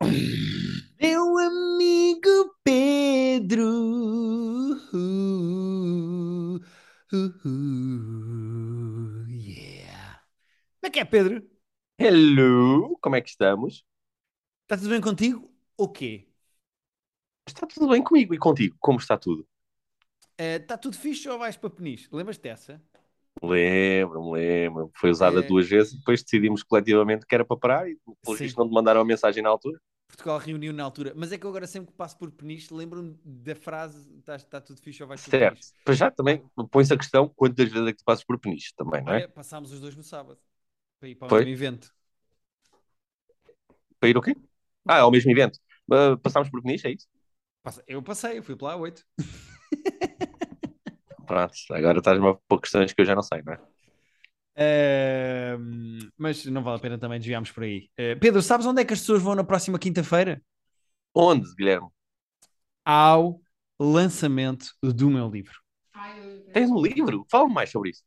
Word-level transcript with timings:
Meu 0.00 1.38
amigo 1.38 2.54
Pedro. 2.62 3.66
Uh, 4.92 6.56
uh, 7.12 9.26
yeah. 9.28 10.22
Como 10.80 10.86
é 10.86 10.90
que 10.90 11.00
é, 11.00 11.04
Pedro? 11.04 11.42
Hello, 11.98 12.96
como 13.00 13.16
é 13.16 13.20
que 13.20 13.30
estamos? 13.30 13.84
Está 14.62 14.76
tudo 14.76 14.90
bem 14.90 15.00
contigo? 15.00 15.50
O 15.76 15.88
quê? 15.88 16.28
Está 17.46 17.66
tudo 17.66 17.88
bem 17.88 18.02
comigo 18.02 18.34
e 18.34 18.38
contigo? 18.38 18.76
Como 18.78 18.98
está 18.98 19.16
tudo? 19.18 19.46
Está 20.36 20.76
tudo 20.78 20.96
fixe 20.96 21.28
ou 21.28 21.38
vais 21.38 21.56
para 21.56 21.70
Peniche? 21.70 22.08
Lembras-te 22.12 22.42
dessa? 22.42 22.82
Lembro-me, 23.42 24.32
lembro 24.32 24.90
Foi 24.96 25.10
usada 25.10 25.42
Eh, 25.42 25.42
duas 25.42 25.68
vezes, 25.68 25.94
depois 25.94 26.22
decidimos 26.22 26.62
coletivamente 26.62 27.26
que 27.26 27.34
era 27.34 27.44
para 27.44 27.56
parar 27.56 27.88
e, 27.88 27.96
pelos 28.24 28.38
sim, 28.38 28.40
vistos, 28.40 28.56
não 28.58 28.68
te 28.68 28.74
mandaram 28.74 29.00
a 29.00 29.04
mensagem 29.04 29.42
na 29.42 29.48
altura. 29.50 29.78
Portugal 30.06 30.38
reuniu 30.38 30.72
na 30.72 30.84
altura. 30.84 31.12
Mas 31.16 31.32
é 31.32 31.38
que 31.38 31.44
eu 31.46 31.50
agora 31.50 31.66
sempre 31.66 31.90
que 31.92 31.96
passo 31.96 32.16
por 32.18 32.30
Peniche 32.30 32.72
lembro-me 32.74 33.18
da 33.24 33.54
frase 33.54 33.98
está 34.18 34.36
está 34.36 34.60
tudo 34.60 34.80
fixe 34.80 35.02
ou 35.02 35.08
vais 35.08 35.20
para 35.20 35.32
Certo. 35.32 35.66
Para 35.84 35.94
já 35.94 36.10
também 36.10 36.42
põe-se 36.70 36.92
a 36.94 36.96
questão 36.98 37.28
quantas 37.28 37.68
vezes 37.70 37.88
é 37.88 37.92
que 37.92 37.98
tu 37.98 38.04
passas 38.04 38.24
por 38.24 38.38
Peniche 38.38 38.72
também, 38.76 39.02
não 39.02 39.14
é? 39.14 39.22
olha, 39.22 39.28
passámos 39.28 39.72
os 39.72 39.80
dois 39.80 39.96
no 39.96 40.02
sábado 40.04 40.40
para 41.00 41.08
ir 41.08 41.16
para 41.16 41.28
o 41.28 41.30
Foi? 41.30 41.44
mesmo 41.44 41.48
evento. 41.48 41.94
Para 44.00 44.08
ir 44.10 44.16
o 44.16 44.22
quê? 44.22 44.34
Ah, 44.86 45.00
ao 45.00 45.10
mesmo 45.10 45.30
evento. 45.30 45.58
Ah, 45.90 46.16
passámos 46.22 46.50
por 46.50 46.62
Peniche, 46.62 46.88
é 46.88 46.92
isso? 46.92 47.06
Eu 47.86 48.02
passei, 48.02 48.38
eu 48.38 48.42
fui 48.42 48.56
para 48.56 48.68
lá 48.68 48.76
8. 48.76 49.06
Pronto, 51.28 51.54
agora 51.78 51.98
estás-me 51.98 52.28
a 52.28 52.34
pôr 52.48 52.60
questões 52.60 52.92
que 52.92 53.00
eu 53.02 53.06
já 53.06 53.14
não 53.14 53.22
sei, 53.22 53.42
não 53.42 53.52
é? 53.52 53.58
Mas 56.16 56.44
não 56.46 56.62
vale 56.62 56.78
a 56.78 56.80
pena 56.80 56.98
também 56.98 57.18
desviarmos 57.18 57.50
por 57.50 57.62
aí. 57.62 57.88
Eh, 57.96 58.14
Pedro, 58.16 58.42
sabes 58.42 58.66
onde 58.66 58.82
é 58.82 58.84
que 58.84 58.92
as 58.92 59.00
pessoas 59.00 59.22
vão 59.22 59.34
na 59.34 59.44
próxima 59.44 59.78
quinta-feira? 59.78 60.42
Onde, 61.14 61.48
Guilherme? 61.56 61.88
Ao 62.84 63.40
lançamento 63.78 64.66
do 64.82 65.10
meu 65.10 65.28
livro. 65.30 65.54
Tens 66.52 66.70
um 66.70 66.80
livro? 66.82 67.26
Fala-me 67.30 67.54
mais 67.54 67.70
sobre 67.70 67.90
isso. 67.90 68.02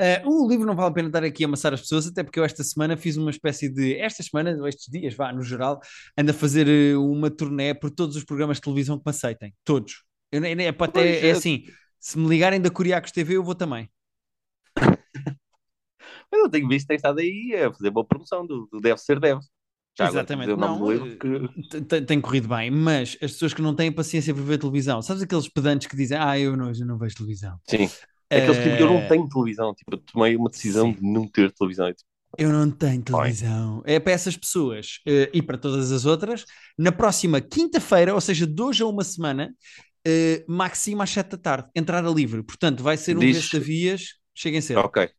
Eh, 0.00 0.22
o 0.26 0.48
livro 0.48 0.66
não 0.66 0.74
vale 0.74 0.90
a 0.90 0.94
pena 0.94 1.08
estar 1.08 1.22
aqui 1.22 1.44
a 1.44 1.46
amassar 1.46 1.72
as 1.72 1.80
pessoas, 1.82 2.06
até 2.06 2.24
porque 2.24 2.40
eu 2.40 2.44
esta 2.44 2.64
semana 2.64 2.96
fiz 2.96 3.16
uma 3.16 3.30
espécie 3.30 3.68
de. 3.68 3.96
Esta 3.98 4.22
semana, 4.22 4.56
ou 4.58 4.66
estes 4.66 4.90
dias, 4.90 5.14
vá, 5.14 5.32
no 5.32 5.42
geral, 5.42 5.80
ando 6.18 6.32
a 6.32 6.34
fazer 6.34 6.66
eh, 6.68 6.96
uma 6.96 7.30
turnê 7.30 7.74
por 7.74 7.90
todos 7.90 8.16
os 8.16 8.24
programas 8.24 8.56
de 8.56 8.62
televisão 8.62 8.98
que 8.98 9.04
me 9.06 9.10
aceitem. 9.10 9.54
Todos. 9.64 10.02
Eu, 10.32 10.40
nem- 10.40 10.66
é, 10.66 10.72
para 10.72 10.90
Pois, 10.90 11.06
até, 11.06 11.28
é 11.28 11.30
assim: 11.30 11.64
se 12.06 12.18
me 12.18 12.28
ligarem 12.28 12.60
da 12.60 12.70
Curiacos 12.70 13.12
TV, 13.12 13.36
eu 13.36 13.44
vou 13.44 13.54
também. 13.54 13.88
Mas 16.30 16.40
eu 16.40 16.50
tenho 16.50 16.68
visto 16.68 16.82
que 16.86 16.88
tens 16.88 16.96
estado 16.98 17.18
aí 17.20 17.54
a 17.56 17.72
fazer 17.72 17.90
boa 17.90 18.06
promoção 18.06 18.46
do, 18.46 18.66
do 18.70 18.80
Deve 18.80 18.98
Ser 19.00 19.20
Deve. 19.20 19.40
Já 19.96 20.06
agora 20.08 20.26
Exatamente, 20.26 20.56
do 20.56 20.56
não, 20.56 20.90
eh, 20.90 21.00
que 21.18 21.28
tem, 21.70 21.84
tem- 21.84 22.04
tem 22.06 22.20
corrido 22.20 22.48
bem, 22.48 22.70
mas 22.70 23.12
as 23.22 23.32
pessoas 23.32 23.54
que 23.54 23.62
não 23.62 23.74
têm 23.74 23.92
paciência 23.92 24.34
para 24.34 24.42
ver 24.42 24.58
televisão, 24.58 25.00
sabes 25.02 25.22
aqueles 25.22 25.48
pedantes 25.48 25.86
que 25.86 25.96
dizem, 25.96 26.18
ah, 26.18 26.38
eu 26.38 26.56
não, 26.56 26.72
eu 26.72 26.86
não 26.86 26.98
vejo 26.98 27.14
televisão. 27.16 27.60
Sim. 27.68 27.90
Aqueles 28.34 28.58
tipo, 28.58 28.76
eu 28.80 28.88
não 28.88 29.02
Eh, 29.02 29.06
tenho 29.06 29.28
televisão, 29.28 29.74
tipo, 29.74 29.94
eu 29.94 29.98
tomei 29.98 30.36
uma 30.36 30.50
decisão 30.50 30.92
sim, 30.92 30.94
de 30.94 31.02
não 31.02 31.28
ter 31.28 31.52
televisão. 31.52 31.92
Tipo, 31.92 32.08
eu 32.36 32.50
não 32.52 32.70
tenho 32.70 33.02
bem, 33.10 33.34
televisão. 33.34 33.82
É 33.86 34.00
para 34.00 34.12
essas 34.12 34.36
pessoas 34.36 35.00
eh, 35.06 35.30
e 35.32 35.40
para 35.42 35.56
todas 35.58 35.92
as 35.92 36.04
outras. 36.04 36.44
Na 36.76 36.90
próxima 36.92 37.40
quinta-feira, 37.40 38.12
ou 38.14 38.20
seja, 38.20 38.46
de 38.46 38.60
hoje 38.62 38.82
a 38.82 38.86
uma 38.86 39.04
semana, 39.04 39.54
eh, 40.06 40.44
máximo 40.48 41.02
às 41.02 41.10
sete 41.10 41.30
da 41.32 41.38
tarde, 41.38 41.70
entrada 41.74 42.08
livre. 42.10 42.42
Portanto, 42.42 42.82
vai 42.82 42.96
ser 42.96 43.16
um 43.18 43.20
diz, 43.20 43.36
Vestavias, 43.36 44.14
cheguem 44.34 44.60
cedo. 44.60 44.80
ok. 44.80 45.10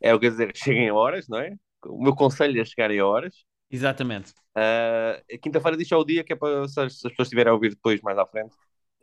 É 0.00 0.14
o 0.14 0.20
que 0.20 0.30
dizer, 0.30 0.52
cheguem 0.56 0.88
a 0.88 0.94
horas, 0.94 1.28
não 1.28 1.38
é? 1.38 1.54
O 1.86 2.02
meu 2.02 2.14
conselho 2.14 2.60
é 2.60 2.64
chegarem 2.64 2.98
a 3.00 3.06
horas. 3.06 3.34
Exatamente. 3.70 4.32
A 4.54 5.38
quinta-feira 5.42 5.76
diz 5.76 5.88
só 5.88 5.98
o 5.98 6.04
dia, 6.04 6.24
que 6.24 6.32
é 6.32 6.36
para 6.36 6.68
se 6.68 6.80
as, 6.80 6.94
pessoas 7.00 7.26
estiverem 7.26 7.50
a 7.50 7.54
ouvir 7.54 7.70
depois, 7.70 8.00
mais 8.02 8.18
à 8.18 8.26
frente. 8.26 8.54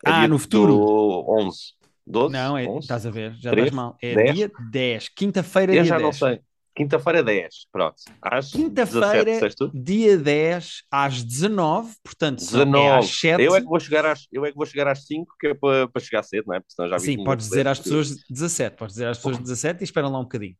É 0.05 0.09
Ah, 0.11 0.27
no 0.27 0.39
futuro. 0.39 0.77
do 0.77 1.25
11, 1.27 1.73
12, 2.05 2.31
Não, 2.31 2.57
é, 2.57 2.65
11, 2.65 2.79
estás 2.79 3.05
a 3.05 3.11
ver, 3.11 3.35
já 3.35 3.51
estás 3.51 3.69
3, 3.69 3.71
mal. 3.71 3.97
É 4.01 4.15
10. 4.15 4.35
dia 4.35 4.51
10, 4.57 5.09
quinta-feira, 5.09 5.75
Eu 5.75 5.77
dia 5.77 5.85
já 5.85 5.99
não 5.99 6.11
10. 6.11 6.17
sei. 6.17 6.41
Quinta-feira 6.75 7.21
10, 7.21 7.67
pronto. 7.71 7.95
Às 8.21 8.51
17, 8.51 8.63
Quinta-feira, 8.63 9.71
dia 9.73 10.17
10, 10.17 10.83
às 10.89 11.21
19, 11.21 11.93
portanto, 12.03 12.41
são, 12.41 12.61
é 12.75 12.97
às 12.97 13.05
19. 13.05 13.07
7. 13.07 13.43
Eu 13.43 13.55
é 13.55 13.61
que 13.61 13.67
vou 13.67 13.79
chegar 13.79 14.05
às, 14.05 14.27
eu 14.31 14.45
é 14.45 14.51
que 14.51 14.57
vou 14.57 14.65
chegar 14.65 14.87
às 14.87 15.05
5, 15.05 15.35
que 15.39 15.47
é 15.47 15.53
para, 15.53 15.87
para 15.87 16.01
chegar 16.01 16.23
cedo, 16.23 16.45
não 16.47 16.55
é? 16.55 16.59
Porque 16.59 16.73
senão 16.73 16.89
já 16.89 16.97
vi 16.97 17.05
Sim, 17.05 17.23
podes 17.23 17.49
dizer 17.49 17.67
às 17.67 17.79
pessoas 17.79 18.15
17, 18.29 18.77
podes 18.77 18.95
dizer 18.95 19.07
às 19.07 19.17
pessoas 19.17 19.37
17 19.39 19.81
e 19.81 19.83
esperam 19.83 20.11
lá 20.11 20.19
um 20.19 20.23
bocadinho. 20.23 20.55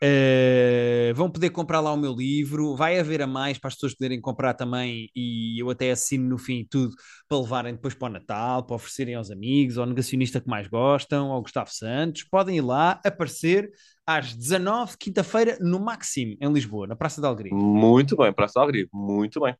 Eh, 0.00 1.12
vão 1.16 1.28
poder 1.28 1.50
comprar 1.50 1.80
lá 1.80 1.92
o 1.92 1.96
meu 1.96 2.12
livro, 2.14 2.76
vai 2.76 3.00
haver 3.00 3.20
a 3.20 3.26
mais 3.26 3.58
para 3.58 3.68
as 3.68 3.74
pessoas 3.74 3.94
poderem 3.94 4.20
comprar 4.20 4.54
também 4.54 5.10
e 5.14 5.60
eu 5.60 5.68
até 5.70 5.90
assino 5.90 6.28
no 6.28 6.38
fim 6.38 6.64
tudo 6.70 6.94
para 7.28 7.38
levarem 7.38 7.74
depois 7.74 7.94
para 7.94 8.06
o 8.06 8.12
Natal, 8.12 8.64
para 8.64 8.76
oferecerem 8.76 9.16
aos 9.16 9.30
amigos, 9.30 9.76
ao 9.76 9.86
negacionista 9.86 10.40
que 10.40 10.48
mais 10.48 10.68
gostam, 10.68 11.32
ao 11.32 11.42
Gustavo 11.42 11.70
Santos. 11.70 12.22
Podem 12.22 12.58
ir 12.58 12.60
lá 12.60 13.00
aparecer 13.04 13.70
às 14.06 14.32
19, 14.34 14.96
quinta-feira, 14.98 15.58
no 15.60 15.80
Maxime, 15.80 16.38
em 16.40 16.52
Lisboa, 16.52 16.86
na 16.86 16.94
Praça 16.94 17.20
da 17.20 17.26
Alegria. 17.28 17.52
Muito 17.52 18.16
bem, 18.16 18.32
Praça 18.32 18.60
Algrivo, 18.60 18.90
muito 18.94 19.40
bem. 19.40 19.56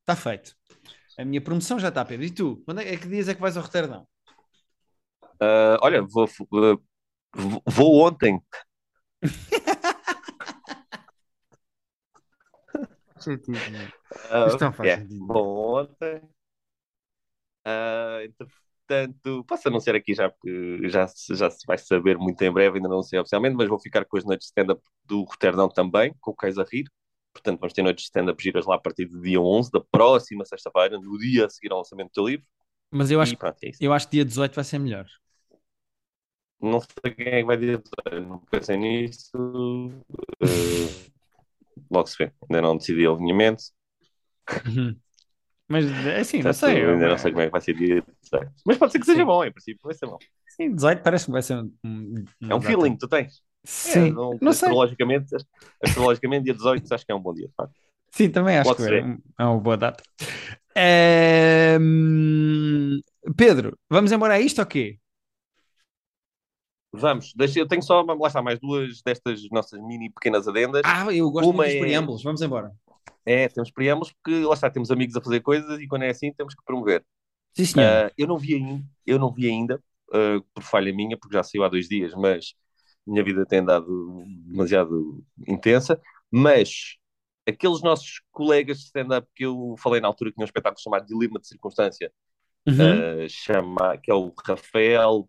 Está 0.00 0.16
feito. 0.16 0.54
A 1.18 1.24
minha 1.24 1.40
promoção 1.40 1.78
já 1.78 1.88
está, 1.88 2.04
Pedro. 2.04 2.24
E 2.24 2.30
tu? 2.30 2.62
Quando 2.64 2.80
é, 2.80 2.94
é 2.94 2.96
que 2.96 3.08
dias 3.08 3.28
é 3.28 3.34
que 3.34 3.40
vais 3.40 3.56
ao 3.56 3.62
Roterdão? 3.62 4.06
Ah, 5.40 5.78
olha, 5.82 6.02
vou, 6.02 6.28
vou, 6.50 6.82
vou 7.66 8.06
ontem. 8.06 8.40
Ah, 14.30 14.46
Isto 14.46 14.64
não 14.64 14.72
faz 14.72 14.92
é, 14.92 14.94
sentido. 14.94 15.26
vou 15.28 15.78
ontem. 15.80 16.22
Ah, 17.64 18.20
entretanto, 18.24 19.44
posso 19.44 19.68
anunciar 19.68 19.96
aqui 19.96 20.14
já, 20.14 20.30
porque 20.30 20.88
já, 20.88 21.06
se- 21.08 21.34
já 21.34 21.50
se 21.50 21.66
vai 21.66 21.76
saber 21.78 22.16
muito 22.18 22.40
em 22.42 22.52
breve, 22.52 22.76
ainda 22.78 22.88
não 22.88 23.02
sei 23.02 23.18
oficialmente, 23.18 23.56
mas 23.56 23.68
vou 23.68 23.78
ficar 23.78 24.04
com 24.04 24.16
as 24.16 24.24
noites 24.24 24.46
de 24.46 24.50
stand-up 24.50 24.80
do 25.04 25.22
Roterdão 25.24 25.68
também, 25.68 26.14
com 26.20 26.30
o 26.30 26.34
Cais 26.34 26.58
a 26.58 26.64
Rir. 26.64 26.84
Portanto, 27.32 27.58
vamos 27.60 27.72
ter 27.74 27.82
noites 27.82 28.04
de 28.04 28.08
stand-up 28.08 28.42
giras 28.42 28.66
lá 28.66 28.76
a 28.76 28.78
partir 28.80 29.06
do 29.06 29.20
dia 29.20 29.40
11, 29.40 29.70
da 29.70 29.80
próxima 29.80 30.44
sexta-feira, 30.44 30.98
no 30.98 31.18
dia 31.18 31.46
a 31.46 31.50
seguir 31.50 31.72
ao 31.72 31.78
lançamento 31.78 32.08
do 32.10 32.12
teu 32.12 32.26
livro. 32.28 32.46
Mas 32.90 33.10
eu 33.10 33.20
acho, 33.20 33.34
E 33.34 33.36
pronto, 33.36 33.58
é 33.64 33.70
eu 33.80 33.92
acho 33.92 34.06
que 34.08 34.12
dia 34.12 34.24
18 34.24 34.54
vai 34.54 34.64
ser 34.64 34.78
melhor. 34.78 35.06
Não 36.60 36.80
sei 36.80 37.14
quem 37.14 37.26
é 37.28 37.40
que 37.40 37.44
vai 37.44 37.56
dizer, 37.56 37.82
não 38.26 38.38
pensei 38.40 38.76
nisso. 38.76 39.30
Logo 41.90 42.06
se 42.08 42.16
vê, 42.18 42.32
ainda 42.48 42.62
não 42.62 42.76
decidi 42.76 43.06
o 43.06 43.14
alinhamento. 43.14 43.62
Uhum. 44.66 44.96
Mas 45.68 45.84
assim, 46.20 46.42
não 46.42 46.52
sei. 46.52 46.84
eu- 46.84 46.90
ainda 46.92 47.08
não 47.08 47.18
sei 47.18 47.32
como 47.32 47.42
é 47.42 47.46
que 47.46 47.52
vai 47.52 47.60
ser 47.60 47.74
dia 47.74 48.02
18. 48.22 48.52
Mas 48.64 48.78
pode 48.78 48.92
ser 48.92 48.98
que 49.00 49.06
seja 49.06 49.18
Sim. 49.20 49.24
bom, 49.26 49.44
em 49.44 49.52
princípio 49.52 49.80
vai 49.82 49.94
ser 49.94 50.06
bom. 50.06 50.18
Sim, 50.48 50.74
18 50.74 51.02
parece 51.02 51.26
que 51.26 51.32
vai 51.32 51.42
ser 51.42 51.56
um, 51.56 51.72
um- 51.84 52.24
É 52.48 52.54
um 52.54 52.60
feeling 52.62 52.92
que 52.92 52.98
tu 53.00 53.08
tens. 53.08 53.34
É, 53.34 53.38
Sim, 53.64 54.12
não, 54.12 54.38
não 54.40 54.52
sei. 54.52 54.68
astrologicamente, 54.68 55.34
astrologicamente, 55.82 56.44
dia 56.44 56.54
18 56.54 56.92
acho 56.92 57.04
que 57.04 57.12
é 57.12 57.14
um 57.14 57.20
bom 57.20 57.34
dia. 57.34 57.48
de 57.48 57.54
facto. 57.54 57.74
Sim, 58.12 58.30
também 58.30 58.56
acho 58.56 58.74
Pode 58.74 58.88
que 58.88 58.94
é, 58.94 59.04
um- 59.04 59.18
é 59.38 59.44
uma 59.44 59.60
boa 59.60 59.76
data. 59.76 60.02
É, 60.74 61.76
Pedro, 63.36 63.76
vamos 63.90 64.12
embora 64.12 64.34
a 64.34 64.40
isto 64.40 64.60
ou 64.60 64.66
quê? 64.66 64.98
Vamos, 66.98 67.32
deixa, 67.34 67.58
eu 67.58 67.68
tenho 67.68 67.82
só, 67.82 68.02
lá 68.02 68.26
está, 68.26 68.42
mais 68.42 68.58
duas 68.58 69.02
destas 69.02 69.42
nossas 69.50 69.80
mini 69.80 70.10
pequenas 70.10 70.46
adendas. 70.48 70.82
Ah, 70.84 71.12
eu 71.14 71.30
gosto 71.30 71.48
Uma 71.48 71.64
muito 71.64 71.66
dos 71.68 71.76
é- 71.76 71.80
preâmbulos. 71.80 72.22
Vamos 72.22 72.42
embora. 72.42 72.72
É, 73.24 73.48
temos 73.48 73.70
preâmbulos 73.70 74.12
porque 74.12 74.40
lá 74.44 74.54
está, 74.54 74.70
temos 74.70 74.90
amigos 74.90 75.16
a 75.16 75.20
fazer 75.20 75.40
coisas 75.40 75.80
e 75.80 75.86
quando 75.88 76.02
é 76.02 76.10
assim 76.10 76.32
temos 76.32 76.54
que 76.54 76.64
promover. 76.64 77.04
Sim, 77.54 77.64
senhor. 77.64 77.86
Ah, 78.06 78.12
eu 78.16 78.26
não 78.26 78.38
vi 78.38 78.54
ainda, 78.54 78.84
eu 79.06 79.18
não 79.18 79.32
vi 79.32 79.48
ainda, 79.48 79.82
ah, 80.12 80.40
por 80.54 80.62
falha 80.62 80.92
minha, 80.92 81.16
porque 81.18 81.36
já 81.36 81.42
saiu 81.42 81.64
há 81.64 81.68
dois 81.68 81.88
dias, 81.88 82.14
mas 82.14 82.54
minha 83.06 83.24
vida 83.24 83.44
tem 83.46 83.60
andado 83.60 84.24
demasiado 84.46 85.24
intensa. 85.46 86.00
Mas 86.30 86.96
aqueles 87.48 87.82
nossos 87.82 88.20
colegas 88.30 88.78
de 88.78 88.84
stand-up 88.84 89.26
que 89.34 89.44
eu 89.44 89.74
falei 89.78 90.00
na 90.00 90.08
altura 90.08 90.30
que 90.30 90.36
tinham 90.36 90.44
um 90.44 90.48
espetáculo 90.48 90.80
chamado 90.82 91.06
Dilema 91.06 91.38
de 91.40 91.48
Circunstância, 91.48 92.12
Uhum. 92.66 93.24
ah, 93.24 93.28
chama, 93.28 93.96
que 93.98 94.10
é 94.10 94.14
o 94.14 94.32
Rafael 94.44 95.28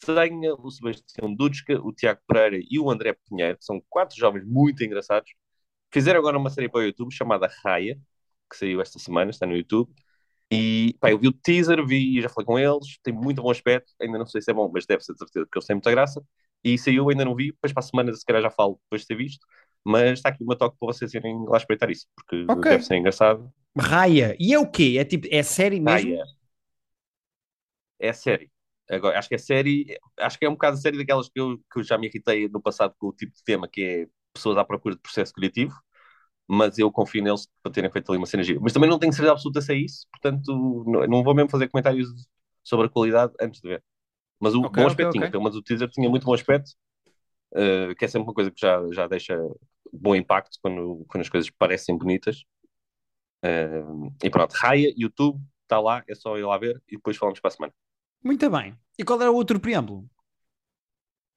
Pessanha, 0.00 0.54
o 0.54 0.70
Sebastião 0.70 1.34
Dudsca, 1.34 1.80
o 1.82 1.92
Tiago 1.92 2.20
Pereira 2.26 2.64
e 2.70 2.78
o 2.78 2.90
André 2.90 3.14
Pinheiro, 3.28 3.58
que 3.58 3.64
são 3.64 3.82
quatro 3.88 4.16
jovens 4.16 4.44
muito 4.46 4.82
engraçados. 4.84 5.32
Fizeram 5.92 6.20
agora 6.20 6.38
uma 6.38 6.50
série 6.50 6.68
para 6.68 6.80
o 6.80 6.84
YouTube 6.84 7.12
chamada 7.14 7.48
Raia, 7.64 7.98
que 8.50 8.56
saiu 8.56 8.80
esta 8.80 8.98
semana, 8.98 9.30
está 9.30 9.46
no 9.46 9.56
YouTube. 9.56 9.92
E 10.50 10.94
pá, 11.00 11.10
eu 11.10 11.18
vi 11.18 11.28
o 11.28 11.32
teaser, 11.32 11.84
vi, 11.86 12.20
já 12.22 12.28
falei 12.28 12.46
com 12.46 12.58
eles, 12.58 12.98
tem 13.02 13.12
muito 13.12 13.42
bom 13.42 13.50
aspecto, 13.50 13.92
ainda 14.00 14.18
não 14.18 14.26
sei 14.26 14.40
se 14.40 14.50
é 14.50 14.54
bom, 14.54 14.70
mas 14.72 14.86
deve 14.86 15.02
ser 15.02 15.12
de 15.14 15.18
certeza 15.18 15.46
que 15.50 15.58
eles 15.58 15.66
têm 15.66 15.76
muita 15.76 15.90
graça. 15.90 16.22
E 16.64 16.78
saiu, 16.78 17.08
ainda 17.10 17.24
não 17.24 17.34
vi, 17.34 17.52
depois 17.52 17.72
para 17.72 17.80
a 17.80 17.86
semana 17.86 18.12
se 18.12 18.24
calhar 18.24 18.42
já 18.42 18.50
falo 18.50 18.80
depois 18.84 19.02
de 19.02 19.08
ter 19.08 19.16
visto, 19.16 19.44
mas 19.84 20.12
está 20.18 20.28
aqui 20.30 20.44
uma 20.44 20.56
toque 20.56 20.76
para 20.78 20.86
vocês 20.92 21.14
irem 21.14 21.44
lá 21.48 21.56
espreitar 21.56 21.90
isso, 21.90 22.06
porque 22.14 22.44
Ok. 22.48 22.70
deve 22.70 22.84
ser 22.84 22.96
engraçado. 22.96 23.52
Raia. 23.78 24.36
E 24.38 24.52
é 24.54 24.58
o 24.58 24.70
quê? 24.70 24.96
É 24.98 25.04
tipo, 25.04 25.26
é 25.30 25.42
série 25.42 25.80
mesmo? 25.80 26.10
Raia. 26.12 26.24
É 27.98 28.12
série. 28.12 28.50
Agora, 28.90 29.18
acho 29.18 29.28
que 29.28 29.34
é 29.34 29.38
série, 29.38 29.98
acho 30.20 30.38
que 30.38 30.44
é 30.46 30.48
um 30.48 30.52
bocado 30.52 30.76
a 30.76 30.80
série 30.80 30.98
daquelas 30.98 31.28
que 31.28 31.40
eu, 31.40 31.58
que 31.72 31.80
eu 31.80 31.84
já 31.84 31.98
me 31.98 32.06
irritei 32.08 32.48
no 32.48 32.60
passado 32.62 32.94
com 32.98 33.08
o 33.08 33.12
tipo 33.12 33.34
de 33.34 33.42
tema 33.44 33.68
que 33.68 33.82
é 33.82 34.06
pessoas 34.34 34.56
à 34.58 34.64
procura 34.64 34.94
de 34.94 35.00
processo 35.02 35.32
criativo. 35.32 35.74
mas 36.48 36.78
eu 36.78 36.90
confio 36.92 37.22
neles 37.22 37.48
para 37.62 37.72
terem 37.72 37.90
feito 37.90 38.10
ali 38.12 38.18
uma 38.18 38.26
gira. 38.44 38.60
Mas 38.60 38.72
também 38.72 38.88
não 38.90 38.98
tenho 38.98 39.12
certeza 39.12 39.32
absoluta 39.32 39.60
se 39.60 39.72
é 39.72 39.76
isso, 39.76 40.06
portanto, 40.12 40.84
não, 40.86 41.06
não 41.06 41.24
vou 41.24 41.34
mesmo 41.34 41.50
fazer 41.50 41.68
comentários 41.68 42.08
sobre 42.64 42.86
a 42.86 42.90
qualidade 42.90 43.32
antes 43.40 43.60
de 43.60 43.68
ver. 43.68 43.84
Mas 44.40 44.54
o 44.54 44.62
Ok, 44.62 44.76
bom 44.76 44.86
aspecto 44.86 45.12
tinha, 45.12 45.28
ok. 45.28 45.30
pelo 45.30 45.42
menos 45.44 45.56
o 45.58 45.62
teaser 45.62 45.88
tinha 45.90 46.08
muito 46.10 46.24
bom 46.26 46.34
aspecto, 46.34 46.72
eh, 47.56 47.94
que 47.96 48.04
é 48.04 48.08
sempre 48.08 48.28
uma 48.28 48.34
coisa 48.34 48.50
que 48.50 48.60
já, 48.60 48.80
já 48.92 49.06
deixa 49.08 49.36
bom 49.92 50.14
impacto 50.16 50.58
quando, 50.62 51.04
quando 51.08 51.22
as 51.22 51.28
coisas 51.28 51.50
parecem 51.50 51.96
bonitas. 51.98 52.44
Eh, 53.42 53.82
e 54.24 54.30
pronto, 54.30 54.54
Raya, 54.54 54.92
YouTube, 54.96 55.40
está 55.62 55.80
lá, 55.80 56.04
é 56.08 56.14
só 56.14 56.36
ir 56.38 56.44
lá 56.44 56.58
ver 56.58 56.82
e 56.88 56.96
depois 56.96 57.16
falamos 57.16 57.40
para 57.40 57.48
a 57.48 57.52
semana. 57.52 57.74
Muito 58.22 58.48
bem. 58.50 58.76
E 58.98 59.04
qual 59.04 59.20
era 59.20 59.30
o 59.30 59.34
outro 59.34 59.60
preâmbulo? 59.60 60.08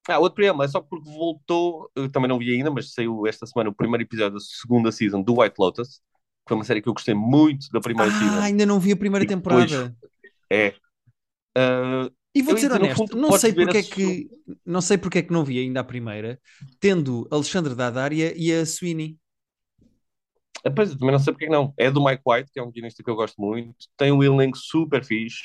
Ah, 0.08 0.18
outro 0.18 0.36
problema, 0.36 0.64
é 0.64 0.68
só 0.68 0.82
porque 0.82 1.08
voltou, 1.10 1.92
eu 1.96 2.10
também 2.12 2.28
não 2.28 2.40
vi 2.40 2.52
ainda, 2.56 2.72
mas 2.72 2.94
saiu 2.94 3.28
esta 3.28 3.46
semana 3.46 3.70
o 3.70 3.76
primeiro 3.76 4.02
episódio 4.04 4.34
da 4.36 4.40
segunda 4.40 4.92
season 4.92 5.22
do 5.22 5.40
White 5.40 5.56
Lotus, 5.60 5.98
que 5.98 6.48
foi 6.48 6.58
uma 6.58 6.64
série 6.64 6.82
que 6.82 6.90
eu 6.90 6.94
gostei 6.94 7.14
muito 7.14 7.68
da 7.72 7.80
primeira 7.80 8.12
Ah, 8.12 8.18
season. 8.20 8.40
ainda 8.42 8.66
não 8.66 8.80
vi 8.80 8.92
a 8.92 8.98
primeira 8.98 9.24
depois- 9.26 9.70
temporada. 9.70 9.96
É. 10.50 10.74
Ah, 11.56 12.10
E 12.34 12.42
vou 12.42 12.56
dizer 12.56 12.72
honesto, 12.72 12.96
fundo, 12.98 13.18
não 13.18 13.38
sei 13.38 13.54
porque 13.54 13.78
é 13.78 13.84
que 13.84 14.30
não 14.66 14.82
sei 14.82 14.98
porque 14.98 15.18
é 15.20 15.22
que 15.22 15.32
não 15.34 15.44
vi 15.44 15.60
ainda 15.60 15.82
a 15.82 15.84
primeira, 15.84 16.40
tendo 16.80 17.28
Alexandre 17.30 17.76
Daddaria 17.76 18.34
e 18.36 18.52
a 18.52 18.66
Sweeney. 18.66 19.19
Ah, 20.66 20.72
Pois, 20.72 20.92
eu 20.92 20.98
também 20.98 21.12
não 21.14 21.20
sei 21.20 21.34
porque 21.34 21.46
que 21.46 21.52
não. 21.52 21.74
É 21.78 21.90
do 21.90 22.04
Mike 22.04 22.22
White, 22.26 22.52
que 22.52 22.60
é 22.60 22.64
um 22.64 22.72
guionista 22.72 23.04
que 23.04 23.10
eu 23.10 23.16
gosto 23.16 23.40
muito. 23.42 23.76
Tem 23.98 24.12
um 24.12 24.24
elenco 24.24 24.58
super 24.58 25.04
fixe. 25.04 25.44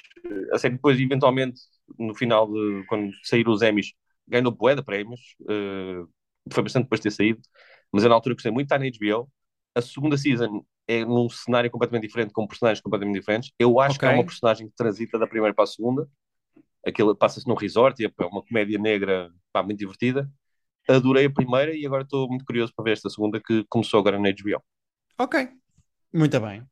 A 0.53 0.59
série 0.59 0.75
depois, 0.75 0.99
eventualmente, 0.99 1.61
no 1.99 2.15
final, 2.15 2.51
de, 2.53 2.85
quando 2.89 3.13
saíram 3.23 3.53
os 3.53 3.63
Emmys, 3.63 3.93
ganhou 4.27 4.51
bué 4.53 4.75
de 4.75 4.83
prémios. 4.83 5.21
Uh, 5.43 6.09
foi 6.53 6.63
bastante 6.63 6.85
depois 6.85 7.01
de 7.01 7.05
ter 7.05 7.11
saído. 7.13 7.41
Mas 7.93 8.03
eu 8.03 8.09
na 8.09 8.15
altura 8.17 8.35
gostei 8.35 8.51
muito, 8.53 8.67
está 8.67 8.79
na 8.79 8.87
HBO. 8.87 9.29
A 9.75 9.81
segunda 9.83 10.17
season 10.17 10.65
é 10.87 11.05
num 11.05 11.29
cenário 11.29 11.71
completamente 11.71 12.07
diferente, 12.07 12.33
com 12.33 12.47
personagens 12.47 12.81
completamente 12.83 13.19
diferentes. 13.19 13.53
Eu 13.59 13.81
acho 13.81 14.01
que 14.01 14.09
há 14.09 14.11
Ok. 14.11 14.13
uma 14.13 14.25
personagem 14.25 14.69
que 14.69 14.75
transita 14.77 15.19
da 15.19 15.27
primeira 15.27 15.55
para 15.55 15.65
a 15.65 15.67
segunda. 15.67 16.09
Aquilo 16.87 17.17
passa-se 17.17 17.49
num 17.49 17.55
resort 17.55 18.03
e 18.03 18.07
é 18.07 18.27
uma 18.27 18.43
comédia 18.45 18.79
negra 18.79 19.31
pá, 19.53 19.63
muito 19.63 19.79
divertida. 19.79 20.31
Adorei 20.89 21.27
a 21.27 21.33
primeira 21.33 21.75
e 21.77 21.87
agora 21.87 22.05
estou 22.05 22.29
muito 22.29 22.45
curioso 22.45 22.73
para 22.77 22.85
ver 22.87 22.93
esta 22.93 23.11
segunda 23.11 23.41
que 23.41 23.65
começou 23.71 24.01
agora 24.01 24.19
na 24.19 24.29
HBO. 24.31 24.63
Ok. 25.19 25.35
Muito 26.13 26.41
bem. 26.41 26.67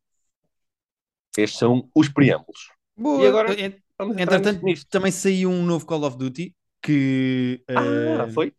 Estes 1.36 1.58
são 1.58 1.88
os 1.94 2.08
preâmbulos. 2.08 2.68
Boa. 2.96 3.22
E 3.22 3.26
agora- 3.26 3.60
Ent- 3.60 3.80
Entretanto, 4.18 4.64
nisto. 4.64 4.88
também 4.90 5.10
saiu 5.10 5.50
um 5.50 5.64
novo 5.64 5.86
Call 5.86 6.04
of 6.04 6.16
Duty 6.18 6.54
que 6.82 7.62
Ah, 7.68 8.24
eh, 8.28 8.32
foi? 8.32 8.52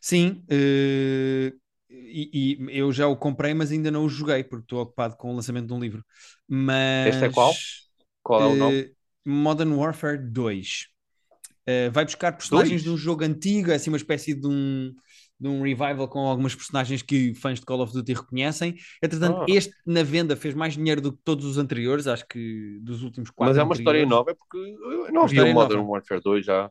Sim, 0.00 0.42
eh, 0.48 1.52
e, 1.90 2.56
e 2.70 2.78
eu 2.78 2.92
já 2.92 3.06
o 3.08 3.16
comprei, 3.16 3.52
mas 3.54 3.70
ainda 3.72 3.90
não 3.90 4.04
o 4.04 4.08
joguei 4.08 4.44
porque 4.44 4.64
estou 4.64 4.80
ocupado 4.80 5.16
com 5.16 5.32
o 5.32 5.36
lançamento 5.36 5.66
de 5.66 5.72
um 5.72 5.80
livro. 5.80 6.04
Mas 6.46 7.08
Este 7.08 7.24
é 7.26 7.28
qual? 7.30 7.52
Qual 8.22 8.42
é 8.42 8.46
o 8.46 8.56
nome? 8.56 8.80
eh, 8.80 8.92
Modern 9.26 9.72
Warfare 9.74 10.18
2. 10.18 10.86
Eh, 11.70 11.90
vai 11.90 12.04
buscar 12.06 12.32
personagens 12.32 12.70
Dois? 12.70 12.82
de 12.84 12.90
um 12.90 12.96
jogo 12.96 13.22
antigo, 13.24 13.70
é 13.70 13.74
assim 13.74 13.90
uma 13.90 13.96
espécie 13.98 14.32
de 14.34 14.46
um, 14.46 14.90
de 15.38 15.46
um 15.48 15.60
revival 15.62 16.08
com 16.08 16.20
algumas 16.20 16.54
personagens 16.54 17.02
que 17.02 17.34
fãs 17.34 17.60
de 17.60 17.66
Call 17.66 17.80
of 17.82 17.92
Duty 17.92 18.14
reconhecem. 18.14 18.74
Entretanto, 19.02 19.42
Ah. 19.42 19.46
este 19.48 19.74
na 19.86 20.02
venda 20.02 20.34
fez 20.34 20.54
mais 20.54 20.74
dinheiro 20.74 21.00
do 21.02 21.12
que 21.12 21.18
todos 21.22 21.44
os 21.44 21.58
anteriores, 21.58 22.06
acho 22.06 22.26
que 22.26 22.78
dos 22.80 23.02
últimos 23.02 23.28
quatro 23.30 23.50
Mas 23.54 23.58
é 23.58 23.62
uma 23.62 23.74
história 23.74 24.00
anteriores. 24.04 24.08
nova, 24.18 24.30
é 24.30 24.34
porque 24.34 24.56
eu 24.56 25.12
não 25.12 25.26
história 25.26 25.52
o 25.52 25.54
Modern 25.54 25.80
nova. 25.80 25.92
Warfare 25.92 26.20
2 26.22 26.46
já. 26.46 26.70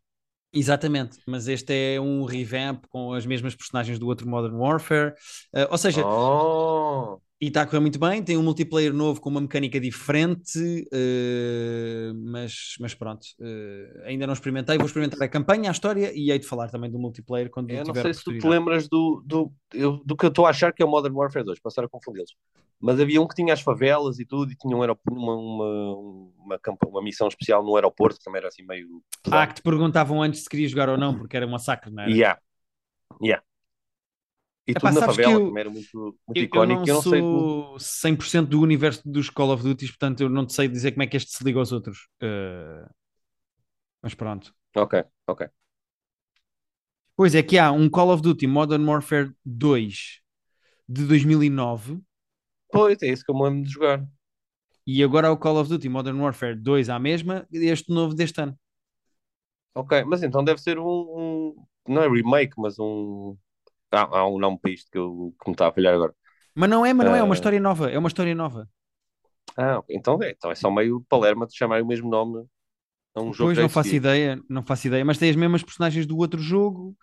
Exatamente, 0.53 1.19
mas 1.27 1.47
este 1.47 1.73
é 1.95 2.01
um 2.01 2.23
revamp 2.23 2.85
com 2.89 3.13
as 3.13 3.25
mesmas 3.25 3.53
personagens 3.53 3.99
do 3.99 4.07
outro 4.07 4.27
Modern 4.27 4.55
Warfare. 4.55 5.13
Eh, 5.53 5.67
ou 5.69 5.77
seja, 5.77 6.01
Oh, 6.05 7.19
e 7.39 7.47
está 7.47 7.61
a 7.61 7.65
correr 7.65 7.79
muito 7.79 7.99
bem. 7.99 8.23
Tem 8.23 8.35
um 8.35 8.43
multiplayer 8.43 8.91
novo 8.93 9.21
com 9.21 9.29
uma 9.29 9.39
mecânica 9.41 9.79
diferente, 9.79 10.87
eh, 10.91 12.11
mas, 12.15 12.75
mas 12.79 12.95
pronto, 12.95 13.25
eh, 13.39 14.03
ainda 14.05 14.25
não 14.25 14.33
experimentei. 14.33 14.77
Vou 14.77 14.87
experimentar 14.87 15.21
a 15.21 15.27
campanha, 15.29 15.69
a 15.69 15.71
história 15.71 16.11
e 16.15 16.31
hei 16.31 16.39
de 16.39 16.47
falar 16.47 16.69
também 16.69 16.89
do 16.89 16.97
multiplayer 16.97 17.49
quando 17.49 17.69
eu 17.69 17.77
não 17.77 17.93
tiver 17.93 18.01
sei 18.01 18.13
se 18.13 18.23
tu 18.23 18.31
te 18.37 18.47
lembras 18.47 18.87
do, 18.87 19.21
do, 19.25 19.51
eu- 19.73 20.01
do 20.03 20.15
que 20.15 20.25
eu 20.25 20.29
estou 20.29 20.45
a 20.47 20.49
achar 20.49 20.73
que 20.73 20.81
é 20.81 20.85
o 20.85 20.89
Modern 20.89 21.13
Warfare 21.15 21.45
2, 21.45 21.59
passar 21.59 21.83
a 21.83 21.89
confundi-los. 21.89 22.35
Mas 22.79 22.99
havia 22.99 23.21
um 23.21 23.27
que 23.27 23.35
tinha 23.35 23.53
as 23.53 23.61
favelas 23.61 24.19
e 24.19 24.25
tudo, 24.25 24.51
e 24.51 24.55
tinha 24.55 24.75
um 24.75 24.81
aeroporto, 24.81 25.19
uma, 25.19 25.35
uma, 25.35 25.95
uma, 25.95 26.59
uma 26.87 27.01
missão 27.01 27.27
especial 27.27 27.63
no 27.63 27.75
aeroporto, 27.75 28.17
que 28.19 28.23
também 28.23 28.39
era 28.39 28.47
assim 28.49 28.63
meio. 28.63 29.01
Ah, 29.25 29.29
pesado. 29.31 29.47
que 29.49 29.55
te 29.55 29.61
perguntavam 29.63 30.21
antes 30.21 30.43
se 30.43 30.49
querias 30.49 30.71
jogar 30.71 30.89
ou 30.89 30.97
não, 30.97 31.17
porque 31.17 31.35
era 31.35 31.45
um 31.45 31.49
massacre, 31.51 31.91
não 31.91 32.03
era? 32.03 32.11
Yeah. 32.11 32.39
Yeah. 33.21 33.43
E 34.67 34.75
Epá, 34.75 34.91
tudo 34.91 34.93
na 34.93 35.01
favela, 35.01 35.41
eu- 35.41 35.41
também 35.41 35.61
era 35.61 35.69
muito, 35.69 36.17
muito 36.27 36.41
Eu, 36.41 36.47
eu 36.53 36.63
icónico. 36.63 36.67
não 36.67 36.87
Eu 36.87 36.95
não 36.95 37.01
sei. 37.01 37.27
sou 37.27 37.79
100% 37.79 38.49
do 38.49 38.61
universo 38.61 39.01
dos 39.09 39.29
Call 39.29 39.51
of 39.53 39.63
Duty, 39.63 39.87
portanto 39.87 40.21
eu 40.21 40.29
não 40.29 40.47
sei 40.49 40.67
dizer 40.67 40.91
como 40.93 41.03
é 41.03 41.07
que 41.07 41.17
este 41.17 41.31
se 41.31 41.43
liga 41.43 41.59
aos 41.59 41.71
outros. 41.71 42.07
Eh, 42.21 42.87
mas 44.01 44.15
pronto. 44.15 44.53
Ok, 44.75 44.93
ok. 45.25 45.41
Pois 47.15 47.35
é 47.35 47.43
que 47.43 47.57
há 47.57 47.71
um 47.71 47.89
Call 47.89 48.11
of 48.11 48.21
Duty 48.23 48.47
Modern 48.47 48.85
Warfare 48.87 49.33
2 49.45 50.19
de 50.89 51.05
2009 51.05 51.99
Pois, 52.71 53.01
é 53.01 53.07
isso 53.07 53.25
que 53.25 53.31
eu 53.31 53.35
me 53.35 53.43
lembro 53.43 53.63
de 53.63 53.69
jogar. 53.73 54.07
e 54.87 55.03
agora 55.03 55.27
há 55.27 55.31
o 55.31 55.37
Call 55.37 55.57
of 55.59 55.69
Duty 55.69 55.87
Modern 55.89 56.19
Warfare 56.19 56.55
2 56.55 56.89
à 56.89 56.97
mesma, 56.97 57.45
este 57.51 57.91
novo 57.93 58.15
deste 58.15 58.41
ano. 58.41 58.57
Ok, 59.73 60.03
mas 60.05 60.23
então 60.23 60.43
deve 60.43 60.59
ser 60.61 60.79
um, 60.79 60.85
um- 60.87 61.65
não 61.87 62.01
é 62.03 62.07
remake, 62.09 62.53
mas 62.57 62.79
um. 62.79 63.37
Ah, 63.91 64.07
há 64.19 64.27
um 64.27 64.39
nome 64.39 64.59
para 64.59 64.71
isto 64.71 64.89
que, 64.91 64.97
eu, 64.97 65.33
que 65.41 65.49
me 65.49 65.53
está 65.53 65.67
a 65.67 65.73
falhar 65.73 65.93
agora. 65.93 66.13
Mas 66.55 66.69
não 66.69 66.85
é, 66.85 66.93
mas 66.93 67.05
não 67.05 67.15
é, 67.15 67.19
é 67.19 67.23
uma 67.23 67.33
Ah. 67.33 67.35
história 67.35 67.59
nova, 67.59 67.89
é 67.91 67.97
uma 67.97 68.07
história 68.07 68.35
nova. 68.35 68.69
Ah, 69.57 69.81
então 69.89 70.21
é, 70.21 70.31
então 70.31 70.51
é 70.51 70.55
só 70.55 70.69
meio 70.69 71.01
palerma 71.09 71.47
de 71.47 71.55
chamar 71.55 71.81
o 71.81 71.85
mesmo 71.87 72.09
nome 72.09 72.45
a 73.15 73.21
um 73.21 73.33
jogo 73.33 73.49
Pois 73.49 73.57
não 73.57 73.69
faço 73.69 73.95
ideia, 73.95 74.39
não 74.49 74.63
faço 74.63 74.87
ideia, 74.87 75.03
mas 75.05 75.17
tem 75.17 75.29
as 75.29 75.35
mesmas 75.35 75.63
personagens 75.63 76.05
do 76.05 76.17
outro 76.17 76.39
jogo. 76.41 76.95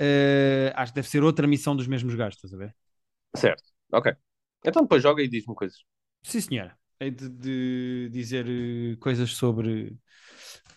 Eh, 0.00 0.72
acho 0.76 0.92
que 0.92 0.96
deve 0.96 1.08
ser 1.08 1.22
outra 1.22 1.46
missão 1.46 1.76
dos 1.76 1.86
mesmos 1.86 2.14
gajos, 2.14 2.36
estás 2.36 2.54
a 2.54 2.56
ver? 2.56 2.74
Certo, 3.34 3.62
ok. 3.92 4.12
Então 4.64 4.82
depois 4.82 5.02
joga 5.02 5.22
e 5.22 5.28
diz-me 5.28 5.54
coisas. 5.54 5.78
Sim, 6.22 6.40
senhora. 6.40 6.78
Hei 7.00 7.10
de, 7.10 7.28
de 7.28 8.08
dizer 8.10 8.46
eh, 8.48 8.96
coisas 9.00 9.30
sobre, 9.32 9.96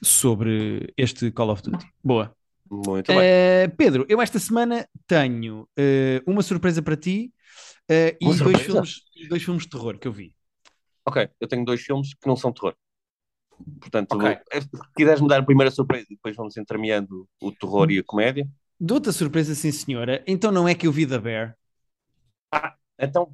sobre 0.02 0.94
este 0.98 1.32
Call 1.32 1.50
of 1.52 1.62
Duty. 1.64 1.86
Boa. 2.04 2.36
Muito 2.74 3.14
bem. 3.14 3.20
Eh, 3.20 3.68
Pedro, 3.78 4.06
eu 4.10 4.22
esta 4.22 4.40
semana 4.40 4.88
tenho 5.08 5.68
eh, 5.78 6.22
uma 6.26 6.42
surpresa 6.42 6.82
para 6.82 6.98
ti 6.98 7.34
eh, 7.90 8.18
e 8.20 8.26
dois 8.34 8.62
filmes, 8.62 9.02
dois 9.30 9.44
filmes 9.44 9.64
de 9.64 9.70
terror 9.70 9.98
que 10.00 10.08
eu 10.08 10.12
vi. 10.12 10.36
Ok, 11.06 11.30
eu 11.40 11.48
tenho 11.48 11.66
dois 11.66 11.82
filmes 11.82 12.14
que 12.14 12.28
não 12.28 12.36
são 12.36 12.52
terror. 12.52 12.76
Portanto, 13.80 14.14
Ok. 14.14 14.24
vou- 14.24 14.62
se 14.62 14.94
quiseres 14.96 15.22
me 15.22 15.28
dar 15.28 15.40
a 15.40 15.44
primeira 15.44 15.70
surpresa 15.70 16.08
e 16.10 16.16
depois 16.16 16.36
vamos 16.36 16.58
entremeando 16.58 17.28
o 17.42 17.52
terror 17.52 17.92
e 17.92 18.00
a 18.00 18.04
comédia. 18.04 18.48
Dou-te 18.80 19.10
a 19.10 19.14
surpresa, 19.14 19.54
sim 19.54 19.72
senhora. 19.72 20.24
Então 20.26 20.52
não 20.52 20.68
é 20.68 20.74
que 20.74 20.88
eu 20.88 20.92
vi 20.92 21.06
da 21.06 21.20
Bear. 21.20 21.56
Então, 22.98 23.34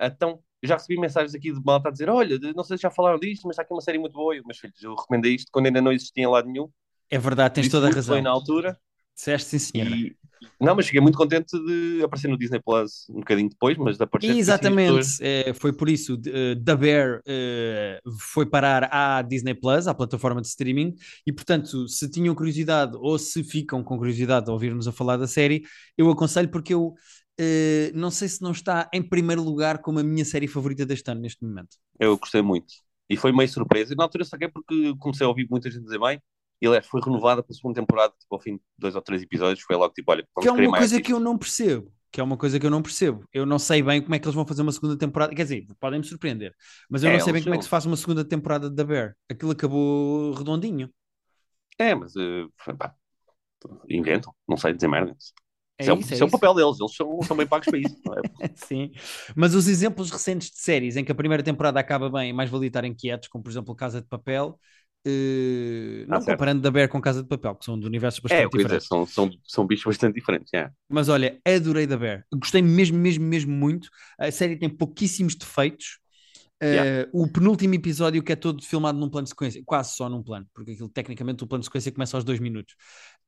então 0.00 0.42
já 0.62 0.76
recebi 0.76 0.98
mensagens 1.00 1.34
aqui 1.34 1.52
de 1.52 1.60
malta 1.64 1.88
a 1.88 1.92
dizer: 1.92 2.08
Olha, 2.08 2.38
não 2.54 2.64
sei 2.64 2.76
se 2.76 2.82
já 2.82 2.90
falaram 2.90 3.18
disto, 3.18 3.44
mas 3.46 3.54
está 3.54 3.62
aqui 3.62 3.72
uma 3.74 3.80
série 3.80 3.98
muito 3.98 4.14
boa. 4.14 4.36
E, 4.36 4.42
Meus 4.44 4.58
filhos, 4.58 4.82
eu 4.82 4.94
recomendei 4.94 5.34
isto 5.34 5.50
quando 5.52 5.66
ainda 5.66 5.80
não 5.82 5.92
existia 5.92 6.24
em 6.24 6.28
lado 6.28 6.48
nenhum. 6.48 6.70
É 7.12 7.18
verdade, 7.18 7.54
tens 7.54 7.64
Disse 7.64 7.76
toda 7.76 7.88
a 7.88 7.90
razão. 7.90 8.14
bem 8.14 8.24
na 8.24 8.30
altura. 8.30 8.78
Disseste 9.14 9.50
sim 9.50 9.58
senhora. 9.58 9.90
E... 9.94 10.16
Não, 10.60 10.74
mas 10.74 10.86
fiquei 10.86 11.00
muito 11.00 11.16
contente 11.16 11.56
de 11.66 12.02
aparecer 12.02 12.28
no 12.28 12.36
Disney 12.36 12.60
Plus 12.60 13.06
um 13.10 13.20
bocadinho 13.20 13.48
depois, 13.48 13.76
mas 13.76 13.96
de 13.96 14.02
aparecer 14.02 14.34
Exatamente, 14.34 14.90
pessoas- 14.92 15.18
eh, 15.20 15.54
foi 15.54 15.72
por 15.72 15.88
isso. 15.88 16.18
eh, 16.26 16.54
Da 16.56 16.74
Bear 16.74 17.20
eh, 17.26 18.00
foi 18.18 18.46
parar 18.46 18.88
à 18.92 19.22
Disney 19.22 19.54
Plus, 19.54 19.86
à 19.86 19.94
plataforma 19.94 20.40
de 20.40 20.48
streaming, 20.48 20.94
e 21.26 21.32
portanto, 21.32 21.86
se 21.86 22.10
tinham 22.10 22.34
curiosidade 22.34 22.96
ou 22.96 23.18
se 23.18 23.44
ficam 23.44 23.84
com 23.84 23.96
curiosidade 23.98 24.46
de 24.46 24.50
ouvir-nos 24.52 24.88
a 24.88 24.92
falar 24.92 25.16
da 25.16 25.28
série, 25.28 25.62
eu 25.96 26.10
aconselho 26.10 26.48
porque 26.48 26.74
eu 26.74 26.94
eh, 27.38 27.92
não 27.94 28.10
sei 28.10 28.28
se 28.28 28.42
não 28.42 28.50
está 28.52 28.88
em 28.92 29.02
primeiro 29.02 29.42
lugar 29.42 29.78
como 29.78 29.98
a 30.00 30.02
minha 30.02 30.24
série 30.24 30.48
favorita 30.48 30.84
deste 30.86 31.08
ano, 31.10 31.20
neste 31.20 31.44
momento. 31.44 31.76
Eu 32.00 32.16
gostei 32.18 32.42
muito. 32.42 32.72
E 33.08 33.16
foi 33.16 33.30
meio 33.32 33.48
surpresa. 33.48 33.92
E 33.92 33.96
na 33.96 34.04
altura 34.04 34.24
saquei 34.24 34.48
porque 34.48 34.94
comecei 34.98 35.24
a 35.24 35.28
ouvir 35.28 35.46
muita 35.50 35.70
gente 35.70 35.84
dizer 35.84 35.98
bem. 36.00 36.20
E 36.62 36.66
aliás, 36.68 36.86
foi 36.86 37.02
renovada 37.02 37.42
para 37.44 37.52
a 37.52 37.56
segunda 37.56 37.80
temporada, 37.80 38.14
tipo, 38.20 38.34
ao 38.36 38.40
fim 38.42 38.56
de 38.56 38.62
dois 38.78 38.94
ou 38.96 39.02
três 39.02 39.22
episódios. 39.22 39.62
Foi 39.64 39.76
logo 39.76 39.94
tipo, 39.94 40.10
olha, 40.12 40.26
vamos 40.36 40.48
Que 40.48 40.48
é 40.48 40.52
uma 40.52 40.74
coisa 40.74 41.00
que 41.00 41.12
eu 41.12 41.20
não 41.20 41.38
percebo. 41.38 41.92
Que 42.10 42.20
é 42.20 42.24
uma 42.24 42.36
coisa 42.36 42.60
que 42.60 42.66
eu 42.66 42.70
não 42.70 42.82
percebo. 42.82 43.24
Eu 43.32 43.46
não 43.46 43.58
sei 43.58 43.82
bem 43.82 44.02
como 44.02 44.14
é 44.14 44.18
que 44.18 44.26
eles 44.26 44.34
vão 44.34 44.46
fazer 44.46 44.62
uma 44.62 44.72
segunda 44.72 44.98
temporada. 44.98 45.34
Quer 45.34 45.44
dizer, 45.44 45.66
podem 45.80 46.00
me 46.00 46.04
surpreender, 46.06 46.54
mas 46.90 47.02
eu 47.02 47.10
É, 47.10 47.10
não 47.10 47.18
sei 47.20 47.32
bem 47.32 47.42
como 47.42 47.54
é 47.54 47.58
que 47.58 47.64
se 47.64 47.70
faz 47.70 47.86
uma 47.86 47.96
segunda 47.96 48.24
temporada 48.24 48.68
de 48.68 48.76
da 48.76 48.84
Bear. 48.84 49.16
Aquilo 49.30 49.52
acabou 49.52 50.32
redondinho. 50.34 50.90
É, 51.78 51.94
mas 51.94 52.14
eh, 52.16 52.46
pá, 52.78 52.94
inventam, 53.88 54.34
não 54.48 54.56
sei 54.56 54.74
dizer 54.74 54.88
merda. 54.88 55.16
É 55.78 55.86
Isso 55.86 55.92
é, 55.92 55.94
isso, 55.96 56.14
é 56.14 56.18
isso 56.18 56.24
é 56.24 56.26
o 56.26 56.30
papel 56.30 56.54
deles, 56.54 56.80
eles 56.80 56.94
são, 56.96 57.22
são 57.22 57.36
bem 57.36 57.46
pagos 57.48 57.68
para 57.68 57.78
isso. 57.80 57.96
é? 58.14 58.22
Sim, 58.56 58.92
mas 59.36 59.54
os 59.54 59.68
exemplos 59.68 60.10
recentes 60.10 60.50
de 60.50 60.58
séries 60.58 60.96
em 60.96 61.04
que 61.04 61.12
a 61.12 61.14
primeira 61.14 61.42
temporada 61.42 61.80
acaba 61.80 62.10
bem 62.10 62.30
e 62.30 62.32
mais 62.32 62.50
valia 62.50 62.68
estar 62.68 62.84
inquietos, 62.84 63.28
como 63.28 63.42
por 63.44 63.50
exemplo 63.50 63.74
Casa 63.74 64.00
de 64.00 64.08
Papel, 64.08 64.58
Uh, 65.06 66.06
não 66.08 66.18
Ah, 66.18 66.24
comparando 66.24 66.62
da 66.62 66.70
Bear 66.70 66.88
com 66.88 67.00
Casa 67.00 67.22
de 67.22 67.28
Papel, 67.28 67.56
que 67.56 67.64
são 67.64 67.78
de 67.78 67.86
universos 67.86 68.20
É, 68.28 68.46
bastante 68.46 68.50
coisa, 68.50 68.68
diferentes. 68.68 68.86
são, 68.86 69.06
são, 69.06 69.30
são 69.44 69.66
bichos 69.66 69.84
bastante 69.86 70.14
diferentes. 70.14 70.52
é. 70.54 70.70
Mas 70.88 71.08
olha, 71.08 71.40
adorei 71.46 71.86
da 71.86 71.96
Bear. 71.96 72.24
Gostei 72.34 72.60
mesmo, 72.62 72.98
mesmo, 72.98 73.24
mesmo 73.24 73.52
muito. 73.52 73.88
A 74.18 74.30
série 74.30 74.56
tem 74.56 74.68
pouquíssimos 74.68 75.34
defeitos. 75.34 75.98
Uh, 76.62 76.66
Yeah. 76.68 76.86
O 77.12 77.28
penúltimo 77.28 77.74
episódio, 77.74 78.22
que 78.22 78.32
é 78.32 78.36
todo 78.36 78.62
filmado 78.62 78.98
num 78.98 79.10
plano 79.10 79.24
de 79.24 79.30
sequência, 79.30 79.62
quase 79.66 79.94
só 79.96 80.08
num 80.08 80.22
plano, 80.22 80.46
porque 80.54 80.72
aquilo, 80.72 80.88
tecnicamente 80.88 81.44
o 81.44 81.46
plano 81.46 81.60
de 81.60 81.66
sequência 81.66 81.92
começa 81.92 82.16
aos 82.16 82.24
dois 82.24 82.40
minutos. 82.40 82.74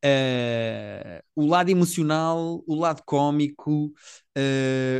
Uh, 0.04 1.21
o 1.35 1.47
lado 1.47 1.71
emocional, 1.71 2.62
o 2.66 2.75
lado 2.76 3.02
cómico, 3.07 3.93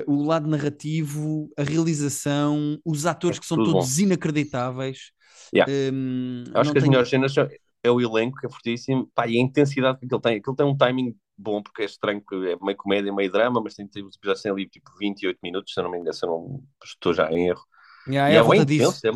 o 0.07 0.23
lado 0.25 0.49
narrativo, 0.49 1.51
a 1.57 1.63
realização, 1.63 2.79
os 2.85 3.07
atores 3.07 3.39
É 3.39 3.41
que 3.41 3.47
são 3.47 3.63
todos 3.63 3.99
inacreditáveis. 3.99 5.13
Yeah. 5.53 5.73
Um, 5.93 6.45
Acho 6.55 6.73
que 6.73 6.79
as 6.79 6.85
melhores 6.85 7.09
cenas 7.09 7.33
são- 7.33 7.49
é 7.83 7.91
o 7.91 8.01
elenco, 8.01 8.39
que 8.39 8.47
é 8.47 8.51
fortíssimo, 8.51 9.11
pá, 9.15 9.27
e 9.27 9.37
a 9.39 9.41
intensidade 9.41 9.99
que 9.99 10.07
ele 10.15 10.21
tem. 10.23 10.37
Aquilo 10.39 10.57
tem 10.57 10.67
um 10.67 10.77
timing 10.77 11.17
bom, 11.37 11.63
porque 11.63 11.83
é 11.83 11.85
estranho, 11.87 12.23
que 12.25 12.35
é 12.35 12.57
meio 12.63 12.77
comédia, 12.77 13.13
meio 13.13 13.31
drama, 13.31 13.61
mas 13.63 13.75
tem 13.75 13.87
os 13.87 14.17
episódios 14.17 14.43
têm 14.43 14.53
ali 14.53 14.69
tipo 14.69 14.91
28 14.99 15.39
minutos, 15.43 15.73
se 15.75 15.81
eu 15.81 15.85
não 15.85 15.91
me 15.91 15.99
engano, 15.99 16.15
se 16.15 16.25
eu 16.25 16.31
não 16.31 16.63
estou 16.85 17.13
já 17.13 17.31
em 17.31 17.49
erro. 17.49 17.63
Yeah, 18.07 18.29
E 18.29 18.37
é 18.37 18.41
é 18.41 18.57
intenso, 18.59 19.07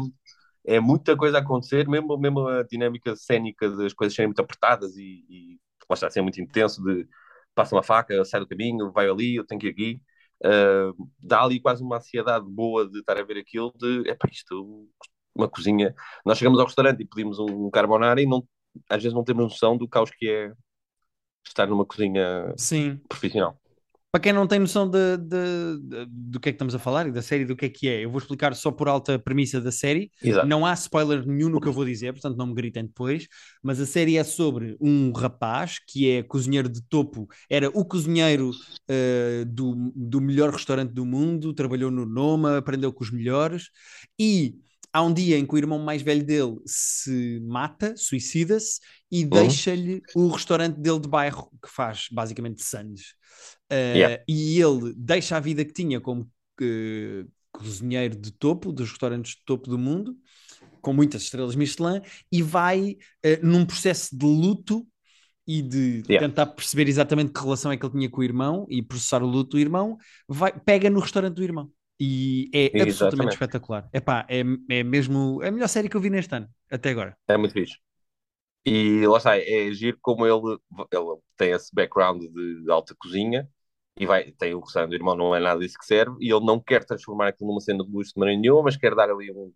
é, 0.67 0.77
é 0.77 0.81
muita 0.81 1.17
coisa 1.17 1.39
a 1.39 1.41
acontecer, 1.41 1.89
mesmo, 1.89 2.17
mesmo 2.19 2.47
a 2.49 2.63
dinâmica 2.65 3.17
cénica 3.17 3.71
das 3.71 3.93
coisas 3.95 4.15
serem 4.15 4.29
muito 4.29 4.41
apertadas 4.43 4.97
e, 4.97 5.25
e 5.29 5.61
lá 5.89 5.95
está, 5.95 6.11
ser 6.11 6.23
muito 6.23 6.41
intenso, 6.41 6.83
de 6.85 7.09
passa 7.55 7.75
uma 7.75 7.83
faca, 7.83 8.25
sai 8.25 8.41
do 8.41 8.47
caminho, 8.49 8.93
vai 8.93 9.09
ali, 9.09 9.37
eu 9.37 9.47
tenho 9.47 9.61
que 9.61 9.69
ir 9.69 9.71
aqui. 9.71 10.03
Ah, 10.45 10.93
dá 11.19 11.43
ali 11.43 11.61
quase 11.61 11.83
uma 11.83 11.97
ansiedade 11.97 12.47
boa 12.49 12.89
de 12.89 13.01
estar 13.01 13.19
a 13.19 13.25
ver 13.25 13.39
aquilo, 13.39 13.73
de, 13.79 14.09
é 14.09 14.15
pá, 14.15 14.29
isto, 14.31 14.89
uma 15.39 15.49
cozinha. 15.49 15.95
Nós 16.25 16.39
chegamos 16.39 16.59
ao 16.59 16.67
restaurante 16.67 17.01
e 17.03 17.07
pedimos 17.07 17.39
um 17.39 17.71
carbonara 17.71 18.21
e 18.21 18.27
não, 18.27 18.47
às 18.89 19.03
vezes 19.03 19.15
não 19.15 19.25
temos 19.25 19.45
noção 19.45 19.77
do 19.77 19.89
caos 19.89 20.11
que 20.11 20.29
é 20.29 20.53
estar 21.47 21.67
numa 21.67 21.87
cozinha 21.87 22.53
Sim. 22.57 23.01
profissional. 23.09 23.59
Para 24.11 24.23
quem 24.23 24.33
não 24.33 24.47
tem 24.47 24.59
noção 24.59 24.89
de, 24.89 25.19
de- 25.19 25.81
de- 25.83 26.07
do 26.09 26.41
que 26.41 26.49
é 26.49 26.53
que 26.53 26.57
estamos 26.57 26.75
a 26.75 26.79
falar 26.79 27.07
e 27.07 27.13
da 27.13 27.21
série, 27.21 27.45
do 27.45 27.55
que 27.55 27.67
é 27.67 27.69
que 27.69 27.87
é, 27.87 28.05
eu 28.07 28.11
vou 28.11 28.19
explicar 28.19 28.55
só 28.55 28.73
por 28.73 28.89
alta 28.89 29.19
premissa 29.19 29.61
da 29.61 29.71
série. 29.71 30.11
Exato. 30.23 30.47
Não 30.47 30.65
há 30.65 30.73
spoiler 30.73 31.27
nenhum 31.27 31.51
no 31.51 31.61
que 31.61 31.69
eu 31.69 31.75
vou 31.75 31.85
dizer, 31.85 32.13
portanto 32.15 32.37
não 32.39 32.47
me 32.47 32.55
gritem 32.55 32.87
depois. 32.87 33.29
Mas 33.63 33.79
a 33.81 33.85
série 33.87 34.17
é 34.17 34.25
sobre 34.25 34.79
um 34.81 35.13
rapaz 35.13 35.79
que 35.87 36.11
é 36.11 36.23
cozinheiro 36.23 36.71
de 36.71 36.83
topo, 36.89 37.29
era 37.51 37.69
o 37.69 37.85
cozinheiro 37.85 38.51
eh, 38.89 39.45
do, 39.47 39.93
do 39.95 40.23
melhor 40.23 40.51
restaurante 40.55 40.93
do 40.95 41.05
mundo, 41.05 41.53
trabalhou 41.53 41.91
no 41.91 42.07
Noma, 42.07 42.57
aprendeu 42.57 42.91
com 42.93 43.05
os 43.05 43.11
melhores. 43.11 43.69
E 44.19 44.55
há 44.93 45.03
um 45.03 45.13
dia 45.13 45.39
em 45.39 45.47
que 45.47 45.55
o 45.55 45.59
irmão 45.59 45.79
mais 45.79 46.03
velho 46.03 46.25
dele 46.25 46.57
se 46.67 47.41
mata, 47.47 47.95
suicida-se 47.97 48.81
e 49.11 49.25
deixa-lhe 49.25 50.03
o 50.15 50.29
restaurante 50.29 50.79
dele 50.79 51.01
de 51.01 51.09
bairro, 51.09 51.51
que 51.63 51.71
faz 51.71 52.09
basicamente 52.11 52.63
sandes. 52.63 53.15
Uh, 53.71 53.97
Yeah. 53.97 54.25
E 54.29 54.61
ele 54.61 54.95
deixa 54.97 55.37
a 55.37 55.41
vida 55.41 55.65
que 55.65 55.73
tinha 55.73 56.01
como 56.01 56.31
eh, 56.61 57.25
cozinheiro 57.53 58.17
de 58.17 58.33
topo, 58.33 58.73
dos 58.73 58.91
restaurantes 58.91 59.33
de 59.33 59.43
topo 59.45 59.69
do 59.69 59.79
mundo, 59.79 60.17
com 60.81 60.93
muitas 60.93 61.23
estrelas 61.23 61.55
Michelin, 61.55 62.01
e 62.31 62.43
vai 62.43 62.97
eh, 63.23 63.39
num 63.43 63.65
processo 63.65 64.17
de 64.17 64.27
luto 64.27 64.87
e 65.47 65.63
de 65.63 66.03
Yeah. 66.09 66.29
tentar 66.29 66.47
perceber 66.47 66.89
exatamente 66.89 67.33
que 67.33 67.41
relação 67.41 67.73
é 67.73 67.77
que 67.77 67.85
ele 67.85 67.93
tinha 67.93 68.11
com 68.11 68.21
o 68.21 68.25
irmão 68.25 68.67
e 68.69 68.83
processar 68.83 69.23
o 69.23 69.27
luto 69.27 69.51
do 69.51 69.59
irmão, 69.59 69.97
vai, 70.29 70.53
pega 70.59 70.91
no 70.91 71.01
restaurante 71.01 71.35
do 71.35 71.43
irmão. 71.43 71.71
E 72.01 72.51
é 72.55 72.83
absolutamente 72.83 73.33
Exatamente. 73.33 73.35
espetacular. 73.35 73.89
Epá, 73.93 74.27
é, 74.29 74.41
é 74.71 74.83
mesmo 74.85 75.41
a 75.43 75.51
melhor 75.51 75.69
série 75.69 75.89
que 75.89 75.97
eu 75.97 76.01
vi 76.01 76.11
neste 76.11 76.35
ano, 76.35 76.49
até 76.71 76.91
agora. 76.91 77.17
É 77.27 77.37
muito 77.37 77.53
fixe. 77.53 77.79
E 78.67 79.07
lá 79.07 79.19
está, 79.19 79.39
é 79.39 79.73
giro 79.73 79.99
como 80.03 80.27
ele, 80.27 80.59
ele 80.93 81.19
tem 81.37 81.53
esse 81.53 81.75
background 81.75 82.23
de, 82.23 82.63
de 82.65 82.71
alta 82.71 82.95
cozinha 82.99 83.49
e 83.99 84.07
vai, 84.07 84.33
tem 84.33 84.55
o 84.55 84.61
restaurante 84.61 84.91
do 84.91 84.97
irmão, 84.97 85.17
não 85.17 85.35
é 85.35 85.41
nada 85.41 85.61
disso 85.61 85.79
que 85.79 85.87
serve, 85.87 86.17
e 86.21 86.33
ele 86.33 86.45
não 86.47 86.61
quer 86.61 86.85
transformar 86.85 87.29
aquilo 87.29 87.51
numa 87.51 87.61
cena 87.61 87.85
de 87.85 87.91
luxo 87.93 88.15
de 88.15 88.21
maneira 88.21 88.41
nenhuma, 88.41 88.65
mas 88.65 88.77
quer 88.77 88.95
dar 88.95 89.11
ali 89.11 89.33
um. 89.33 89.53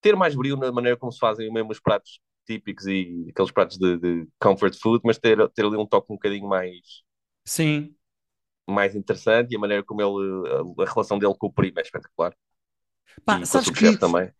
ter 0.00 0.16
mais 0.16 0.34
brilho 0.36 0.56
na 0.56 0.72
maneira 0.72 0.96
como 0.98 1.12
se 1.12 1.18
fazem 1.18 1.52
mesmo 1.52 1.70
os 1.72 1.80
pratos 1.80 2.20
típicos 2.46 2.86
e 2.86 3.26
aqueles 3.30 3.52
pratos 3.52 3.78
de, 3.78 3.98
de 3.98 4.28
comfort 4.40 4.74
food, 4.80 5.02
mas 5.04 5.18
ter, 5.18 5.38
ter 5.50 5.64
ali 5.66 5.76
um 5.76 5.86
toque 5.86 6.12
um 6.12 6.16
bocadinho 6.16 6.48
mais, 6.48 7.02
Sim, 7.44 7.96
mais 8.66 8.94
interessante 8.94 9.52
e 9.52 9.56
a 9.56 9.60
maneira 9.60 9.82
como 9.84 10.00
ele, 10.02 10.48
a, 10.48 10.82
a 10.82 10.86
relação 10.92 11.18
dele 11.18 11.34
com 11.38 11.46
o 11.48 11.52
primo 11.52 11.78
é 11.78 11.82
espetacular. 11.82 12.34
Pá, 13.24 13.40
e 13.40 13.46
sabes 13.46 13.70
que 13.70 13.96
também. 13.96 14.30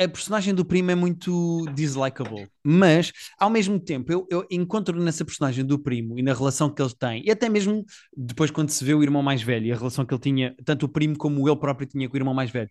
a, 0.00 0.04
a 0.04 0.08
personagem 0.08 0.52
do 0.52 0.64
primo 0.64 0.90
é 0.90 0.94
muito 0.94 1.64
dislikable, 1.74 2.48
mas 2.64 3.12
ao 3.38 3.48
mesmo 3.48 3.78
tempo 3.78 4.12
eu, 4.12 4.26
eu 4.30 4.46
encontro 4.50 4.98
nessa 5.00 5.24
personagem 5.24 5.64
do 5.64 5.78
primo 5.78 6.18
e 6.18 6.22
na 6.22 6.34
relação 6.34 6.68
que 6.68 6.82
eles 6.82 6.92
têm, 6.94 7.22
e 7.24 7.30
até 7.30 7.48
mesmo 7.48 7.84
depois 8.16 8.50
quando 8.50 8.70
se 8.70 8.84
vê 8.84 8.94
o 8.94 9.02
irmão 9.02 9.22
mais 9.22 9.42
velho 9.42 9.66
e 9.66 9.72
a 9.72 9.76
relação 9.76 10.04
que 10.04 10.12
ele 10.12 10.20
tinha, 10.20 10.54
tanto 10.64 10.86
o 10.86 10.88
primo 10.88 11.16
como 11.16 11.48
ele 11.48 11.56
próprio 11.56 11.86
tinha 11.86 12.08
com 12.08 12.14
o 12.14 12.18
irmão 12.18 12.34
mais 12.34 12.50
velho. 12.50 12.70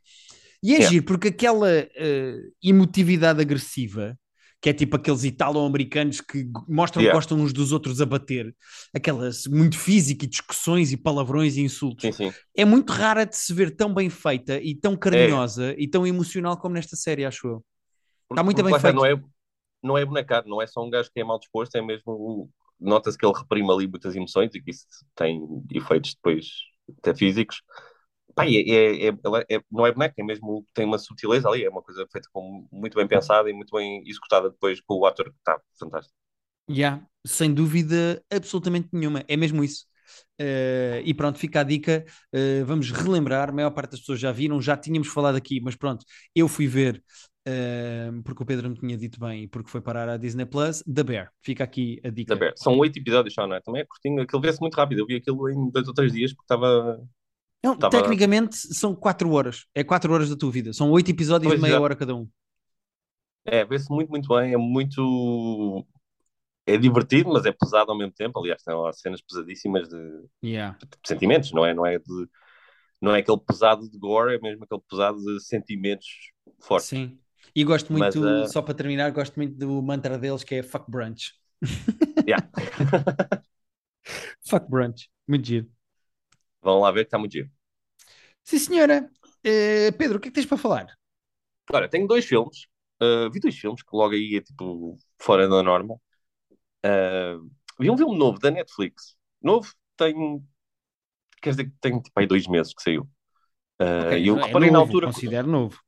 E 0.62 0.76
é 0.76 0.80
Yeah. 0.80 1.02
porque 1.06 1.30
aquela 1.30 1.70
eh, 1.72 2.38
emotividade 2.62 3.42
agressiva, 3.42 4.18
que 4.62 4.70
é 4.70 4.74
tipo 4.74 4.96
aqueles 4.98 5.24
italo-americanos 5.24 6.20
que 6.22 6.50
mostram 6.68 7.02
que 7.02 7.06
Yeah. 7.06 7.18
gostam 7.18 7.40
uns 7.40 7.54
dos 7.54 7.72
outros 7.72 8.02
a 8.02 8.06
bater, 8.06 8.54
aquelas 8.94 9.48
muito 9.48 9.78
física 9.78 10.26
e 10.26 10.28
discussões 10.28 10.92
e 10.92 10.98
palavrões 10.98 11.56
e 11.56 11.62
insultos 11.62 12.06
Sim, 12.06 12.12
sim. 12.12 12.34
é 12.56 12.66
muito 12.66 12.92
rara 12.92 13.26
de 13.26 13.36
se 13.36 13.54
ver 13.54 13.76
tão 13.76 13.94
bem 13.94 14.10
feita 14.10 14.60
e 14.62 14.76
tão 14.76 14.98
carinhosa 14.98 15.74
e 15.78 15.88
tão 15.88 16.06
emocional 16.06 16.58
como 16.58 16.76
nesta 16.76 16.96
série, 16.96 17.26
acho 17.26 17.48
eu. 17.48 17.66
Está 18.30 18.44
muito 18.44 18.64
bem 18.64 18.78
feito. 18.80 18.96
Não 18.96 19.06
é, 19.06 19.22
não 19.82 19.98
é 19.98 20.06
bonecado, 20.06 20.50
não 20.50 20.62
é 20.62 20.68
só 20.68 20.84
um 20.84 20.90
gajo 20.90 21.10
que 21.12 21.20
é 21.20 21.24
mal 21.24 21.40
disposto, 21.40 21.76
é 21.76 21.82
mesmo. 21.82 22.50
Nota-se 22.80 23.18
que 23.18 23.26
ele 23.26 23.38
reprime 23.38 23.72
ali 23.72 23.88
muitas 23.88 24.16
emoções 24.16 24.54
e 24.56 24.62
que 24.62 24.72
isso 24.72 24.86
tem 25.16 25.42
efeitos 25.74 26.16
depois 26.16 26.48
até 26.98 27.14
físicos. 27.14 27.62
Pá, 28.40 28.46
é, 28.46 28.50
é- 28.52 29.08
é- 29.10 29.14
ela 29.26 29.44
é- 29.50 29.60
não 29.72 29.86
é 29.86 29.92
boneco, 29.92 30.16
é 30.20 30.24
mesmo. 30.24 30.66
Tem 30.74 30.86
uma 30.86 30.98
sutileza 30.98 31.48
ali, 31.50 31.64
é 31.66 31.70
uma 31.70 31.82
coisa 31.82 32.06
feita 32.12 32.30
com, 32.34 32.68
muito 32.72 32.96
bem 32.96 33.08
pensada 33.08 33.50
e 33.50 33.54
muito 33.54 33.76
bem 33.76 34.04
executada 34.08 34.50
depois 34.50 34.80
com 34.82 34.96
o 34.96 35.06
ator 35.06 35.26
que 35.32 35.38
está 35.40 35.60
fantástico. 35.80 36.16
Yeah, 36.70 37.02
sem 37.26 37.54
dúvida 37.54 38.24
absolutamente 38.32 38.90
nenhuma, 38.94 39.24
é 39.28 39.36
mesmo 39.36 39.64
isso. 39.64 39.86
Eh, 40.38 41.02
e 41.06 41.14
pronto, 41.14 41.40
fica 41.40 41.62
a 41.62 41.64
dica. 41.64 42.06
eh, 42.32 42.64
vamos 42.64 42.92
relembrar. 42.92 43.50
A 43.50 43.52
maior 43.52 43.72
parte 43.72 43.92
das 43.92 44.00
pessoas 44.02 44.20
já 44.20 44.32
viram, 44.32 44.62
já 44.62 44.78
tínhamos 44.78 45.08
falado 45.08 45.36
aqui, 45.36 45.60
mas 45.62 45.76
pronto, 45.76 46.06
eu 46.36 46.48
fui 46.48 46.68
ver 46.68 47.04
eh, 47.46 48.12
porque 48.24 48.44
o 48.44 48.46
Pedro 48.46 48.70
me 48.70 48.76
tinha 48.78 48.98
dito 48.98 49.20
bem 49.20 49.44
e 49.44 49.48
porque 49.48 49.70
foi 49.70 49.82
parar 49.82 50.08
à 50.10 50.18
Disney 50.18 50.46
Plus. 50.46 50.84
The 50.84 51.04
Bear, 51.04 51.32
fica 51.42 51.64
aqui 51.64 52.00
a 52.04 52.10
dica. 52.10 52.36
Da 52.36 52.36
Bear. 52.36 52.54
São 52.56 52.78
oito 52.78 53.00
episódios 53.00 53.34
só, 53.34 53.48
não 53.48 53.56
é? 53.56 53.62
Também 53.62 53.82
é 53.82 53.86
curtinho, 53.86 54.22
aquilo 54.22 54.42
vê-se 54.42 54.62
muito 54.62 54.76
rápido. 54.76 55.00
Eu 55.00 55.06
vi 55.08 55.16
aquilo 55.16 55.50
em 55.50 55.70
dois 55.72 55.88
ou 55.88 55.94
três 55.94 56.12
dias 56.14 56.32
porque 56.34 56.46
estava. 56.46 57.02
Não, 57.64 57.78
Tava- 57.78 57.90
tecnicamente 57.90 58.56
são 58.56 58.96
4 58.96 59.32
horas, 59.32 59.66
é 59.76 59.84
4 59.84 60.14
horas 60.14 60.30
da 60.30 60.36
tua 60.36 60.52
vida, 60.52 60.74
são 60.74 60.90
8 60.92 61.12
episódios 61.12 61.50
Pois, 61.50 61.60
de 61.60 61.62
meia 61.62 61.72
exato. 61.74 61.84
hora 61.84 61.96
cada 61.96 62.16
um. 62.16 62.28
É, 63.46 63.66
vê-se 63.66 63.90
muito, 63.92 64.10
muito 64.10 64.28
bem, 64.30 64.54
é 64.54 64.58
muito. 64.58 65.86
É 66.66 66.78
divertido, 66.78 67.32
mas 67.34 67.46
é 67.46 67.52
pesado 67.52 67.92
ao 67.92 67.98
mesmo 67.98 68.14
tempo. 68.14 68.40
Aliás, 68.40 68.62
tem 68.64 68.76
lá 68.76 68.94
cenas 68.94 69.22
pesadíssimas 69.22 69.90
de, 69.90 69.98
Yeah. 70.42 70.78
de 70.82 71.08
sentimentos, 71.08 71.52
não 71.52 71.66
é? 71.66 71.74
Não 71.74 71.86
é, 71.86 71.98
de, 72.00 72.30
não 73.02 73.16
é 73.16 73.20
aquele 73.20 73.40
pesado 73.40 73.90
de 73.90 73.98
gore, 73.98 74.36
é 74.36 74.40
mesmo 74.40 74.64
aquele 74.66 74.82
pesado 74.90 75.20
de 75.20 75.42
sentimentos 75.44 76.08
fortes. 76.62 76.90
Sim. 76.90 77.20
E 77.56 77.64
gosto 77.64 77.92
Mas, 77.92 78.16
muito, 78.16 78.26
uh, 78.26 78.48
só 78.48 78.62
para 78.62 78.74
terminar, 78.74 79.12
gosto 79.12 79.36
muito 79.36 79.56
do 79.58 79.82
mantra 79.82 80.18
deles 80.18 80.44
que 80.44 80.56
é 80.56 80.64
fuck 80.64 80.90
brunch. 80.90 81.34
Yeah. 82.28 82.42
Fuck 84.42 84.70
brunch. 84.70 85.10
Muito 85.28 85.46
giro. 85.48 85.79
Vão 86.62 86.80
lá 86.82 86.92
ver 86.92 87.02
que 87.04 87.08
está 87.08 87.18
muito 87.20 87.34
giro. 87.34 87.50
Sim, 88.44 88.60
senhora. 88.60 89.10
Eh, 89.44 89.92
Pedro, 89.98 90.18
o 90.18 90.22
que 90.22 90.28
é 90.30 90.32
que 90.32 90.36
tens 90.36 90.46
para 90.48 90.58
falar? 90.58 90.88
Olha, 91.72 91.90
tenho 91.90 92.08
dois 92.08 92.26
filmes. 92.26 92.66
Uh, 93.02 93.30
vi 93.32 93.40
dois 93.40 93.58
filmes 93.58 93.82
que 93.82 93.96
logo 93.96 94.14
aí 94.14 94.36
é 94.36 94.42
tipo 94.42 94.98
fora 95.18 95.48
da 95.48 95.64
norma. 95.64 95.96
Uh, 96.86 97.50
vi 97.80 97.90
um 97.92 97.98
filme 97.98 98.18
novo 98.18 98.40
da 98.40 98.52
Netflix. 98.52 99.18
Novo, 99.42 99.72
tem. 99.98 100.16
Quer 101.42 101.52
dizer 101.52 101.66
que 101.66 101.78
tem 101.82 102.02
tipo 102.02 102.20
aí 102.20 102.28
dois 102.28 102.48
meses 102.48 102.74
que 102.74 102.82
saiu. 102.84 103.04
Uh, 103.82 104.14
Ok, 104.14 104.18
e 104.18 104.28
eu 104.28 104.38
é 104.38 104.40
reparei 104.40 104.72
na 104.72 104.80
novo, 104.80 104.80
altura. 104.80 105.08
considero 105.08 105.48
novo. 105.48 105.80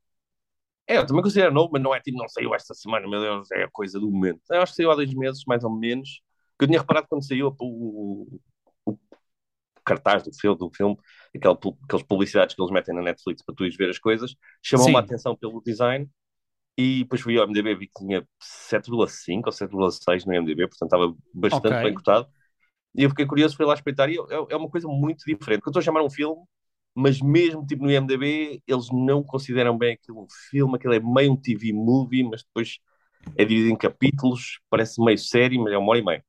É, 0.86 0.98
eu 0.98 1.06
também 1.06 1.22
considero 1.22 1.52
novo, 1.54 1.70
mas 1.72 1.82
não 1.82 1.94
é 1.94 2.00
tipo, 2.00 2.18
não 2.18 2.28
saiu 2.28 2.54
esta 2.54 2.74
semana, 2.74 3.08
meu 3.08 3.20
Deus, 3.20 3.50
é 3.52 3.64
a 3.64 3.70
coisa 3.70 3.98
do 4.00 4.10
momento. 4.10 4.40
Eu 4.50 4.62
acho 4.62 4.72
que 4.72 4.76
saiu 4.76 4.90
há 4.90 4.94
dois 4.96 5.12
meses, 5.14 5.44
mais 5.46 5.64
ou 5.64 5.70
menos. 5.70 6.20
Que 6.58 6.64
eu 6.64 6.68
tinha 6.68 6.80
reparado 6.80 7.06
quando 7.08 7.26
saiu 7.26 7.54
o 7.60 8.40
cartaz 9.84 10.22
do 10.22 10.32
filme, 10.34 10.58
do 10.58 10.70
filme 10.74 10.96
aquele, 11.34 11.54
aquelas 11.84 12.02
publicidades 12.06 12.54
que 12.54 12.62
eles 12.62 12.72
metem 12.72 12.94
na 12.94 13.02
Netflix 13.02 13.42
para 13.44 13.54
tu 13.54 13.64
ires 13.64 13.76
ver 13.76 13.90
as 13.90 13.98
coisas, 13.98 14.34
chamou-me 14.62 14.96
a 14.96 15.00
atenção 15.00 15.36
pelo 15.36 15.62
design. 15.62 16.08
E 16.78 17.00
depois 17.04 17.20
fui 17.20 17.36
ao 17.38 17.44
MDB 17.44 17.74
vi 17.74 17.86
que 17.88 17.94
tinha 17.98 18.26
7,5 18.40 19.48
ou 19.48 19.52
7,6 19.52 20.24
no 20.24 20.34
MDB, 20.34 20.68
portanto 20.68 20.88
estava 20.94 21.14
bastante 21.34 21.80
Ok. 21.80 21.82
bem 21.82 21.94
cotado. 21.94 22.26
E 22.94 23.02
eu 23.04 23.10
fiquei 23.10 23.26
curioso, 23.26 23.56
fui 23.56 23.64
lá 23.66 23.74
espreitar, 23.74 24.10
e 24.10 24.16
é, 24.50 24.56
uma 24.56 24.68
coisa 24.70 24.86
muito 24.88 25.24
diferente. 25.26 25.62
Que 25.62 25.68
eu 25.68 25.70
estou 25.70 25.80
a 25.80 25.84
chamar 25.84 26.02
um 26.02 26.10
filme, 26.10 26.42
mas 26.94 27.20
mesmo 27.20 27.66
tipo 27.66 27.82
no 27.84 27.90
IMDB, 27.90 28.62
eles 28.66 28.88
não 28.92 29.22
consideram 29.22 29.78
bem 29.78 29.94
aquilo 29.94 30.22
um 30.24 30.26
filme, 30.50 30.76
aquilo 30.76 30.94
é 30.94 31.00
meio 31.00 31.32
um 31.32 31.36
TV 31.40 31.72
movie, 31.72 32.22
mas 32.24 32.42
depois 32.44 32.78
É 33.36 33.44
dividido 33.44 33.74
em 33.74 33.78
capítulos, 33.78 34.60
parece 34.70 35.02
meio 35.04 35.18
série, 35.18 35.58
mas 35.58 35.72
é 35.74 35.78
uma 35.78 35.90
hora 35.90 36.00
e 36.00 36.04
meia. 36.04 36.24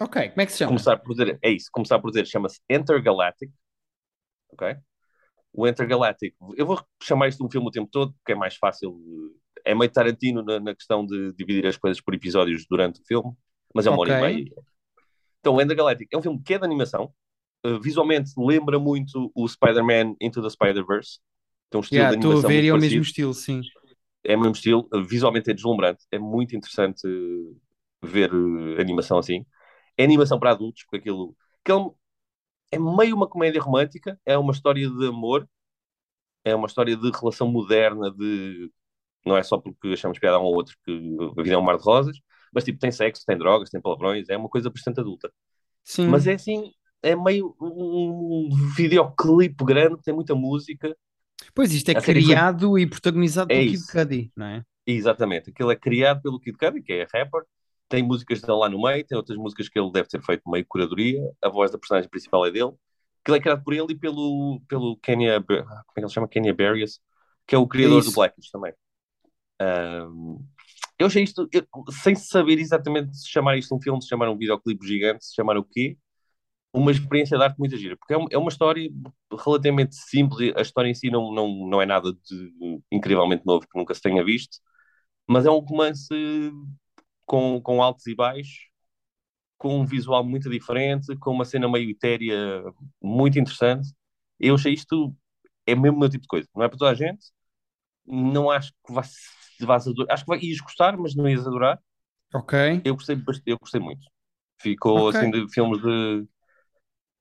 Ok, 0.00 0.30
como 0.30 0.40
é 0.40 0.46
que 0.46 0.52
se 0.52 0.58
chama? 0.58 0.70
Começar 0.70 0.96
por 0.96 1.12
dizer, 1.12 1.38
é 1.42 1.50
isso, 1.50 1.68
começar 1.70 1.98
por 1.98 2.10
dizer, 2.10 2.26
chama-se 2.26 2.58
Intergalactic. 2.70 3.50
Ok? 4.48 4.76
O 5.52 5.68
Intergalactic, 5.68 6.34
eu 6.56 6.64
vou 6.64 6.82
chamar 7.02 7.28
isto 7.28 7.38
de 7.38 7.44
um 7.44 7.50
filme 7.50 7.68
o 7.68 7.70
tempo 7.70 7.88
todo, 7.92 8.14
porque 8.14 8.32
é 8.32 8.34
mais 8.34 8.56
fácil. 8.56 8.98
É 9.62 9.74
meio 9.74 9.90
Tarantino 9.90 10.42
na, 10.42 10.58
na 10.58 10.74
questão 10.74 11.04
de 11.04 11.34
dividir 11.34 11.66
as 11.66 11.76
coisas 11.76 12.00
por 12.00 12.14
episódios 12.14 12.64
durante 12.66 13.00
o 13.00 13.04
filme, 13.04 13.32
mas 13.74 13.86
é 13.86 13.90
uma 13.90 14.00
hora 14.00 14.18
e 14.18 14.20
meia. 14.22 14.44
Então, 15.40 15.54
o 15.54 15.60
Intergalactic 15.60 16.08
é 16.12 16.16
um 16.16 16.22
filme 16.22 16.40
que 16.42 16.54
é 16.54 16.58
de 16.58 16.64
animação. 16.64 17.12
Uh, 17.66 17.78
visualmente 17.78 18.30
lembra 18.38 18.78
muito 18.78 19.30
o 19.34 19.46
Spider-Man 19.46 20.16
Into 20.18 20.40
the 20.40 20.48
Spider-Verse. 20.48 21.18
Tem 21.68 21.78
um 21.78 21.82
estilo 21.82 22.00
Yeah, 22.00 22.16
de 22.16 22.18
Estou 22.18 22.30
a 22.30 22.34
animação 22.34 22.50
ver 22.50 22.64
é 22.64 22.72
o 22.72 22.78
mesmo 22.78 23.02
estilo, 23.02 23.34
sim. 23.34 23.60
É 24.24 24.34
o 24.34 24.38
mesmo 24.38 24.54
estilo, 24.54 24.88
uh, 24.94 25.04
visualmente 25.04 25.50
é 25.50 25.54
deslumbrante. 25.54 26.06
É 26.10 26.18
muito 26.18 26.56
interessante 26.56 27.06
uh, 27.06 27.60
ver 28.02 28.30
animação 28.78 29.18
assim. 29.18 29.44
É 29.96 30.04
animação 30.04 30.38
para 30.38 30.52
adultos, 30.52 30.84
porque 30.84 30.98
aquilo, 30.98 31.36
aquilo 31.64 31.96
é 32.72 32.78
meio 32.78 33.16
uma 33.16 33.28
comédia 33.28 33.60
romântica, 33.62 34.20
é 34.26 34.36
uma 34.38 34.52
história 34.52 34.88
de 34.88 35.06
amor, 35.08 35.48
é 36.44 36.54
uma 36.54 36.66
história 36.66 36.96
de 36.96 37.10
relação 37.10 37.48
moderna, 37.50 38.10
de 38.10 38.70
não 39.26 39.36
é 39.36 39.42
só 39.42 39.58
porque 39.58 39.88
achamos 39.88 40.18
piada 40.18 40.36
a 40.36 40.40
um 40.40 40.44
ou 40.44 40.54
outro 40.54 40.76
que 40.84 40.92
a 41.38 41.42
vida 41.42 41.54
é 41.54 41.58
um 41.58 41.62
mar 41.62 41.76
de 41.78 41.84
rosas, 41.84 42.18
mas 42.52 42.64
tipo, 42.64 42.78
tem 42.78 42.92
sexo, 42.92 43.24
tem 43.26 43.38
drogas, 43.38 43.70
tem 43.70 43.80
palavrões, 43.80 44.28
é 44.28 44.36
uma 44.36 44.48
coisa 44.48 44.70
bastante 44.70 45.00
adulta. 45.00 45.32
Sim. 45.84 46.08
Mas 46.08 46.26
é 46.26 46.34
assim, 46.34 46.72
é 47.02 47.16
meio 47.16 47.56
um 47.60 48.48
videoclipe 48.76 49.64
grande, 49.64 50.02
tem 50.02 50.14
muita 50.14 50.34
música. 50.34 50.96
Pois 51.54 51.72
isto 51.72 51.90
é 51.90 51.96
A 51.96 52.00
foi- 52.02 52.14
criado 52.14 52.78
e 52.78 52.86
protagonizado 52.86 53.52
É 53.52 53.56
pelo 53.56 53.66
Kid 53.66 53.74
isso. 53.76 53.92
Cudi, 53.92 54.32
não 54.36 54.46
é? 54.46 54.64
Exatamente, 54.86 55.50
aquilo 55.50 55.70
é 55.70 55.76
criado 55.76 56.22
pelo 56.22 56.40
Kid 56.40 56.56
Cudi, 56.56 56.82
que 56.82 56.92
é 56.92 57.06
rapper, 57.12 57.42
tem 57.90 58.04
músicas 58.04 58.42
dele 58.42 58.58
lá 58.58 58.70
no 58.70 58.82
meio, 58.82 59.06
tem 59.06 59.18
outras 59.18 59.38
músicas 59.38 59.68
que 59.70 59.80
ele 59.80 59.92
deve 59.92 60.08
ter 60.08 60.22
feito 60.22 60.50
meio 60.50 60.66
curadoria, 60.68 61.20
a 61.42 61.50
voz 61.50 61.72
da 61.72 61.78
personagem 61.78 62.10
principal 62.10 62.46
é 62.46 62.52
dele, 62.52 62.72
aquilo 63.22 63.36
é 63.38 63.40
criado 63.40 63.64
por 63.64 63.74
ele 63.74 63.94
e 63.94 63.98
pelo, 63.98 64.62
pelo 64.68 64.98
Kenya, 64.98 65.40
Bar- 65.40 65.64
como 65.66 65.74
é 65.80 65.94
que 65.96 66.00
ele 66.00 66.08
se 66.08 66.14
chama? 66.14 66.28
Kenya 66.28 66.54
Barrios, 66.54 67.00
que 67.48 67.56
é 67.56 67.58
o 67.58 67.68
criador 67.68 68.04
isso. 68.04 68.06
do 68.06 68.12
Blackish 68.12 68.50
também. 68.52 68.74
Ahm, 69.60 70.38
eu 70.98 71.06
achei 71.08 71.22
isto, 71.24 71.48
eu- 71.52 71.66
sem 72.04 72.14
saber 72.16 72.58
exatamente 72.58 73.16
se 73.16 73.28
chamar 73.30 73.56
isto 73.58 73.74
um 73.74 73.80
filme, 73.82 74.02
se 74.02 74.08
chamar 74.08 74.28
um 74.30 74.38
videoclipe 74.38 74.86
gigante, 74.86 75.24
se 75.26 75.34
chamar 75.34 75.56
o 75.58 75.64
quê, 75.64 75.96
uma 76.72 76.90
experiência 76.92 77.38
de 77.38 77.44
arte 77.44 77.58
muito 77.58 77.76
gira, 77.76 77.96
porque 77.96 78.14
é 78.14 78.16
uma, 78.16 78.28
é 78.32 78.38
uma 78.38 78.50
história 78.50 78.90
relativamente 79.44 79.96
simples, 79.96 80.54
a 80.56 80.62
história 80.62 80.88
em 80.88 80.94
si 80.94 81.10
não, 81.10 81.32
não, 81.34 81.48
não 81.68 81.82
é 81.82 81.86
nada 81.86 82.12
de 82.12 82.82
incrivelmente 82.92 83.44
novo 83.46 83.66
que 83.68 83.78
nunca 83.78 83.94
se 83.94 84.02
tenha 84.02 84.24
visto, 84.24 84.58
mas 85.28 85.46
é 85.46 85.50
um 85.50 85.58
romance 85.60 86.08
com, 87.30 87.60
com 87.62 87.80
altos 87.82 88.06
e 88.08 88.14
baixos, 88.16 88.68
com 89.58 89.80
um 89.80 89.86
visual 89.86 90.24
muito 90.24 90.50
diferente, 90.50 91.16
com 91.18 91.32
uma 91.32 91.44
cena 91.44 91.70
meio 91.70 91.90
etérea 91.90 92.62
muito 93.02 93.38
interessante. 93.38 93.88
Eu 94.40 94.56
achei 94.56 94.72
isto, 94.74 95.14
é 95.66 95.74
mesmo 95.74 95.98
o 95.98 96.00
meu 96.00 96.10
tipo 96.10 96.22
de 96.22 96.28
coisa, 96.28 96.48
não 96.54 96.64
é 96.64 96.68
para 96.68 96.78
toda 96.78 96.90
a 96.90 96.94
gente, 96.94 97.26
não 98.06 98.50
acho 98.50 98.72
que 98.86 98.92
vá, 98.92 99.02
vás 99.60 99.86
adorar, 99.88 100.14
acho 100.14 100.24
que 100.24 100.30
vai, 100.30 100.40
ias 100.40 100.60
gostar, 100.60 100.96
mas 100.96 101.14
não 101.14 101.28
ias 101.28 101.46
adorar. 101.46 101.80
Ok. 102.32 102.54
Eu 102.84 102.94
gostei, 102.94 103.16
eu 103.46 103.58
gostei 103.58 103.80
muito. 103.80 104.06
Ficou 104.60 105.08
Ok. 105.08 105.16
assim 105.16 105.30
de 105.30 105.46
filmes 105.52 105.80
de 105.82 106.26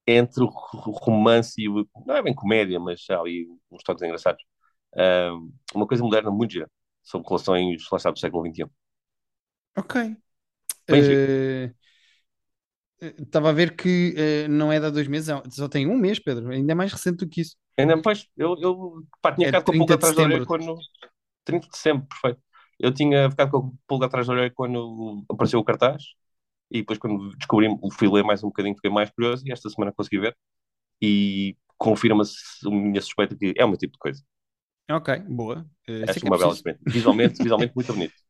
entre 0.08 0.44
o 0.44 0.48
romance 0.48 1.54
e 1.62 1.70
o. 1.70 1.88
Não 2.06 2.16
é 2.16 2.22
bem 2.24 2.34
comédia, 2.34 2.80
mas 2.80 3.06
há 3.10 3.20
ali 3.20 3.48
uns 3.72 3.84
toques 3.84 4.04
engraçados. 4.04 4.44
Uma 5.74 5.88
coisa 5.88 6.04
moderna 6.04 6.32
muito 6.32 6.52
gira 6.54 6.70
sobre 7.04 7.28
relações 7.28 7.84
lá 7.92 7.98
está, 7.98 8.12
do 8.12 8.20
século 8.20 8.44
XXI. 8.44 8.70
Ok. 9.80 9.96
Eh, 10.88 11.74
eh, 13.02 13.16
Estava 13.20 13.50
a 13.50 13.54
ver 13.54 13.76
que 13.76 14.14
eh, 14.18 14.48
não 14.48 14.72
é 14.72 14.80
de 14.80 14.86
há 14.86 14.90
dois 14.90 15.08
meses, 15.08 15.30
é- 15.30 15.42
só 15.52 15.68
tem 15.70 15.88
um 15.88 15.98
mês, 15.98 16.20
Pedro. 16.20 16.50
Ainda 16.52 16.72
é 16.74 16.76
mais 16.76 16.92
recente 16.92 17.18
do 17.26 17.30
que 17.30 17.42
isso. 17.42 17.56
Ainda 17.78 18.02
faz. 18.04 18.28
Eu, 18.38 18.56
eu 18.62 19.04
pá, 19.22 19.32
tinha 19.34 19.48
É 19.48 19.48
ficado 19.48 19.64
com 19.64 19.72
a 19.72 19.76
30 19.76 19.78
pulga 19.78 19.96
atrás 19.96 20.16
da 20.16 20.22
orelha 20.24 20.42
setembro. 20.42 20.46
quando. 20.46 20.78
30 21.46 21.68
de 21.68 21.72
dezembro, 21.74 22.08
perfeito. 22.08 22.42
Eu 22.80 22.94
tinha 22.94 23.30
ficado 23.32 23.52
com 23.52 23.58
a 23.60 23.72
pulga 23.88 24.08
atrás 24.08 24.28
da 24.28 24.34
orelha 24.34 24.52
quando 24.56 25.26
apareceu 25.32 25.60
o 25.60 25.64
cartaz 25.66 26.04
e 26.72 26.80
depois, 26.82 27.00
quando 27.00 27.32
descobri, 27.38 27.68
fui 27.94 28.10
ler 28.10 28.24
mais 28.24 28.44
um 28.44 28.48
bocadinho, 28.50 28.76
fiquei 28.76 28.92
mais 28.92 29.10
curioso 29.12 29.44
e 29.48 29.52
esta 29.54 29.70
semana 29.70 29.94
consegui 29.94 30.20
ver 30.20 30.38
e 31.02 31.58
confirma-se 31.78 32.36
a 32.68 32.72
minha 32.72 33.02
suspeita 33.02 33.36
que 33.38 33.54
é 33.58 33.66
o 33.66 33.70
meu 33.70 33.78
tipo 33.78 33.94
de 33.94 34.00
coisa. 34.00 34.24
Ok, 34.90 35.10
boa. 35.30 35.70
É 35.88 36.08
Acho 36.08 36.20
que 36.22 36.28
é 36.28 36.32
uma 36.32 36.38
bela 36.38 36.54
preciso. 36.54 36.54
experiência. 36.54 36.86
Visualmente, 36.92 37.40
visualmente 37.42 37.74
muito 37.76 37.94
bonito. 37.94 38.16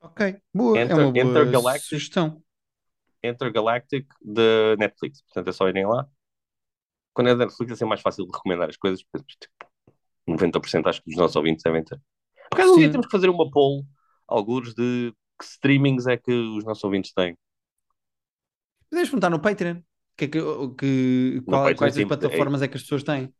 Ok, 0.00 0.40
boa. 0.54 0.78
É 0.78 0.94
uma 0.94 1.12
boa 1.12 1.18
Intergalactic. 1.20 1.88
sugestão. 1.88 2.42
Intergalactic 3.22 4.06
da 4.22 4.76
Netflix. 4.78 5.22
Portanto, 5.22 5.48
é 5.48 5.52
só 5.52 5.68
irem 5.68 5.86
lá. 5.86 6.08
Quando 7.12 7.28
é 7.30 7.34
da 7.34 7.44
Netflix, 7.46 7.72
é 7.72 7.76
sempre 7.76 7.90
mais 7.90 8.00
fácil 8.00 8.26
de 8.26 8.32
recomendar 8.32 8.68
as 8.68 8.76
coisas. 8.76 9.02
porque, 9.10 9.34
tipo, 9.40 9.54
90% 10.26 10.88
acho 10.88 11.02
que 11.02 11.10
dos 11.10 11.18
nossos 11.18 11.36
ouvintes 11.36 11.62
devem 11.62 11.84
ter. 11.84 12.00
Por 12.50 12.56
acaso, 12.58 12.74
um 12.74 12.78
dia 12.78 12.90
temos 12.90 13.06
que 13.06 13.12
fazer 13.12 13.28
uma 13.28 13.50
poll, 13.50 13.84
alguns, 14.26 14.74
de 14.74 15.12
que 15.38 15.44
streamings 15.44 16.06
é 16.06 16.16
que 16.16 16.32
os 16.32 16.64
nossos 16.64 16.84
ouvintes 16.84 17.12
têm. 17.12 17.36
Podes 18.90 19.08
perguntar 19.10 19.30
no 19.30 19.40
Patreon. 19.40 19.78
Que 20.16 20.24
é 20.24 20.28
que, 20.28 20.40
que, 20.78 21.42
qual- 21.46 21.62
Patreon, 21.62 21.76
quais 21.78 21.92
as 21.92 21.94
sim, 21.96 22.08
plataformas 22.08 22.62
é 22.62 22.68
que 22.68 22.76
as 22.76 22.82
pessoas 22.82 23.02
têm? 23.04 23.32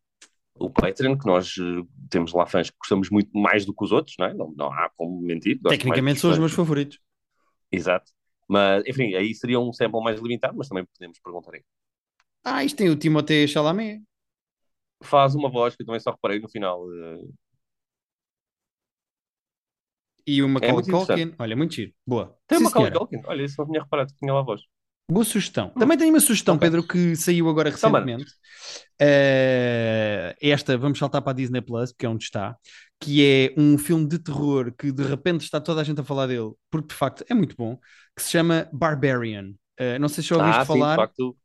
O 0.60 0.70
Patreon, 0.70 1.16
que 1.16 1.26
nós 1.26 1.54
eh, 1.58 1.82
temos 2.10 2.32
lá 2.32 2.46
fãs 2.46 2.70
que 2.70 2.76
gostamos 2.78 3.10
muito 3.10 3.30
mais 3.36 3.64
do 3.64 3.74
que 3.74 3.84
os 3.84 3.92
outros, 3.92 4.16
não 4.18 4.26
é? 4.26 4.34
Não, 4.34 4.52
não 4.56 4.72
há 4.72 4.90
como 4.96 5.20
mentir. 5.20 5.60
Tecnicamente 5.62 6.20
são 6.20 6.30
os 6.30 6.38
meus 6.38 6.52
favoritos. 6.52 6.98
Exato. 7.70 8.10
Mas, 8.48 8.82
enfim, 8.86 9.14
aí 9.14 9.34
seria 9.34 9.60
um 9.60 9.72
sample 9.72 10.02
mais 10.02 10.20
limitado, 10.20 10.56
mas 10.56 10.68
também 10.68 10.84
podemos 10.86 11.18
perguntar 11.20 11.54
aí. 11.54 11.62
Ah, 12.44 12.64
isto 12.64 12.76
tem 12.76 12.88
o 12.88 12.96
Timothée 12.96 13.46
Chalamet. 13.46 14.02
Faz 15.02 15.34
uma 15.34 15.48
voz 15.50 15.76
que 15.76 15.82
eu 15.82 15.86
também 15.86 16.00
só 16.00 16.10
reparei 16.10 16.40
no 16.40 16.48
final. 16.48 16.84
eh, 16.92 17.22
E 20.26 20.42
o 20.42 20.48
Macaulay 20.48 20.82
interessante. 20.84 21.22
Culkin. 21.22 21.36
Olha, 21.38 21.56
muito 21.56 21.74
giro. 21.74 21.92
Boa. 22.06 22.36
Tem 22.46 22.58
Sim, 22.58 22.64
uma 22.64 22.70
Macaulay 22.70 22.90
senhora. 22.90 23.06
Culkin. 23.06 23.22
Olha, 23.26 23.42
isso 23.44 23.54
não 23.58 23.66
tinha 23.66 23.82
reparado 23.82 24.12
que 24.12 24.18
tinha 24.18 24.32
lá 24.34 24.40
a 24.40 24.42
voz. 24.42 24.62
Boa 25.10 25.24
sugestão. 25.24 25.70
Também 25.70 25.96
tenho 25.96 26.10
uma 26.10 26.20
sugestão, 26.20 26.56
Ok. 26.56 26.68
Pedro, 26.68 26.86
que 26.86 27.16
saiu 27.16 27.48
agora 27.48 27.70
Então, 27.70 27.90
recentemente. 27.90 28.30
Eh, 29.00 30.36
esta, 30.40 30.76
vamos 30.76 30.98
saltar 30.98 31.22
para 31.22 31.32
a 31.32 31.34
Disney 31.34 31.62
Plus, 31.62 31.92
que 31.92 32.04
é 32.04 32.08
onde 32.08 32.24
está, 32.24 32.56
que 33.00 33.24
é 33.24 33.54
um 33.56 33.78
filme 33.78 34.06
de 34.06 34.18
terror 34.18 34.70
que 34.76 34.92
de 34.92 35.02
repente 35.02 35.42
está 35.42 35.60
toda 35.60 35.80
a 35.80 35.84
gente 35.84 36.00
a 36.00 36.04
falar 36.04 36.26
dele, 36.26 36.52
porque 36.70 36.88
de 36.88 36.94
facto 36.94 37.24
é 37.28 37.32
muito 37.34 37.56
bom, 37.56 37.78
que 38.14 38.22
se 38.22 38.30
chama 38.30 38.68
Barbarian. 38.72 39.54
Eh, 39.78 39.98
não 39.98 40.08
sei 40.08 40.22
se 40.22 40.28
já 40.28 40.36
ouviste 40.36 40.60
ah, 40.60 40.64
sim, 40.64 40.72
falar. 40.72 40.90
de 40.90 40.96
facto, 40.96 41.36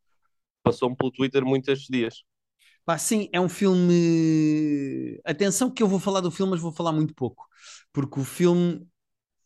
passou-me 0.62 0.95
pelo 0.97 1.12
Twitter 1.12 1.45
muitos 1.45 1.86
dias. 1.89 2.23
Pá, 2.86 2.97
sim, 2.97 3.30
é 3.32 3.39
um 3.39 3.47
filme. 3.47 5.21
Atenção, 5.23 5.71
que 5.71 5.82
eu 5.82 5.88
vou 5.88 6.02
falar 6.02 6.19
do 6.19 6.30
filme, 6.32 6.52
mas 6.52 6.60
vou 6.60 6.71
falar 6.73 6.91
muito 6.91 7.13
pouco, 7.15 7.47
porque 7.93 8.19
o 8.19 8.26
filme 8.26 8.86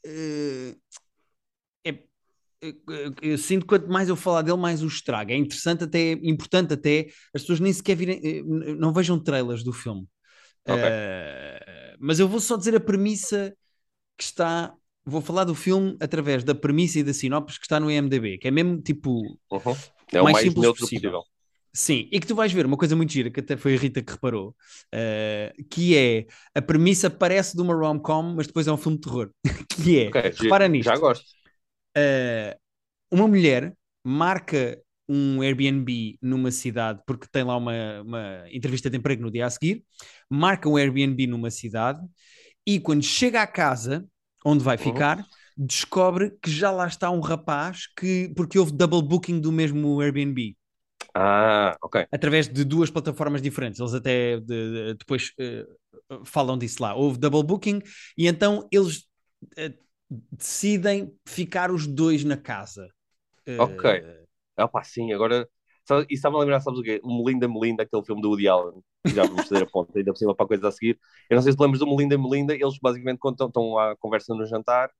é- 0.04 0.76
Eu 3.22 3.38
sinto 3.38 3.62
que 3.62 3.68
quanto 3.68 3.88
mais 3.88 4.10
eu 4.10 4.16
falar 4.16 4.42
dele, 4.42 4.58
mais 4.58 4.82
o 4.82 4.88
estraga. 4.88 5.34
É 5.34 5.38
interessante, 5.38 5.84
até 5.84 6.12
importante, 6.24 6.74
até 6.74 7.08
as 7.34 7.42
pessoas 7.42 7.60
nem 7.60 7.72
sequer 7.72 7.96
virem, 7.96 8.20
eh, 8.24 8.40
n- 8.40 8.76
não 8.76 8.92
vejam 8.94 9.20
trailers 9.22 9.64
do 9.64 9.72
filme. 9.74 10.08
Ok. 10.68 10.84
Eh, 10.84 11.96
mas 12.00 12.20
eu 12.20 12.28
vou 12.28 12.40
só 12.40 12.58
dizer 12.58 12.76
a 12.76 12.80
premissa 12.80 13.56
que 14.18 14.24
está. 14.26 14.74
Vou 15.06 15.22
falar 15.22 15.46
do 15.46 15.56
filme 15.56 15.98
através 16.02 16.44
da 16.44 16.56
premissa 16.56 17.00
e 17.00 17.04
da 17.04 17.14
sinopse 17.14 17.60
que 17.60 17.66
está 17.66 17.80
no 17.80 17.92
IMDb, 17.92 18.38
que 18.40 18.48
é 18.48 18.52
mesmo 18.52 18.82
tipo 18.82 19.40
Uhum. 19.52 19.76
É 20.14 20.22
o 20.22 20.28
mais 20.28 20.40
mais 20.50 20.50
simples 20.54 20.72
possível. 20.72 20.74
possível. 20.74 21.24
Sim, 21.74 22.10
e 22.12 22.20
que 22.20 22.28
tu 22.28 22.36
vais 22.36 22.52
ver 22.52 22.66
uma 22.66 22.78
coisa 22.78 22.96
muito 22.96 23.12
gira, 23.14 23.30
que 23.32 23.40
até 23.40 23.56
foi 23.58 23.76
a 23.76 23.80
Rita 23.80 24.02
que 24.04 24.12
reparou, 24.14 24.56
eh, 24.92 25.54
que 25.70 25.96
é 25.98 26.26
a 26.56 26.62
premissa 26.62 27.10
parece 27.10 27.56
de 27.56 27.62
uma 27.62 27.76
rom-com, 27.76 28.24
mas 28.36 28.48
depois 28.48 28.68
é 28.68 28.72
um 28.74 28.78
filme 28.78 28.98
de 28.98 29.04
terror. 29.04 29.32
que 29.70 30.00
é, 30.00 30.16
Ok, 30.16 30.16
repara 30.40 30.68
nisto, 30.68 30.86
Já 30.86 30.98
gosto. 30.98 31.37
Eh, 31.98 32.58
uma 33.12 33.28
mulher 33.28 33.76
marca 34.04 34.82
um 35.10 35.42
Airbnb 35.42 36.18
numa 36.22 36.52
cidade, 36.52 37.02
porque 37.08 37.28
tem 37.32 37.44
lá 37.44 37.58
uma, 37.58 37.74
uma 38.04 38.46
entrevista 38.52 38.90
de 38.90 38.98
emprego 38.98 39.22
no 39.24 39.32
dia 39.32 39.46
a 39.48 39.50
seguir, 39.50 39.86
marca 40.30 40.70
um 40.70 40.78
Airbnb 40.78 41.28
numa 41.28 41.52
cidade 41.52 42.00
e 42.66 42.80
quando 42.80 43.04
chega 43.04 43.42
à 43.42 43.48
casa 43.48 44.06
onde 44.46 44.64
vai 44.64 44.78
Uhum. 44.80 45.06
ficar, 45.06 45.26
descobre 45.58 46.38
que 46.42 46.52
já 46.52 46.72
lá 46.72 46.88
está 46.88 47.12
um 47.12 47.20
rapaz 47.22 47.88
que, 47.98 48.32
porque 48.36 48.60
houve 48.60 48.72
double 48.74 49.02
booking 49.04 49.40
do 49.42 49.52
mesmo 49.52 50.02
Airbnb 50.02 50.56
Ah, 51.14 51.78
ok. 51.82 51.98
através 52.12 52.48
de 52.48 52.64
duas 52.64 52.90
plataformas 52.90 53.42
diferentes. 53.42 53.80
Eles 53.80 53.94
até 53.94 54.40
de- 54.40 54.46
de- 54.46 54.94
depois 54.96 55.32
eh, 55.40 55.66
falam 56.26 56.58
disso 56.58 56.82
lá. 56.82 56.96
Houve 56.96 57.18
double 57.20 57.44
booking 57.44 57.82
e 58.18 58.28
então 58.28 58.68
eles 58.72 59.06
eh, 59.58 59.74
decidem 60.10 61.14
ficar 61.26 61.72
os 61.72 61.88
dois 61.88 62.24
na 62.24 62.38
casa. 62.38 62.90
Ok. 63.58 63.86
Ah, 64.56 64.68
pá, 64.68 64.84
sim, 64.84 65.14
agora 65.14 65.48
E 66.10 66.14
estava 66.14 66.38
a 66.38 66.40
lembrar, 66.40 66.60
sabes 66.62 66.80
o 66.80 66.84
quê? 66.84 67.00
O 67.04 67.24
Melinda 67.24 67.48
Melinda, 67.48 67.84
aquele 67.84 68.04
filme 68.04 68.22
do 68.22 68.30
Woody 68.30 68.48
Allen, 68.48 68.82
que 69.08 69.16
já 69.16 69.26
vamos 69.26 69.48
fazer 69.48 69.64
a 69.64 69.68
ponta, 69.68 69.98
ainda 69.98 70.12
por 70.12 70.18
cima 70.18 70.36
para 70.36 70.46
a 70.46 70.48
coisa 70.48 70.68
a 70.68 70.72
seguir. 70.72 71.00
Eu 71.30 71.36
não 71.36 71.42
sei 71.44 71.54
se 71.54 71.60
lembras 71.62 71.80
do 71.80 71.88
Melinda 71.88 72.18
Melinda, 72.18 72.54
eles 72.56 72.78
basicamente 72.82 73.20
contam, 73.20 73.48
estão 73.48 73.78
à 73.78 73.96
conversa 73.98 74.34
no 74.36 74.46
jantar 74.46 74.92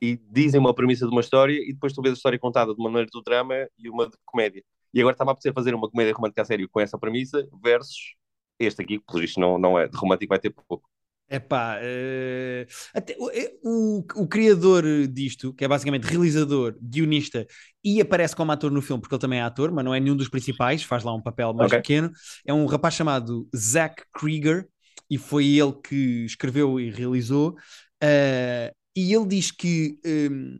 e 0.00 0.16
dizem 0.16 0.60
uma 0.60 0.74
premissa 0.74 1.06
de 1.06 1.12
uma 1.12 1.20
história 1.22 1.54
e 1.54 1.72
depois 1.74 1.92
tu 1.94 2.02
vês 2.02 2.14
a 2.14 2.16
história 2.16 2.38
contada 2.38 2.74
de 2.74 2.80
uma 2.80 2.90
maneira 2.90 3.10
do 3.12 3.22
drama 3.22 3.54
e 3.78 3.88
uma 3.90 4.08
de 4.08 4.16
comédia. 4.26 4.64
E 4.94 5.00
agora 5.00 5.14
está-me 5.14 5.30
a 5.30 5.32
apetecer 5.32 5.54
fazer 5.54 5.74
uma 5.74 5.90
comédia 5.90 6.14
romântica 6.14 6.42
a 6.42 6.44
sério 6.46 6.68
com 6.70 6.80
essa 6.80 6.98
premissa 6.98 7.46
versus 7.62 8.16
este 8.58 8.82
aqui, 8.82 8.98
que 9.00 9.04
por 9.06 9.22
isso 9.24 9.40
não, 9.40 9.58
não 9.58 9.78
é 9.78 9.88
de 9.88 9.96
romântico, 9.96 10.30
vai 10.30 10.38
ter 10.40 10.50
pouco. 10.50 10.87
Epá, 11.30 11.78
eh, 11.82 12.66
até, 12.94 13.14
o, 13.18 13.30
eh, 13.30 13.52
o, 13.62 13.98
o 14.16 14.26
criador 14.26 14.84
disto, 15.08 15.52
que 15.52 15.64
é 15.64 15.68
basicamente 15.68 16.04
realizador, 16.04 16.74
guionista 16.80 17.46
e 17.84 18.00
aparece 18.00 18.34
como 18.34 18.50
ator 18.50 18.70
no 18.70 18.80
filme, 18.80 19.00
porque 19.02 19.14
ele 19.14 19.20
também 19.20 19.38
é 19.40 19.42
ator, 19.42 19.70
mas 19.70 19.84
não 19.84 19.94
é 19.94 20.00
nenhum 20.00 20.16
dos 20.16 20.28
principais, 20.28 20.82
faz 20.82 21.04
lá 21.04 21.14
um 21.14 21.20
papel 21.22 21.52
mais 21.52 21.72
Ok. 21.72 21.74
pequeno. 21.74 22.10
É 22.46 22.52
um 22.54 22.64
rapaz 22.66 22.94
chamado 22.94 23.46
Zach 23.54 24.02
Krieger 24.12 24.66
e 25.10 25.18
foi 25.18 25.46
ele 25.48 25.72
que 25.84 26.24
escreveu 26.24 26.80
e 26.80 26.90
realizou. 26.90 27.56
eh, 28.02 28.72
e 28.96 29.14
ele 29.14 29.26
diz 29.26 29.50
que 29.52 29.98
hum, 30.04 30.58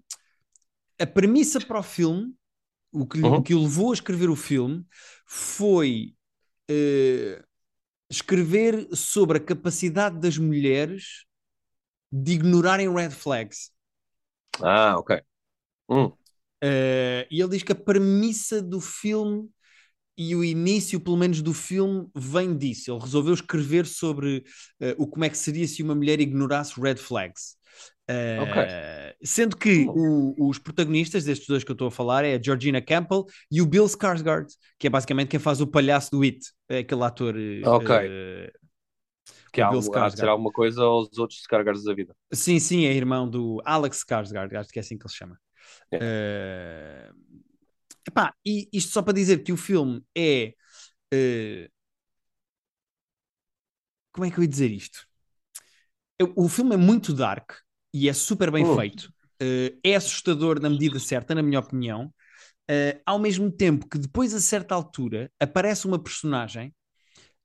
a 0.98 1.06
premissa 1.06 1.60
para 1.60 1.78
o 1.78 1.82
filme, 1.82 2.34
o 2.92 3.06
que, 3.06 3.22
Uhum. 3.22 3.36
o 3.36 3.42
que 3.42 3.54
o 3.54 3.62
levou 3.62 3.90
a 3.90 3.94
escrever 3.94 4.30
o 4.30 4.36
filme, 4.36 4.86
foi 5.26 6.14
eh, 6.70 7.42
escrever 8.10 8.88
sobre 8.94 9.38
a 9.38 9.40
capacidade 9.40 10.18
das 10.20 10.38
mulheres 10.38 11.24
de 12.12 12.34
ignorarem 12.34 12.92
red 12.94 13.10
flags. 13.12 13.72
Ah, 14.62 14.96
ok. 14.98 15.12
Hum, 15.88 16.16
Eh, 16.62 17.26
e 17.30 17.40
ele 17.40 17.50
diz 17.50 17.62
que 17.62 17.72
a 17.72 17.74
premissa 17.74 18.60
do 18.62 18.80
filme 18.80 19.48
e 20.18 20.36
o 20.36 20.44
início, 20.44 21.00
pelo 21.00 21.18
menos, 21.18 21.42
do 21.42 21.54
filme 21.54 22.08
vem 22.16 22.56
disso. 22.58 22.92
Ele 22.92 23.00
resolveu 23.02 23.34
escrever 23.34 23.86
sobre 23.86 24.44
eh, 24.80 24.96
o 24.98 25.08
como 25.08 25.26
é 25.26 25.30
que 25.30 25.38
seria 25.38 25.68
se 25.68 25.82
uma 25.84 25.96
mulher 25.96 26.20
ignorasse 26.20 26.80
red 26.80 26.96
flags. 26.98 27.57
Eh, 28.08 28.36
Ok. 28.36 28.56
Sendo 29.22 29.56
que 29.56 29.90
o- 29.94 30.48
os 30.48 30.58
protagonistas 30.60 31.24
destes 31.24 31.48
dois 31.48 31.64
que 31.64 31.70
eu 31.70 31.74
estou 31.74 31.88
a 31.88 31.90
falar 31.90 32.24
é 32.24 32.36
a 32.36 32.42
Georgina 32.42 32.80
Campbell 32.80 33.26
e 33.50 33.60
o 33.60 33.66
Bill 33.66 33.84
Skarsgård, 33.86 34.46
que 34.78 34.86
é 34.86 34.90
basicamente 34.90 35.28
quem 35.30 35.40
faz 35.40 35.60
o 35.60 35.66
palhaço 35.66 36.12
do 36.12 36.22
It, 36.22 36.38
é 36.68 36.78
aquele 36.78 37.02
ator. 37.02 37.34
eh, 37.36 37.40
Ok. 37.64 37.90
eh, 38.48 38.52
que 39.52 39.60
há, 39.60 39.70
há 39.70 40.08
de 40.08 40.18
ser 40.18 40.28
alguma 40.28 40.52
coisa 40.52 40.82
aos 40.82 41.18
outros 41.18 41.40
Skarsgårds 41.40 41.84
da 41.84 41.94
vida. 41.94 42.14
Sim, 42.32 42.58
sim, 42.60 42.84
é 42.84 42.92
irmão 42.92 43.28
do 43.28 43.60
Alex 43.64 43.98
Skarsgård, 44.04 44.54
acho 44.56 44.70
que 44.70 44.78
é 44.78 44.82
assim 44.82 44.98
que 44.98 45.04
ele 45.04 45.10
se 45.10 45.16
chama. 45.16 45.38
É. 45.92 45.98
Eh, 46.00 47.10
epá, 48.08 48.34
e 48.44 48.68
isto 48.72 48.92
só 48.92 49.02
para 49.02 49.14
dizer 49.14 49.40
que 49.44 49.52
o 49.52 49.56
filme 49.56 50.02
é. 50.16 50.54
eh, 51.12 51.70
como 54.12 54.26
é 54.26 54.30
que 54.30 54.38
eu 54.38 54.42
ia 54.42 54.48
dizer 54.48 54.70
isto? 54.70 55.06
O 56.36 56.48
filme 56.48 56.74
é 56.74 56.78
muito 56.78 57.12
dark 57.12 57.52
e 57.92 58.08
é 58.08 58.12
super 58.12 58.50
bem 58.50 58.64
Hum. 58.64 58.76
feito. 58.76 59.12
Eh, 59.40 59.74
é 59.84 59.96
assustador 59.96 60.60
na 60.60 60.70
medida 60.70 60.98
certa, 60.98 61.34
na 61.34 61.42
minha 61.42 61.60
opinião. 61.60 62.12
Eh, 62.70 63.00
ao 63.06 63.18
mesmo 63.18 63.50
tempo 63.50 63.88
que 63.88 63.98
depois, 63.98 64.34
a 64.34 64.40
certa 64.40 64.74
altura, 64.74 65.30
aparece 65.40 65.86
uma 65.86 65.98
personagem 66.02 66.74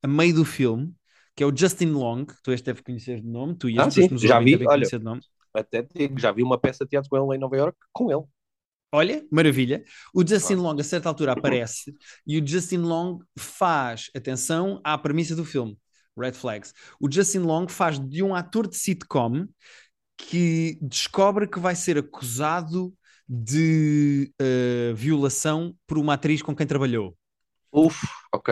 a 0.01 0.07
meio 0.07 0.35
do 0.35 0.45
filme, 0.45 0.93
que 1.35 1.43
é 1.43 1.45
o 1.47 1.55
Justin 1.55 1.87
Long, 1.91 2.25
que 2.25 2.35
tu 2.43 2.51
este 2.51 2.65
deve 2.65 2.83
conhecer 2.83 3.21
de 3.21 3.27
nome, 3.27 3.55
tu 3.55 3.69
e 3.69 3.79
Ah, 3.79 3.89
sim, 3.89 4.17
já 4.17 4.39
ouvem 4.39 4.57
vi, 4.57 4.65
olha. 4.67 4.77
conhecer 4.77 4.99
de 4.99 5.05
nome. 5.05 5.21
Até 5.53 5.81
digo, 5.83 6.19
já 6.19 6.31
vi 6.31 6.43
uma 6.43 6.57
peça 6.59 6.83
de 6.83 6.89
teatro 6.91 7.09
com 7.09 7.17
ele 7.17 7.37
em 7.37 7.39
Nova 7.39 7.55
York 7.57 7.77
com 7.93 8.11
ele. 8.11 8.23
Olha, 8.91 9.25
maravilha. 9.31 9.83
O 10.13 10.25
Justin. 10.27 10.55
Long, 10.55 10.79
a 10.79 10.83
certa 10.83 11.09
altura, 11.09 11.31
aparece 11.31 11.93
e 12.27 12.39
o 12.39 12.45
Justin 12.47 12.77
Long 12.77 13.19
faz, 13.37 14.09
atenção 14.15 14.79
à 14.83 14.97
premissa 14.97 15.35
do 15.35 15.43
filme, 15.43 15.77
Red 16.17 16.33
Flags. 16.33 16.73
O 16.99 17.11
Justin 17.11 17.39
Long 17.39 17.67
faz 17.67 17.99
de 17.99 18.21
um 18.21 18.35
ator 18.35 18.67
de 18.67 18.77
sitcom 18.77 19.47
que 20.17 20.77
descobre 20.81 21.47
que 21.47 21.59
vai 21.59 21.75
ser 21.75 21.97
acusado 21.97 22.93
de 23.27 24.33
eh, 24.39 24.93
violação 24.95 25.75
por 25.87 25.97
uma 25.97 26.13
atriz 26.15 26.41
com 26.41 26.55
quem 26.55 26.67
trabalhou. 26.67 27.17
Uf, 27.71 28.05
ok. 28.31 28.49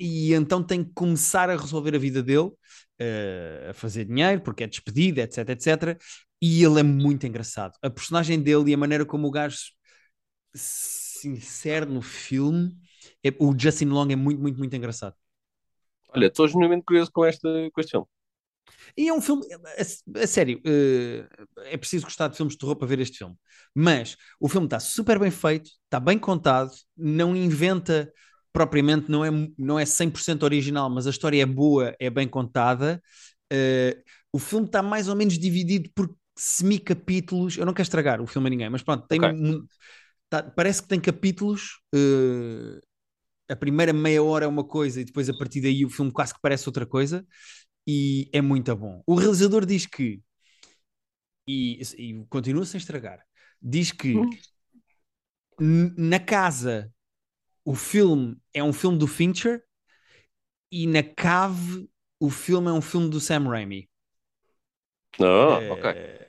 E 0.00 0.32
então 0.34 0.62
tem 0.62 0.84
que 0.84 0.92
começar 0.94 1.50
a 1.50 1.56
resolver 1.56 1.94
a 1.94 1.98
vida 1.98 2.22
dele, 2.22 2.50
eh, 2.98 3.68
a 3.70 3.74
fazer 3.74 4.04
dinheiro, 4.04 4.40
porque 4.42 4.62
é 4.64 4.66
despedido, 4.66 5.20
etc, 5.20 5.48
etc. 5.50 5.98
E 6.40 6.62
ele 6.64 6.80
é 6.80 6.82
muito 6.84 7.26
engraçado. 7.26 7.74
A 7.82 7.90
personagem 7.90 8.40
dele 8.40 8.70
e 8.70 8.74
a 8.74 8.76
maneira 8.78 9.04
como 9.04 9.26
o 9.26 9.30
gajo 9.30 9.58
se 10.54 11.28
insere 11.28 11.86
no 11.86 12.02
filme, 12.02 12.76
é- 13.24 13.34
o 13.40 13.54
Justin 13.58 13.86
Long 13.86 14.08
é 14.10 14.16
muito, 14.16 14.40
muito, 14.40 14.58
muito 14.58 14.76
engraçado. 14.76 15.14
Olha, 16.14 16.26
estou 16.26 16.46
genuinamente 16.46 16.84
curioso 16.84 17.10
com 17.12 17.24
este, 17.26 17.70
com 17.70 17.80
este 17.80 17.92
filme. 17.92 18.06
E 18.96 19.08
é 19.08 19.12
um 19.12 19.20
filme, 19.20 19.44
a, 19.54 20.22
a 20.22 20.26
sério, 20.26 20.60
eh, 20.64 21.26
é 21.66 21.76
preciso 21.76 22.04
gostar 22.04 22.28
de 22.28 22.36
filmes 22.36 22.54
de 22.54 22.58
terror 22.58 22.76
para 22.76 22.86
ver 22.88 23.00
este 23.00 23.18
filme. 23.18 23.34
Mas 23.74 24.16
o 24.40 24.48
filme 24.48 24.66
está 24.66 24.80
super 24.80 25.18
bem 25.18 25.30
feito, 25.30 25.70
está 25.84 26.00
bem 26.00 26.18
contado, 26.18 26.70
não 26.96 27.36
inventa 27.36 28.12
propriamente, 28.52 29.10
não 29.10 29.24
é, 29.24 29.30
não 29.58 29.78
é 29.78 29.84
100% 29.86 30.42
original, 30.42 30.90
mas 30.90 31.06
a 31.06 31.10
história 31.10 31.42
é 31.42 31.46
boa, 31.46 31.94
é 32.00 32.10
bem 32.10 32.26
contada. 32.28 33.00
Eh, 33.52 34.02
o 34.32 34.38
filme 34.38 34.66
está 34.66 34.82
mais 34.82 35.08
ou 35.08 35.16
menos 35.16 35.38
dividido 35.38 35.90
por 35.94 36.14
semi-capítulos. 36.36 37.56
Eu 37.56 37.66
não 37.66 37.72
quero 37.72 37.82
estragar 37.86 38.20
o 38.20 38.26
filme 38.26 38.48
a 38.48 38.50
ninguém, 38.50 38.70
mas 38.70 38.82
pronto, 38.82 39.06
tem 39.06 39.20
Ok. 39.20 39.24
mu- 39.24 39.66
tá- 40.30 40.42
parece 40.44 40.82
que 40.82 40.88
tem 40.88 41.00
capítulos. 41.00 41.80
eh, 41.94 42.80
a 43.50 43.56
primeira 43.56 43.92
meia 43.92 44.22
hora 44.22 44.44
é 44.44 44.48
uma 44.48 44.64
coisa 44.64 45.00
e 45.00 45.04
depois 45.04 45.28
a 45.28 45.34
partir 45.34 45.60
daí 45.60 45.84
o 45.84 45.90
filme 45.90 46.12
quase 46.12 46.34
que 46.34 46.40
parece 46.42 46.68
outra 46.68 46.86
coisa 46.86 47.26
e 47.88 48.30
é 48.34 48.42
muito 48.42 48.76
bom. 48.76 49.02
O 49.06 49.16
realizador 49.16 49.66
diz 49.66 49.86
que, 49.86 50.22
e, 51.46 51.80
e 51.98 52.24
continua 52.28 52.64
sem 52.64 52.78
estragar, 52.78 53.24
diz 53.60 53.92
que 53.92 54.28
Hum. 55.60 55.94
na 55.96 56.18
casa 56.20 56.92
o 57.64 57.74
filme 57.74 58.36
é 58.54 58.62
um 58.64 58.72
filme 58.72 58.98
do 58.98 59.06
Fincher 59.08 59.64
e 60.70 60.86
na 60.86 61.02
cave 61.02 61.88
o 62.20 62.30
filme 62.30 62.68
é 62.68 62.72
um 62.72 62.80
filme 62.82 63.08
do 63.10 63.20
Sam 63.20 63.44
Raimi. 63.48 63.88
Ah, 65.20 65.64
Eh, 65.64 65.68
ok. 65.68 66.27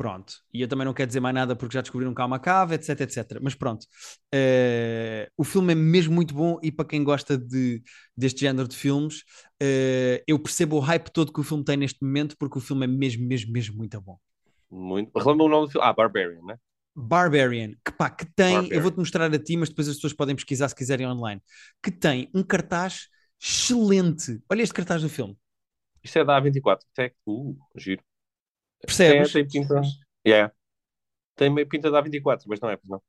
Pronto. 0.00 0.32
E 0.54 0.62
eu 0.62 0.66
também 0.66 0.86
não 0.86 0.94
quero 0.94 1.08
dizer 1.08 1.20
mais 1.20 1.34
nada 1.34 1.54
porque 1.54 1.74
já 1.74 1.82
descobriram 1.82 2.14
que 2.14 2.22
há 2.22 2.24
uma 2.24 2.38
cave, 2.38 2.74
etc, 2.74 3.00
etc. 3.02 3.38
Mas 3.42 3.54
pronto. 3.54 3.86
Eh, 4.32 5.28
o 5.36 5.44
filme 5.44 5.72
é 5.72 5.76
mesmo 5.76 6.14
muito 6.14 6.32
bom 6.34 6.58
e 6.62 6.72
para 6.72 6.86
quem 6.86 7.04
gosta 7.04 7.36
de, 7.36 7.82
deste 8.16 8.40
género 8.40 8.66
de 8.66 8.74
filmes, 8.74 9.24
eh, 9.60 10.24
eu 10.26 10.38
percebo 10.38 10.76
o 10.76 10.80
hype 10.80 11.10
todo 11.10 11.30
que 11.30 11.40
o 11.40 11.42
filme 11.42 11.62
tem 11.62 11.76
neste 11.76 12.02
momento 12.02 12.34
porque 12.38 12.56
o 12.56 12.62
filme 12.62 12.84
é 12.84 12.88
mesmo, 12.88 13.26
mesmo, 13.26 13.52
mesmo 13.52 13.76
muito 13.76 14.00
bom. 14.00 14.18
Muito. 14.70 15.12
Relembra 15.18 15.44
o 15.44 15.48
nome 15.48 15.66
do 15.66 15.70
filme? 15.72 15.86
Ah, 15.86 15.92
Barbarian, 15.92 16.42
né? 16.42 16.56
Barbarian, 16.96 17.72
que 17.84 17.92
pá, 17.92 18.08
que 18.10 18.24
tem, 18.34 18.68
eu 18.72 18.80
Barbarian. 18.80 18.82
vou-te 18.82 18.96
mostrar 18.98 19.32
a 19.32 19.38
ti, 19.38 19.56
mas 19.56 19.68
depois 19.68 19.86
as 19.88 19.96
pessoas 19.96 20.12
podem 20.14 20.34
pesquisar 20.34 20.68
se 20.68 20.74
quiserem 20.74 21.06
online, 21.06 21.42
que 21.82 21.90
tem 21.90 22.30
um 22.34 22.42
cartaz 22.42 23.08
excelente. 23.40 24.40
Olha 24.50 24.62
este 24.62 24.74
cartaz 24.74 25.02
do 25.02 25.08
filme. 25.08 25.36
Isto 26.02 26.18
é 26.18 26.24
da 26.24 26.36
A24. 26.36 26.86
Até, 26.92 27.14
uh, 27.26 27.56
giro. 27.76 28.02
Percebes? 28.86 29.30
É, 29.30 29.42
tem 29.42 29.48
pinta. 29.48 29.80
Yeah. 30.26 30.52
Tem 31.36 31.50
meio 31.50 31.68
pinta 31.68 31.90
da 31.90 31.98
A24, 31.98 32.44
mas 32.48 32.60
não 32.60 32.70
é, 32.70 32.76
pois 32.76 32.88
não. 32.90 33.02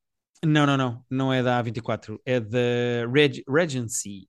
Não, 0.43 0.65
não, 0.65 0.77
não. 0.77 1.05
Não 1.09 1.33
é 1.33 1.43
da 1.43 1.57
A24, 1.59 2.19
é 2.25 2.39
da 2.39 3.07
Reg 3.13 3.43
Regency. 3.47 4.27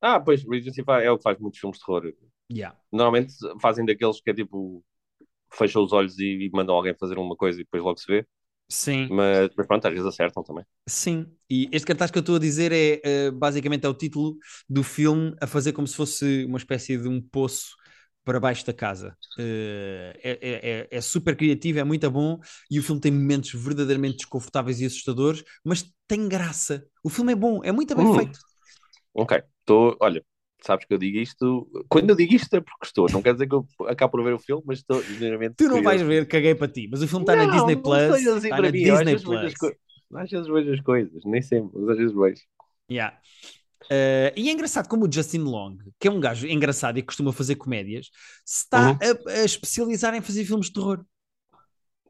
Ah, 0.00 0.20
pois, 0.20 0.42
Regency 0.44 0.82
é 1.02 1.10
o 1.10 1.16
que 1.16 1.22
faz 1.22 1.38
muitos 1.38 1.60
filmes 1.60 1.78
de 1.78 1.84
terror. 1.84 2.12
Yeah. 2.50 2.76
Normalmente 2.92 3.34
fazem 3.60 3.84
daqueles 3.84 4.20
que 4.20 4.30
é 4.30 4.34
tipo. 4.34 4.84
Fecham 5.52 5.84
os 5.84 5.92
olhos 5.92 6.18
e, 6.18 6.46
e 6.46 6.50
mandam 6.52 6.74
alguém 6.74 6.94
fazer 6.96 7.18
uma 7.18 7.36
coisa 7.36 7.60
e 7.60 7.64
depois 7.64 7.82
logo 7.82 7.98
se 7.98 8.06
vê. 8.06 8.26
Sim, 8.68 9.08
Mas, 9.08 9.50
mas 9.56 9.66
pronto, 9.66 9.86
às 9.86 9.92
vezes 9.92 10.06
acertam 10.08 10.42
também. 10.44 10.64
sim. 10.88 11.26
E 11.50 11.68
este 11.72 11.86
cartaz 11.86 12.10
que 12.10 12.18
eu 12.18 12.20
estou 12.20 12.36
a 12.36 12.38
dizer 12.38 12.72
é 12.72 13.00
eh, 13.04 13.30
basicamente 13.30 13.84
é 13.84 13.88
o 13.88 13.94
título 13.94 14.36
do 14.68 14.82
filme 14.82 15.34
a 15.40 15.46
fazer 15.46 15.72
como 15.72 15.86
se 15.86 15.94
fosse 15.96 16.44
uma 16.46 16.58
espécie 16.58 16.96
de 16.96 17.08
um 17.08 17.20
poço 17.20 17.76
para 18.24 18.38
baixo 18.40 18.64
da 18.66 18.72
casa. 18.72 19.16
Eh, 19.38 20.18
é, 20.22 20.30
é- 20.40 20.70
é- 20.70 20.88
é 20.90 21.00
super 21.00 21.36
criativo, 21.36 21.78
é 21.78 21.84
muito 21.84 22.08
bom 22.10 22.38
e 22.70 22.78
o 22.78 22.82
filme 22.82 23.00
tem 23.00 23.10
momentos 23.12 23.52
verdadeiramente 23.54 24.18
desconfortáveis 24.18 24.80
e 24.80 24.86
assustadores, 24.86 25.42
mas 25.64 25.84
tem 26.06 26.28
graça. 26.28 26.84
O 27.02 27.08
filme 27.08 27.32
é 27.32 27.36
bom, 27.36 27.60
é 27.64 27.72
muito 27.72 27.94
bem 27.96 28.06
Hum. 28.06 28.14
feito. 28.14 28.38
Ok. 29.14 29.42
Estou, 29.60 29.96
olha, 30.00 30.24
sabes 30.64 30.86
que 30.86 30.94
eu 30.94 30.98
digo 30.98 31.18
isto. 31.18 31.68
Quando 31.88 32.10
eu 32.10 32.16
digo 32.16 32.34
isto 32.34 32.54
é 32.54 32.60
porque 32.60 32.86
estou. 32.86 33.06
Não 33.10 33.22
quer 33.22 33.32
dizer 33.34 33.48
que 33.48 33.54
eu 33.54 33.66
acabo 33.88 34.12
por 34.12 34.24
ver 34.24 34.34
o 34.34 34.38
filme, 34.38 34.62
mas 34.66 34.78
estou 34.78 35.02
genuinamente. 35.02 35.56
Tu 35.56 35.64
não 35.64 35.82
vais 35.82 36.00
curioso. 36.00 36.06
ver, 36.06 36.28
caguei 36.28 36.54
para 36.54 36.68
ti, 36.68 36.88
mas 36.90 37.02
o 37.02 37.08
filme 37.08 37.24
está 37.24 37.36
na 37.36 37.46
Disney 37.46 37.76
Plus. 37.76 38.00
assim 38.26 38.36
Está 38.36 38.56
na 38.60 38.70
mim, 38.70 38.78
Disney 38.78 39.04
vezes 39.04 39.22
vejo 39.24 39.46
as 39.46 39.54
Plus. 39.54 39.72
Às 40.14 40.30
vezes 40.30 40.46
vejo 40.48 40.72
as 40.72 40.80
coisas, 40.80 41.24
nem 41.24 41.42
sempre, 41.42 41.70
mas 41.78 41.88
às 41.90 41.96
vezes 41.98 42.14
vejo. 42.14 42.42
Yeah. 42.90 43.18
Eh, 43.90 44.32
e 44.36 44.48
é 44.48 44.52
engraçado 44.52 44.88
como 44.88 45.06
o 45.06 45.12
Justin 45.12 45.38
Long, 45.40 45.78
que 45.98 46.08
é 46.08 46.10
um 46.10 46.20
gajo 46.20 46.46
engraçado 46.46 46.98
e 46.98 47.02
costuma 47.02 47.32
fazer 47.32 47.56
comédias, 47.56 48.10
se 48.44 48.64
está 48.64 48.90
Uhum. 48.90 48.98
a, 49.28 49.30
a 49.40 49.44
especializar 49.44 50.14
em 50.14 50.20
fazer 50.20 50.44
filmes 50.44 50.66
de 50.66 50.72
terror. 50.74 51.04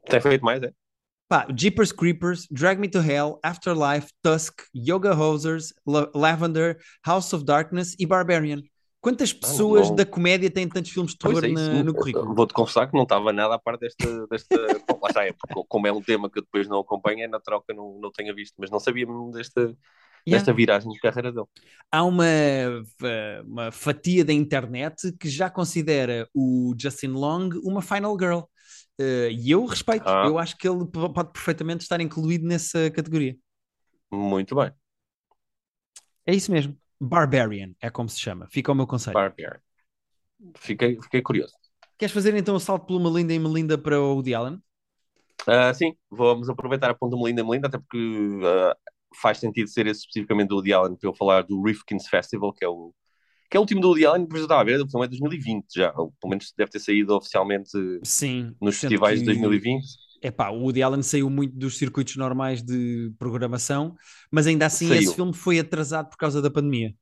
Tem 0.05 0.19
feito 0.21 0.43
mais, 0.43 0.61
é? 0.63 0.71
Pá, 1.27 1.47
Jeepers 1.57 1.91
Creepers, 1.91 2.47
Drag 2.51 2.79
Me 2.79 2.87
to 2.89 2.99
Hell, 2.99 3.39
Afterlife, 3.41 4.09
Tusk, 4.21 4.61
Yoga 4.75 5.15
Hosers, 5.15 5.73
La 5.87 6.09
Lavender, 6.13 6.77
House 7.05 7.33
of 7.33 7.43
Darkness 7.45 7.95
e 7.97 8.05
Barbarian. 8.05 8.61
Quantas 9.01 9.33
pessoas 9.33 9.89
não- 9.89 9.95
da 9.97 10.05
comédia 10.05 10.49
têm 10.49 10.67
tantos 10.69 10.91
filmes 10.91 11.11
de 11.11 11.17
terror 11.17 11.43
é 11.43 11.47
na- 11.49 11.83
no 11.83 11.93
currículo? 11.93 12.33
Vou-te 12.33 12.53
confessar 12.53 12.87
que 12.87 12.93
não 12.95 13.03
estava 13.03 13.33
nada 13.33 13.55
à 13.55 13.59
parte 13.59 13.81
desta. 13.81 13.97
desta... 14.29 14.55
Lá 15.01 15.09
está, 15.09 15.25
é, 15.25 15.33
porque 15.33 15.61
como 15.67 15.87
é 15.87 15.91
um 15.91 16.01
tema 16.01 16.29
que 16.29 16.39
eu 16.39 16.43
depois 16.43 16.67
não 16.69 16.79
acompanho, 16.79 17.23
é 17.23 17.27
natural 17.27 17.61
que 17.61 17.71
eu 17.71 17.75
não, 17.75 17.99
não 17.99 18.11
tenha 18.11 18.33
visto, 18.33 18.53
mas 18.57 18.69
não 18.69 18.79
sabia 18.79 19.05
mesmo 19.05 19.31
desta, 19.31 19.75
Yeah. 20.25 20.39
desta 20.39 20.53
viragem 20.53 20.89
de 20.89 20.99
carreira 20.99 21.31
dele. 21.31 21.45
Há 21.91 22.03
uma, 22.03 22.23
uma 23.45 23.71
fatia 23.71 24.23
da 24.23 24.31
internet 24.31 25.11
que 25.19 25.29
já 25.29 25.49
considera 25.49 26.27
o 26.33 26.73
Justin 26.77 27.07
Long 27.07 27.49
uma 27.63 27.81
Final 27.81 28.17
Girl. 28.17 28.41
Eh, 28.99 29.31
e 29.31 29.51
eu 29.51 29.65
respeito, 29.65 30.07
Ah. 30.07 30.25
eu 30.25 30.37
acho 30.37 30.57
que 30.57 30.67
ele 30.67 30.85
pode 30.85 31.31
perfeitamente 31.33 31.81
estar 31.83 31.99
incluído 31.99 32.45
nessa 32.47 32.89
categoria. 32.91 33.35
Muito 34.11 34.55
bem. 34.55 34.71
É 36.25 36.33
isso 36.33 36.51
mesmo. 36.51 36.77
Barbarian 37.01 37.71
é 37.81 37.89
como 37.89 38.07
se 38.07 38.19
chama. 38.19 38.47
Fica 38.49 38.71
o 38.71 38.75
meu 38.75 38.87
conselho. 38.87 39.13
Barbarian. 39.15 39.59
Fiquei, 40.57 41.01
fiquei 41.01 41.21
curioso. 41.21 41.53
Queres 41.97 42.13
fazer 42.13 42.35
então 42.35 42.55
o 42.55 42.59
salto 42.59 42.85
pelo 42.85 42.99
Melinda 42.99 43.33
e 43.33 43.39
Melinda 43.39 43.77
para 43.77 43.99
o 43.99 44.15
Woody 44.15 44.33
Allen? 44.33 44.61
Ah, 45.45 45.73
sim, 45.73 45.93
vamos 46.09 46.49
aproveitar 46.49 46.89
a 46.89 46.93
ponta 46.93 47.17
Melinda 47.17 47.43
Melinda, 47.43 47.67
até 47.67 47.77
porque 47.77 47.97
ah, 48.45 48.75
faz 49.21 49.37
sentido 49.39 49.67
ser 49.69 49.87
esse 49.87 50.01
especificamente 50.01 50.49
do 50.49 50.55
Woody 50.55 50.73
Allen 50.73 50.95
para 50.95 51.09
eu 51.09 51.13
falar 51.13 51.43
do 51.43 51.61
Rifkin's 51.63 52.07
Festival, 52.07 52.53
que 52.53 52.65
é 52.65 52.67
o, 52.67 52.93
que 53.49 53.57
é 53.57 53.59
o 53.59 53.63
último 53.63 53.81
do 53.81 53.89
Woody 53.89 54.05
Allen, 54.05 54.23
depois 54.23 54.41
eu 54.41 54.45
estava 54.45 54.61
a 54.61 54.65
ver, 54.65 54.81
o 54.81 54.89
filme 54.89 55.05
é 55.05 55.09
de 55.09 55.11
2020 55.19 55.67
já, 55.75 55.93
ou 55.97 56.11
pelo 56.21 56.31
menos 56.31 56.53
deve 56.57 56.71
ter 56.71 56.79
saído 56.79 57.15
oficialmente 57.15 57.71
Sim. 58.03 58.55
nos 58.61 58.75
festivais 58.77 59.19
de 59.19 59.25
que- 59.25 59.25
2020. 59.25 59.85
Epá, 60.21 60.49
o 60.49 60.61
Woody 60.61 60.81
Allen 60.81 61.03
saiu 61.03 61.29
muito 61.29 61.53
dos 61.57 61.77
circuitos 61.77 62.15
normais 62.15 62.63
de 62.63 63.11
programação, 63.19 63.95
mas 64.31 64.47
ainda 64.47 64.65
assim 64.65 64.87
Saiu. 64.87 65.01
esse 65.03 65.15
filme 65.15 65.33
foi 65.33 65.59
atrasado 65.59 66.09
por 66.09 66.17
causa 66.17 66.41
da 66.41 66.49
pandemia. 66.49 66.95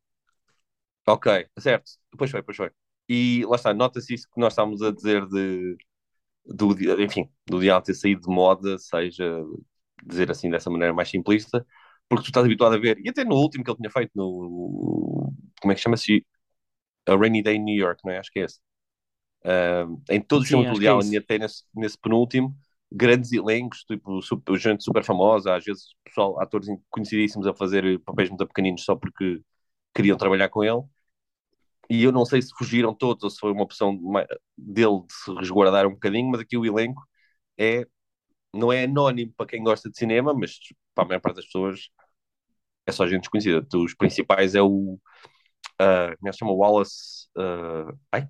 Ok, 1.08 1.28
certo. 1.60 1.92
Pois 2.18 2.30
foi, 2.32 2.44
pois 2.44 2.58
foi. 2.58 2.72
E 3.10 3.44
lá 3.48 3.56
está, 3.56 3.74
nota-se 3.74 4.14
isso 4.14 4.28
que 4.32 4.40
nós 4.40 4.54
estávamos 4.54 4.82
a 4.82 4.92
dizer 4.92 5.26
de, 5.28 5.76
do, 6.46 6.74
enfim, 7.02 7.30
do 7.48 7.60
dia 7.62 7.82
ter 7.82 7.96
saído 7.96 8.22
de 8.24 8.30
moda, 8.30 8.78
seja 8.80 9.44
dizer 10.06 10.32
assim 10.32 10.50
dessa 10.50 10.70
maneira 10.70 10.94
mais 10.94 11.10
simplista, 11.10 11.66
porque 12.12 12.26
tu 12.26 12.28
estás 12.28 12.46
habituado 12.46 12.76
a 12.76 12.78
ver, 12.78 13.00
e 13.00 13.10
até 13.10 13.24
no 13.24 13.36
último 13.36 13.64
que 13.64 13.72
ele 13.72 13.78
tinha 13.78 13.90
feito, 13.90 14.12
no. 14.16 15.34
Como 15.62 15.72
é 15.72 15.76
que 15.76 15.82
chama-se? 15.82 16.26
A 17.08 17.16
Rainy 17.16 17.42
Day 17.42 17.56
in 17.56 17.64
New 17.64 17.76
York, 17.76 18.02
não 18.04 18.12
é? 18.12 18.20
Acho 18.20 18.32
que 18.32 18.40
é 18.40 18.44
esse. 18.44 18.60
Ah, 19.44 19.88
em 20.10 20.22
todos 20.22 20.44
os 20.44 20.50
filmes 20.50 20.68
do 20.68 20.74
Woody 20.74 20.86
é 20.86 20.90
Allen 20.90 21.12
e 21.14 21.18
até 21.18 21.40
nesse, 21.40 21.64
nesse 21.74 21.98
penúltimo, 21.98 22.56
grandes 22.92 23.32
elencos, 23.32 23.84
tipo 23.86 24.22
super, 24.22 24.58
gente 24.58 24.84
super 24.84 25.04
famosa, 25.04 25.56
às 25.56 25.64
vezes 25.64 25.96
pessoal, 26.04 26.40
atores 26.40 26.68
conhecidíssimos 26.90 27.48
a 27.48 27.54
fazer 27.54 28.00
papéis 28.02 28.30
muito 28.30 28.46
pequeninos 28.46 28.84
só 28.84 28.96
porque 28.96 29.42
queriam 29.96 30.18
trabalhar 30.18 30.50
com 30.50 30.64
ele. 30.64 30.84
E 31.90 32.04
eu 32.04 32.12
não 32.12 32.26
sei 32.26 32.42
se 32.42 32.54
fugiram 32.58 32.94
todos 32.94 33.24
ou 33.24 33.30
se 33.30 33.40
foi 33.40 33.52
uma 33.52 33.64
opção 33.64 34.00
dele 34.58 35.02
de 35.08 35.14
se 35.14 35.34
resguardar 35.34 35.88
um 35.88 35.92
bocadinho, 35.92 36.30
mas 36.30 36.42
aqui 36.42 36.58
o 36.58 36.66
elenco 36.66 37.02
é, 37.58 37.86
não 38.54 38.72
é 38.72 38.84
anónimo 38.84 39.34
para 39.36 39.46
quem 39.48 39.64
gosta 39.64 39.90
de 39.90 39.98
cinema, 39.98 40.34
mas 40.34 40.58
para 40.94 41.06
a 41.06 41.08
maior 41.08 41.22
parte 41.22 41.38
das 41.38 41.46
pessoas 41.46 41.90
é 42.86 42.92
só 42.92 43.08
gente 43.08 43.22
desconhecida. 43.22 43.66
Os 43.76 43.94
principais 43.96 44.56
é 44.56 44.62
o. 44.62 45.00
ah, 45.80 46.16
como 46.18 46.28
é 46.28 46.32
que 46.32 46.34
se 46.34 46.40
chama? 46.40 46.54
Wallace. 46.54 47.28
ah, 47.38 47.94
ai, 48.12 48.30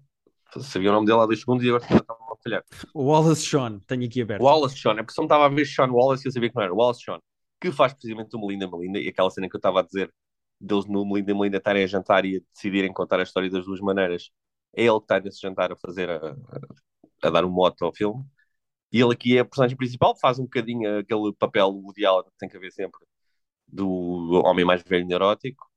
sabia 0.61 0.89
o 0.89 0.93
nome 0.93 1.07
dele 1.07 1.19
há 1.19 1.25
dois 1.25 1.39
segundos 1.39 1.65
e 1.65 1.69
agora 1.69 1.83
estava 1.83 2.19
a 2.33 2.35
falhar. 2.43 2.63
O 2.93 3.03
Wallace 3.05 3.45
Shawn, 3.45 3.79
tenho 3.87 4.05
aqui 4.05 4.21
aberto. 4.21 4.41
Wallace 4.43 4.77
Shawn, 4.77 4.93
é 4.93 5.03
porque 5.03 5.13
só 5.13 5.21
me 5.21 5.25
estava 5.27 5.45
a 5.45 5.49
ver 5.49 5.65
Sean 5.65 5.91
Wallace 5.91 6.25
e 6.25 6.29
eu 6.29 6.31
sabia 6.31 6.49
que 6.49 6.55
não 6.55 6.63
era. 6.63 6.73
Wallace 6.73 7.01
Shawn, 7.03 7.19
que 7.59 7.71
faz 7.71 7.93
precisamente 7.93 8.35
o 8.35 8.39
Melinda 8.39 8.69
Melinda 8.69 8.99
e 8.99 9.07
aquela 9.09 9.29
cena 9.29 9.49
que 9.49 9.55
eu 9.55 9.59
estava 9.59 9.79
a 9.79 9.83
dizer 9.83 10.11
deles 10.59 10.85
no 10.87 11.05
Melinda 11.05 11.33
Melinda 11.33 11.57
estarem 11.57 11.83
a 11.83 11.87
jantar 11.87 12.25
e 12.25 12.37
a 12.37 12.39
decidirem 12.53 12.93
contar 12.93 13.19
a 13.19 13.23
história 13.23 13.49
das 13.49 13.65
duas 13.65 13.79
maneiras. 13.79 14.29
É 14.75 14.83
ele 14.83 14.97
que 14.99 15.03
está 15.05 15.19
nesse 15.19 15.41
jantar 15.41 15.71
a 15.71 15.75
fazer, 15.77 16.09
a, 16.09 16.17
a- 16.17 17.27
a 17.27 17.29
dar 17.29 17.45
um 17.45 17.49
mote 17.51 17.83
ao 17.83 17.93
filme. 17.93 18.23
E 18.91 19.01
ele 19.01 19.13
aqui 19.13 19.37
é 19.37 19.41
a 19.41 19.45
personagem 19.45 19.77
principal, 19.77 20.15
faz 20.19 20.39
um 20.39 20.43
bocadinho 20.43 20.99
aquele 20.99 21.33
papel 21.39 21.69
o 21.69 21.93
diálogo 21.93 22.29
que 22.31 22.37
tem 22.39 22.49
que 22.49 22.57
haver 22.57 22.71
sempre 22.71 22.99
do 23.71 24.41
homem 24.45 24.65
mais 24.65 24.83
velho 24.83 25.05
neurótico. 25.05 25.69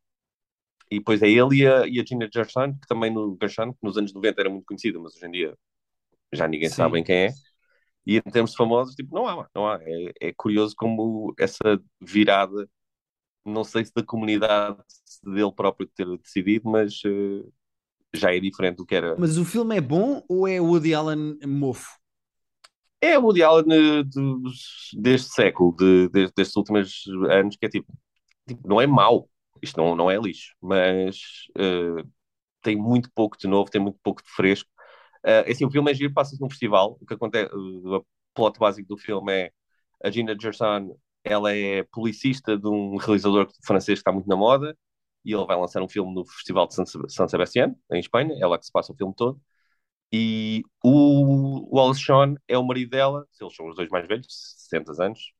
E 0.90 0.98
depois 0.98 1.22
é 1.22 1.28
ele 1.28 1.58
e 1.62 1.66
a, 1.66 1.86
e 1.86 2.00
a 2.00 2.04
Gina 2.04 2.28
Gershon, 2.32 2.74
que 2.74 2.86
também 2.86 3.12
no 3.12 3.36
Gershon, 3.40 3.72
que 3.72 3.78
nos 3.82 3.96
anos 3.96 4.12
90 4.12 4.40
era 4.42 4.50
muito 4.50 4.66
conhecida, 4.66 4.98
mas 4.98 5.16
hoje 5.16 5.26
em 5.26 5.30
dia 5.30 5.58
já 6.32 6.48
ninguém 6.48 6.68
Sim. 6.68 6.76
sabe 6.76 7.02
quem 7.02 7.16
é. 7.16 7.28
E 8.06 8.18
em 8.18 8.20
termos 8.22 8.54
famosos, 8.54 8.94
tipo, 8.94 9.14
não 9.14 9.26
há, 9.26 9.48
não 9.54 9.66
há. 9.66 9.78
É, 9.82 10.28
é 10.28 10.32
curioso 10.34 10.74
como 10.76 11.34
essa 11.38 11.80
virada, 12.00 12.68
não 13.44 13.64
sei 13.64 13.84
se 13.84 13.92
da 13.94 14.02
comunidade 14.02 14.78
se 14.88 15.24
dele 15.24 15.52
próprio 15.52 15.86
ter 15.88 16.06
decidido, 16.18 16.68
mas 16.68 17.00
eh, 17.04 17.44
já 18.14 18.34
é 18.34 18.40
diferente 18.40 18.76
do 18.76 18.86
que 18.86 18.94
era. 18.94 19.16
Mas 19.18 19.38
o 19.38 19.44
filme 19.44 19.76
é 19.76 19.80
bom 19.80 20.22
ou 20.28 20.46
é 20.46 20.60
o 20.60 20.66
Woody 20.66 20.94
Allen 20.94 21.38
mofo? 21.46 21.98
É 23.06 23.18
o 23.18 23.28
Allen 23.44 24.00
eh, 24.00 24.02
dos- 24.04 24.90
deste 24.94 25.30
século, 25.32 25.74
de, 25.76 26.08
de- 26.08 26.32
destes 26.36 26.56
últimos 26.56 27.04
anos, 27.30 27.56
que 27.56 27.66
é 27.66 27.68
tipo, 27.68 27.92
tipo, 28.48 28.66
não 28.68 28.80
é 28.80 28.86
mau, 28.86 29.28
isto 29.62 29.76
não, 29.78 29.96
não 29.96 30.10
é 30.10 30.16
lixo, 30.18 30.54
mas 30.62 31.18
eh, 31.58 32.04
tem 32.62 32.76
muito 32.76 33.10
pouco 33.14 33.38
de 33.38 33.48
novo, 33.48 33.70
tem 33.70 33.80
muito 33.80 33.98
pouco 34.02 34.22
de 34.22 34.30
fresco. 34.30 34.70
Eh, 35.24 35.50
assim, 35.52 35.64
o 35.66 35.70
filme 35.70 35.90
é 35.92 35.94
giro, 35.94 36.14
passa-se 36.14 36.40
num 36.42 36.50
festival, 36.50 36.98
o 37.00 37.06
que 37.06 37.14
acontece, 37.14 37.50
o 37.54 38.04
plot 38.34 38.58
básico 38.60 38.88
do 38.88 38.98
filme 38.98 39.32
é 39.32 39.52
a 40.04 40.10
Gina 40.10 40.36
Gershon, 40.40 40.96
ela 41.24 41.52
é 41.54 41.84
publicista 41.84 42.58
de 42.58 42.68
um 42.68 42.96
realizador 42.96 43.48
francês 43.66 43.98
que 43.98 44.02
está 44.02 44.12
muito 44.12 44.28
na 44.28 44.36
moda, 44.36 44.76
e 45.24 45.32
ele 45.34 45.46
vai 45.46 45.56
lançar 45.58 45.82
um 45.82 45.88
filme 45.88 46.14
no 46.14 46.24
Festival 46.26 46.66
de 46.68 46.74
San, 46.74 46.84
San 47.08 47.28
Sebastián, 47.28 47.74
em 47.92 48.00
Espanha, 48.00 48.36
é 48.40 48.46
lá 48.46 48.58
que 48.58 48.66
se 48.66 48.72
passa 48.72 48.92
o 48.92 48.96
filme 48.96 49.14
todo. 49.16 49.40
E 50.16 50.62
o 50.84 51.68
Wallace 51.76 52.00
Shawn 52.00 52.36
é 52.46 52.56
o 52.56 52.62
marido 52.64 52.90
dela, 52.90 53.26
eles 53.40 53.56
são 53.56 53.68
os 53.68 53.74
dois 53.76 53.88
mais 53.90 54.06
velhos, 54.06 54.26
60 54.58 54.92
anos, 55.02 55.32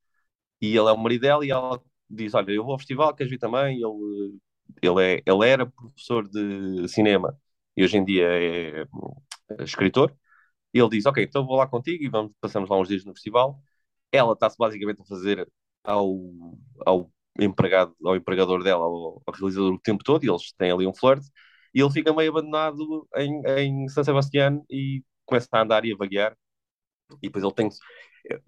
e 0.60 0.68
ele 0.76 0.88
é 0.88 0.92
o 0.92 0.98
marido 0.98 1.22
dela, 1.22 1.46
e 1.46 1.50
ela 1.50 1.80
diz: 2.10 2.34
Olha, 2.34 2.52
eu 2.52 2.64
vou 2.64 2.72
ao 2.74 2.78
festival, 2.78 3.14
queres 3.14 3.30
vir 3.30 3.38
também? 3.38 3.76
Ele, 3.82 4.38
ele, 4.82 5.02
é, 5.18 5.22
ele 5.26 5.48
era 5.48 5.66
professor 5.66 6.28
de 6.28 6.88
cinema 6.88 7.38
e 7.76 7.84
hoje 7.84 7.96
em 7.98 8.04
dia 8.04 8.26
é, 8.28 8.82
é 8.82 9.64
escritor. 9.64 10.16
E 10.74 10.78
ele 10.80 10.90
diz: 10.90 11.06
Ok, 11.06 11.22
então 11.24 11.46
vou 11.46 11.56
lá 11.56 11.66
contigo 11.66 12.04
e 12.04 12.08
vamos, 12.08 12.32
passamos 12.40 12.68
lá 12.70 12.78
uns 12.78 12.88
dias 12.88 13.04
no 13.04 13.12
festival. 13.14 13.60
Ela 14.12 14.32
está-se 14.34 14.56
basicamente 14.58 15.02
a 15.02 15.04
fazer 15.06 15.48
ao, 15.84 16.16
ao 16.86 17.12
empregado, 17.40 17.94
ao 18.04 18.16
empregador 18.16 18.62
dela, 18.64 18.84
ao, 18.84 19.22
ao 19.26 19.34
realizador 19.34 19.74
o 19.74 19.80
tempo 19.80 20.04
todo, 20.04 20.24
e 20.24 20.30
eles 20.30 20.52
têm 20.54 20.70
ali 20.72 20.86
um 20.86 20.94
flirt, 20.94 21.24
e 21.74 21.80
ele 21.80 21.90
fica 21.90 22.12
meio 22.12 22.30
abandonado 22.30 23.08
em, 23.16 23.42
em 23.58 23.88
San 23.88 24.04
Sebastián 24.04 24.62
e 24.70 25.02
começa 25.26 25.48
a 25.52 25.62
andar 25.62 25.84
e 25.84 25.92
a 25.92 25.96
vaguear. 25.96 26.36
E 27.22 27.28
depois 27.28 27.44
ele 27.44 27.54
tem. 27.54 27.68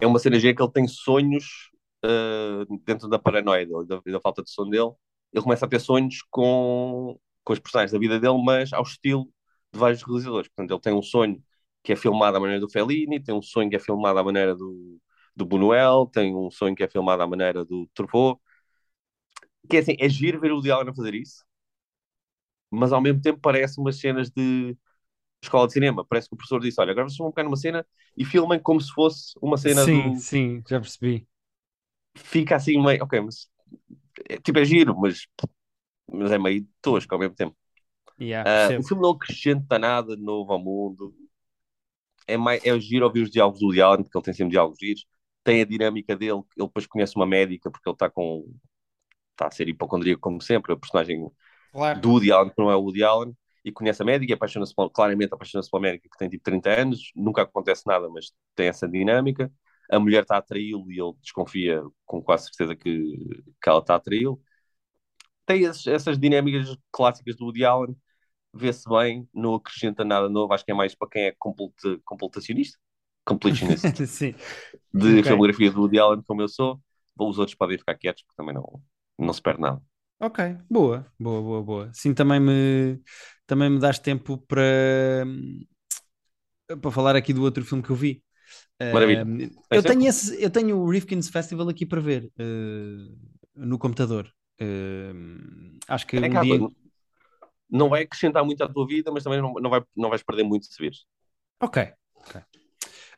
É 0.01 0.07
uma 0.07 0.19
cena 0.19 0.39
gira 0.39 0.55
que 0.55 0.63
ele 0.63 0.73
tem 0.73 0.89
sonhos 0.89 1.71
uh, 2.05 2.79
dentro 2.85 3.09
da 3.09 3.19
paranoia 3.19 3.67
dele, 3.67 3.87
da, 3.87 4.01
da, 4.01 4.21
falta 4.21 4.43
de 4.43 4.51
sono 4.51 4.71
dele. 4.71 4.93
Ele 5.33 5.43
começa 5.43 5.67
a 5.67 5.69
ter 5.69 5.81
sonhos 5.81 6.23
com, 6.31 7.19
com 7.45 7.53
os 7.53 7.59
personagens 7.59 7.93
da 7.93 7.99
vida 7.99 8.19
dele, 8.21 8.43
mas 8.45 8.73
ao 8.73 8.83
estilo 8.83 9.25
de 9.73 9.79
vários 9.79 10.03
realizadores. 10.03 10.49
Portanto, 10.49 10.71
ele 10.73 10.81
tem 10.81 10.95
um 10.95 11.03
sonho 11.03 11.43
que 11.83 11.93
é 11.93 11.97
filmado 11.97 12.37
à 12.37 12.41
maneira 12.41 12.61
do 12.61 12.71
Fellini, 12.71 13.23
tem 13.23 13.35
um 13.35 13.43
sonho 13.43 13.71
que 13.71 13.77
é 13.77 13.79
filmado 13.79 14.19
à 14.19 14.25
maneira 14.25 14.55
do, 14.57 14.99
do 15.37 15.47
Buñuel, 15.47 16.07
tem 16.07 16.35
um 16.35 16.51
sonho 16.51 16.75
que 16.75 16.83
é 16.85 16.89
filmado 16.89 17.23
à 17.23 17.27
maneira 17.27 17.65
do 17.65 17.89
Truffaut. 17.95 18.41
Que 19.69 19.77
é 19.79 19.81
assim, 19.81 19.97
é 19.99 20.09
giro 20.09 20.41
ver 20.41 20.53
o 20.53 20.57
Woody 20.57 20.71
a 20.71 20.95
fazer 20.95 21.15
isso, 21.15 21.45
mas 22.77 22.93
ao 22.93 23.01
mesmo 23.01 23.21
tempo 23.21 23.41
parece 23.41 23.81
umas 23.81 23.99
cenas 23.99 24.31
de 24.31 24.77
escola 25.43 25.67
de 25.67 25.73
cinema. 25.73 26.05
Parece 26.05 26.29
que 26.29 26.35
o 26.35 26.37
professor 26.37 26.61
disse: 26.61 26.81
Olha, 26.81 26.93
agora 26.93 27.09
vocês 27.09 27.19
vão 27.19 27.33
pegar 27.33 27.45
numa 27.45 27.57
cena 27.57 27.87
e 28.17 28.25
filmem 28.25 28.61
como 28.61 28.81
se 28.81 28.93
fosse 28.93 29.33
uma 29.41 29.57
cena 29.57 29.85
sim, 29.85 30.13
do. 30.13 30.17
Sim, 30.17 30.63
já 30.69 30.81
percebi. 30.81 31.27
Fica 32.17 32.57
assim 32.57 32.83
meio. 32.83 33.03
Ok, 33.03 33.21
mas. 33.21 33.49
É, 34.29 34.39
tipo, 34.39 34.59
é 34.59 34.65
giro, 34.65 34.97
mas. 34.99 35.27
Mas 36.11 36.31
é 36.31 36.39
meio 36.39 36.67
tosco 36.81 37.13
ao 37.15 37.21
mesmo 37.21 37.35
tempo. 37.35 37.57
Yeah, 38.19 38.75
uh, 38.75 38.81
o 38.81 38.83
filme 38.83 39.03
não 39.03 39.11
acrescenta 39.11 39.79
nada 39.79 40.17
de 40.17 40.23
novo 40.23 40.53
ao 40.53 40.59
mundo. 40.59 41.15
É, 42.27 42.37
mais, 42.37 42.65
é 42.65 42.79
giro 42.81 43.05
ouvir 43.05 43.23
os 43.23 43.31
diálogos 43.31 43.61
do 43.61 43.67
Woody 43.67 43.83
Allen, 43.83 44.03
porque 44.03 44.17
ele 44.17 44.25
tem 44.25 44.35
sempre 44.35 44.53
diálogos 44.53 44.79
giros. 44.79 45.07
Tem 45.45 45.61
a 45.61 45.65
dinâmica 45.65 46.17
dele, 46.17 46.43
ele 46.57 46.67
depois 46.67 46.87
conhece 46.87 47.15
uma 47.17 47.27
médica, 47.27 47.71
porque 47.71 47.89
ele 47.89 47.95
está 47.95 48.09
com. 48.09 48.49
Está 49.33 49.49
a 49.49 49.51
ser 49.51 49.69
hipocondríaco, 49.69 50.21
como 50.21 50.41
sempre. 50.41 50.73
O 50.73 50.79
personagem 50.79 51.31
claro. 51.77 52.03
do 52.03 52.11
Woody 52.13 52.33
Allen, 52.33 52.51
que 52.51 52.61
não 52.63 52.71
é 52.71 52.77
o 52.77 52.81
Woody 52.83 53.03
Allen, 53.05 53.37
e 53.65 53.73
conhece 53.73 54.03
a 54.03 54.05
médica 54.05 54.33
e 54.33 54.35
apaixona-se 54.35 54.75
claramente 54.95 55.35
apaixona-se 55.35 55.71
pela 55.71 55.83
médica, 55.83 56.09
que 56.11 56.19
tem 56.19 56.29
tipo 56.29 56.45
30 56.45 56.71
anos, 56.71 57.11
nunca 57.17 57.43
acontece 57.43 57.83
nada, 57.87 58.09
mas 58.09 58.33
tem 58.55 58.69
essa 58.69 58.89
dinâmica. 58.89 59.53
A 59.91 59.99
mulher 60.01 60.23
está 60.23 60.37
a 60.37 60.39
atraí-lo 60.39 60.91
e 60.91 61.01
ele 61.01 61.13
desconfia 61.21 61.83
com 62.05 62.23
quase 62.23 62.47
certeza 62.47 62.77
que, 62.77 63.17
que 63.63 63.69
ela 63.69 63.81
está 63.81 63.95
a 63.95 63.97
atraí-lo. 63.97 64.41
Tem 65.45 65.63
esses, 65.65 65.87
essas 65.87 66.19
dinâmicas 66.19 66.77
clássicas 66.93 67.37
do 67.37 67.45
Woody 67.47 67.65
Allen, 67.65 67.97
vê-se 68.55 68.89
bem, 68.89 69.29
não 69.35 69.55
acrescenta 69.57 70.05
nada 70.05 70.29
novo, 70.29 70.53
acho 70.55 70.65
que 70.65 70.73
é 70.73 70.75
mais 70.75 70.95
para 70.95 71.09
quem 71.11 71.25
é 71.27 71.37
completacionista, 72.05 72.79
completionist 73.25 73.91
de 74.93 75.23
Ok. 75.23 75.27
filmografia 75.27 75.71
do 75.71 75.81
Woody 75.83 75.99
Allen, 75.99 76.23
como 76.23 76.43
eu 76.43 76.49
sou. 76.49 76.81
Os 77.19 77.39
outros 77.39 77.57
podem 77.57 77.79
ficar 77.79 77.97
quietos, 77.97 78.23
porque 78.23 78.37
também 78.37 78.55
não, 78.55 78.83
não 79.19 79.33
se 79.33 79.43
perde 79.43 79.61
nada. 79.61 79.83
Ok, 80.19 80.39
boa, 80.71 81.07
boa, 81.19 81.43
boa, 81.43 81.63
boa. 81.63 81.91
Sim, 81.93 82.15
também 82.15 82.41
me, 82.41 83.03
também 83.47 83.69
me 83.71 83.79
dás 83.79 83.99
tempo 83.99 84.39
para, 84.39 85.25
para 86.81 86.91
falar 86.91 87.17
aqui 87.17 87.33
do 87.33 87.43
outro 87.43 87.65
filme 87.65 87.83
que 87.83 87.91
eu 87.91 87.97
vi. 87.97 88.23
Maravilha. 88.93 89.25
Tem 89.25 89.51
eu, 89.73 89.83
tenho 89.83 90.07
esse, 90.07 90.43
eu 90.43 90.51
tenho 90.51 90.79
o 90.79 90.89
Rifkin's 90.91 91.29
Festival 91.29 91.69
aqui 91.69 91.85
para 91.85 92.01
ver 92.01 92.31
uh, 92.39 93.19
no 93.55 93.79
computador. 93.79 94.33
Um, 94.61 95.79
acho 95.89 96.07
que 96.07 96.17
É 96.17 96.21
um 96.21 96.41
dia. 96.41 96.59
Não 97.69 97.89
vai 97.89 98.03
acrescentar 98.03 98.45
muito 98.45 98.63
à 98.63 98.69
tua 98.69 98.87
vida, 98.87 99.11
mas 99.11 99.25
também 99.25 99.41
não, 99.43 99.55
não, 99.55 99.71
vai, 99.71 99.83
não 99.97 100.09
vais 100.09 100.23
perder 100.23 100.45
muito 100.45 100.67
se 100.67 100.81
vires. 100.81 101.05
Ok. 101.61 101.97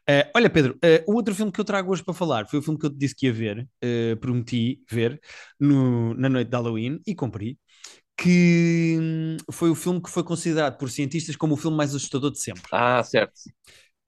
Uh, 0.09 0.25
olha, 0.35 0.49
Pedro, 0.49 0.75
uh, 0.77 1.12
o 1.12 1.14
outro 1.16 1.35
filme 1.35 1.53
que 1.53 1.61
eu 1.61 1.64
trago 1.64 1.92
hoje 1.92 2.03
para 2.03 2.14
falar 2.14 2.47
foi 2.49 2.59
o 2.59 2.62
filme 2.62 2.79
que 2.79 2.87
eu 2.87 2.90
te 2.90 2.97
disse 2.97 3.14
que 3.14 3.27
ia 3.27 3.33
ver, 3.33 3.68
uh, 3.85 4.16
prometi 4.18 4.81
ver 4.90 5.21
no, 5.61 6.14
na 6.14 6.31
noite 6.31 6.49
de 6.49 6.57
Halloween 6.57 6.99
e 7.07 7.14
cumpri, 7.14 7.59
que 8.16 8.97
hum, 8.99 9.37
foi 9.53 9.68
o 9.68 9.75
filme 9.75 10.03
que 10.03 10.09
foi 10.09 10.25
considerado 10.25 10.79
por 10.79 10.90
cientistas 10.90 11.37
como 11.37 11.55
o 11.55 11.57
filme 11.59 11.77
mais 11.77 11.90
assustador 11.94 12.31
de 12.31 12.40
sempre. 12.40 12.62
Ah, 12.73 13.03
certo. 13.03 13.35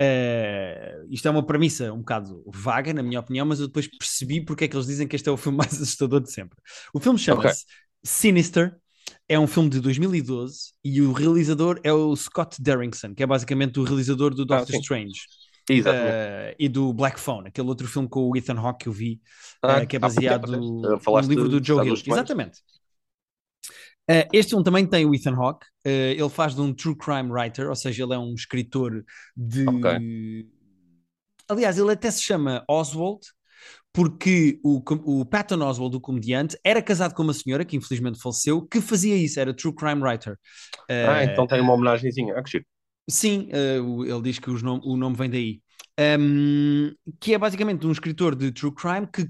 Uh, 0.01 1.07
isto 1.11 1.29
é 1.29 1.31
uma 1.31 1.45
premissa 1.45 1.93
um 1.93 1.99
bocado 1.99 2.43
vaga, 2.47 2.95
na 2.95 3.03
minha 3.03 3.21
opinião, 3.21 3.45
mas 3.45 3.61
eu 3.61 3.67
depois 3.67 3.87
percebi 3.87 4.43
porque 4.43 4.65
é 4.65 4.69
que 4.69 4.75
eles 4.75 4.87
dizem 4.87 5.07
que 5.07 5.15
este 5.15 5.29
é 5.29 5.33
o 5.33 5.37
filme 5.37 5.59
mais 5.59 5.75
assustador 5.75 6.21
de 6.21 6.33
sempre. 6.33 6.59
O 6.95 6.99
filme 6.99 7.19
chama-se 7.19 7.67
Sinister, 8.03 8.75
é 9.29 9.39
um 9.39 9.47
filme 9.47 9.69
de 9.69 9.81
2012 9.81 10.73
e 10.83 11.03
o 11.03 11.13
realizador 11.13 11.79
é 11.85 11.93
o 11.93 12.17
Scott 12.17 12.61
Derrickson, 12.61 13.15
que 13.15 13.23
é 13.23 13.27
basicamente 13.27 13.79
o 13.79 13.85
realizador 13.85 14.35
do 14.35 14.47
Doctor 14.47 14.75
sim. 14.75 14.81
Strange. 14.81 15.21
Uh, 15.71 16.55
e 16.59 16.69
do 16.69 16.93
Black 16.93 17.21
Phone, 17.21 17.49
aquele 17.49 17.69
outro 17.69 17.87
filme 17.87 18.09
com 18.09 18.29
o 18.29 18.37
Ethan 18.37 18.59
Hawke 18.59 18.85
que 18.85 18.89
eu 18.89 18.93
vi, 18.93 19.21
Ah, 19.63 19.83
uh, 19.83 19.87
que 19.87 19.97
é 19.97 19.99
baseado 19.99 20.51
no 20.51 20.83
livro 21.23 21.49
do 21.49 21.65
Joe 21.65 21.87
Hill. 21.87 21.95
Exatamente. 21.95 22.59
Uh, 24.11 24.27
este 24.33 24.51
filme 24.51 24.65
também 24.65 24.87
tem 24.87 25.07
o 25.07 25.15
Ethan 25.15 25.35
Hawke. 25.35 25.67
Ele 25.85 26.29
faz 26.29 26.55
de 26.55 26.61
um 26.61 26.75
true 26.75 26.97
crime 26.97 27.31
writer, 27.31 27.69
ou 27.69 27.77
seja, 27.77 28.03
ele 28.05 28.15
é 28.15 28.19
um 28.19 28.35
escritor 28.35 29.05
de. 29.37 29.65
Aliás, 31.49 31.79
ele 31.79 31.93
até 31.93 32.11
se 32.11 32.23
chama 32.23 32.65
Oswald, 32.69 33.21
porque 33.93 34.61
o, 34.63 34.83
o 35.05 35.25
Patton 35.25 35.63
Oswald, 35.63 35.97
o 35.97 36.01
comediante, 36.01 36.57
era 36.65 36.81
casado 36.81 37.15
com 37.15 37.23
uma 37.25 37.35
senhora 37.35 37.65
que 37.65 37.77
infelizmente 37.77 38.21
faleceu, 38.21 38.63
que 38.63 38.81
fazia 38.81 39.17
isso, 39.17 39.41
era 39.41 39.53
true 39.53 39.75
crime 39.75 40.01
writer. 40.01 40.37
Ah, 40.89 41.25
então 41.25 41.47
tem 41.47 41.61
uma 41.61 41.73
homenagenzinha. 41.73 42.35
Ah, 42.37 42.43
que 42.43 42.51
chique. 42.51 42.67
Sim, 43.11 43.49
o- 43.85 44.05
ele 44.05 44.23
diz 44.23 44.39
que 44.39 44.51
o 44.51 44.97
nome 44.97 45.17
vem 45.17 45.31
daí. 45.31 45.63
Um, 46.19 46.93
que 47.21 47.35
é 47.35 47.39
basicamente 47.39 47.87
um 47.87 47.93
escritor 47.93 48.35
de 48.35 48.51
true 48.53 48.75
crime 48.75 49.07
que 49.13 49.29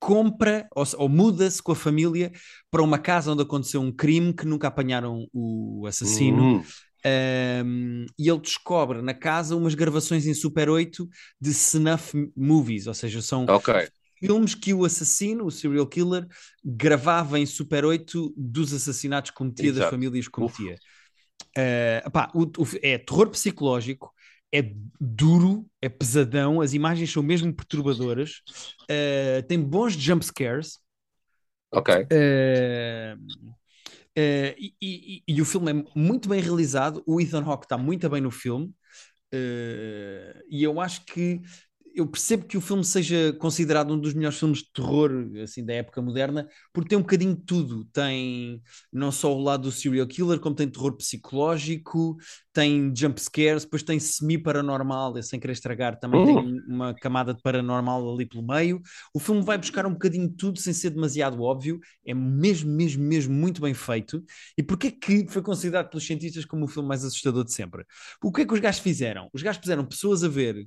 compra 0.00 0.68
ou, 0.74 0.84
ou 0.98 1.08
muda-se 1.08 1.62
com 1.62 1.72
a 1.72 1.76
família 1.76 2.32
para 2.70 2.82
uma 2.82 2.98
casa 2.98 3.32
onde 3.32 3.42
aconteceu 3.42 3.80
um 3.82 3.92
crime 3.92 4.34
que 4.34 4.46
nunca 4.46 4.68
apanharam 4.68 5.28
o 5.32 5.86
assassino. 5.88 6.50
Hum, 6.50 6.72
Um, 7.06 8.06
e 8.18 8.28
ele 8.30 8.40
descobre 8.40 9.02
na 9.02 9.14
casa 9.14 9.56
umas 9.56 9.74
gravações 9.74 10.26
em 10.26 10.34
Super 10.34 10.68
8 10.70 11.08
de 11.40 11.50
snuff 11.50 12.14
movies, 12.36 12.86
ou 12.88 12.94
seja, 12.94 13.22
são 13.22 13.48
ok. 13.48 13.90
filmes 14.18 14.54
que 14.54 14.74
o 14.74 14.84
assassino, 14.84 15.46
o 15.46 15.50
serial 15.50 15.86
killer, 15.86 16.26
gravava 16.64 17.38
em 17.38 17.46
Super 17.46 17.84
8 17.84 18.32
dos 18.36 18.72
assassinatos 18.72 19.30
que 19.30 19.36
cometia, 19.36 19.72
das 19.72 19.84
Exato. 19.84 19.86
famílias 19.86 20.26
que 20.26 20.32
cometia. 20.32 20.80
Eh, 21.56 22.02
o- 22.34 22.42
o- 22.44 22.66
é 22.82 22.98
terror 22.98 23.28
psicológico, 23.30 24.12
é 24.52 24.72
duro, 25.00 25.66
é 25.80 25.88
pesadão, 25.88 26.60
as 26.60 26.72
imagens 26.74 27.12
são 27.12 27.22
mesmo 27.22 27.54
perturbadoras, 27.54 28.42
eh, 28.88 29.42
tem 29.42 29.60
bons 29.60 29.92
jump 29.94 30.24
scares. 30.24 30.78
Ok. 31.70 31.90
eh, 34.16 34.56
e, 34.58 34.74
e- 34.80 35.22
e 35.26 35.42
o 35.42 35.44
filme 35.44 35.70
é 35.72 35.84
muito 35.98 36.28
bem 36.28 36.40
realizado. 36.40 37.02
O 37.06 37.20
Ethan 37.20 37.42
Hawke 37.44 37.64
está 37.66 37.78
muito 37.78 38.08
bem 38.08 38.20
no 38.20 38.30
filme, 38.30 38.72
e 40.50 40.62
eu 40.62 40.80
acho 40.80 41.04
que 41.06 41.40
eu 42.00 42.06
percebo 42.06 42.46
que 42.46 42.56
o 42.56 42.60
filme 42.62 42.82
seja 42.82 43.32
considerado 43.34 43.92
um 43.92 44.00
dos 44.00 44.14
melhores 44.14 44.38
filmes 44.38 44.60
de 44.60 44.72
terror 44.72 45.10
assim 45.42 45.62
da 45.62 45.74
época 45.74 46.00
moderna, 46.00 46.48
porque 46.72 46.88
tem 46.88 46.98
um 46.98 47.02
bocadinho 47.02 47.36
de 47.36 47.42
tudo. 47.42 47.84
Tem 47.92 48.62
não 48.90 49.12
só 49.12 49.34
o 49.34 49.40
lado 49.40 49.64
do 49.64 49.72
serial 49.72 50.06
killer, 50.06 50.40
como 50.40 50.56
tem 50.56 50.66
terror 50.66 50.96
psicológico, 50.96 52.16
tem 52.54 52.90
jump 52.96 53.20
scares, 53.20 53.64
depois 53.64 53.82
tem 53.82 54.00
semi-paranormal, 54.00 55.14
eu 55.16 55.22
sem 55.22 55.38
querer 55.38 55.52
estragar, 55.52 56.00
também 56.00 56.24
tem 56.24 56.60
uma 56.68 56.94
camada 56.94 57.34
de 57.34 57.42
paranormal 57.42 58.14
ali 58.14 58.24
pelo 58.26 58.46
meio. 58.46 58.80
O 59.14 59.20
filme 59.20 59.42
vai 59.42 59.58
buscar 59.58 59.84
um 59.84 59.92
bocadinho 59.92 60.28
de 60.28 60.36
tudo 60.36 60.58
sem 60.58 60.72
ser 60.72 60.90
demasiado 60.90 61.42
óbvio, 61.42 61.78
é 62.04 62.14
mesmo, 62.14 62.72
mesmo, 62.72 63.04
mesmo 63.04 63.34
muito 63.34 63.60
bem 63.60 63.74
feito. 63.74 64.24
E 64.56 64.62
porquê 64.62 64.90
que 64.90 65.26
foi 65.28 65.42
considerado 65.42 65.90
pelos 65.90 66.06
cientistas 66.06 66.46
como 66.46 66.64
o 66.64 66.68
filme 66.68 66.88
mais 66.88 67.04
assustador 67.04 67.44
de 67.44 67.52
sempre? 67.52 67.84
O 68.22 68.32
que 68.32 68.40
é 68.40 68.46
que 68.46 68.54
os 68.54 68.60
gajos 68.60 68.80
fizeram? 68.80 69.28
Os 69.34 69.42
gajos 69.42 69.60
puseram 69.60 69.84
pessoas 69.84 70.24
a 70.24 70.28
ver 70.28 70.66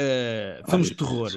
uh, 0.00 0.70
filmes 0.70 0.88
de 0.88 0.94
terror 0.94 1.30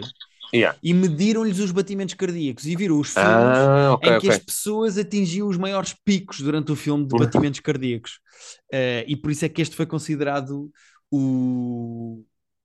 Yeah. 0.53 0.77
e 0.83 0.93
mediram-lhes 0.93 1.59
os 1.59 1.71
batimentos 1.71 2.13
cardíacos 2.13 2.65
e 2.65 2.75
viram 2.75 2.99
os 2.99 3.07
filmes 3.13 3.29
Ah, 3.29 3.93
ok, 3.93 4.09
em 4.09 4.19
que 4.19 4.27
ok. 4.27 4.29
as 4.31 4.37
pessoas 4.37 4.97
atingiam 4.97 5.47
os 5.47 5.55
maiores 5.55 5.95
picos 6.03 6.41
durante 6.41 6.73
o 6.73 6.75
filme 6.75 7.07
de 7.07 7.17
batimentos 7.17 7.61
cardíacos. 7.61 8.19
Uh, 8.73 9.07
e 9.07 9.15
por 9.15 9.31
isso 9.31 9.45
é 9.45 9.49
que 9.49 9.61
este 9.61 9.77
foi 9.77 9.85
considerado 9.85 10.69
o, 11.09 12.21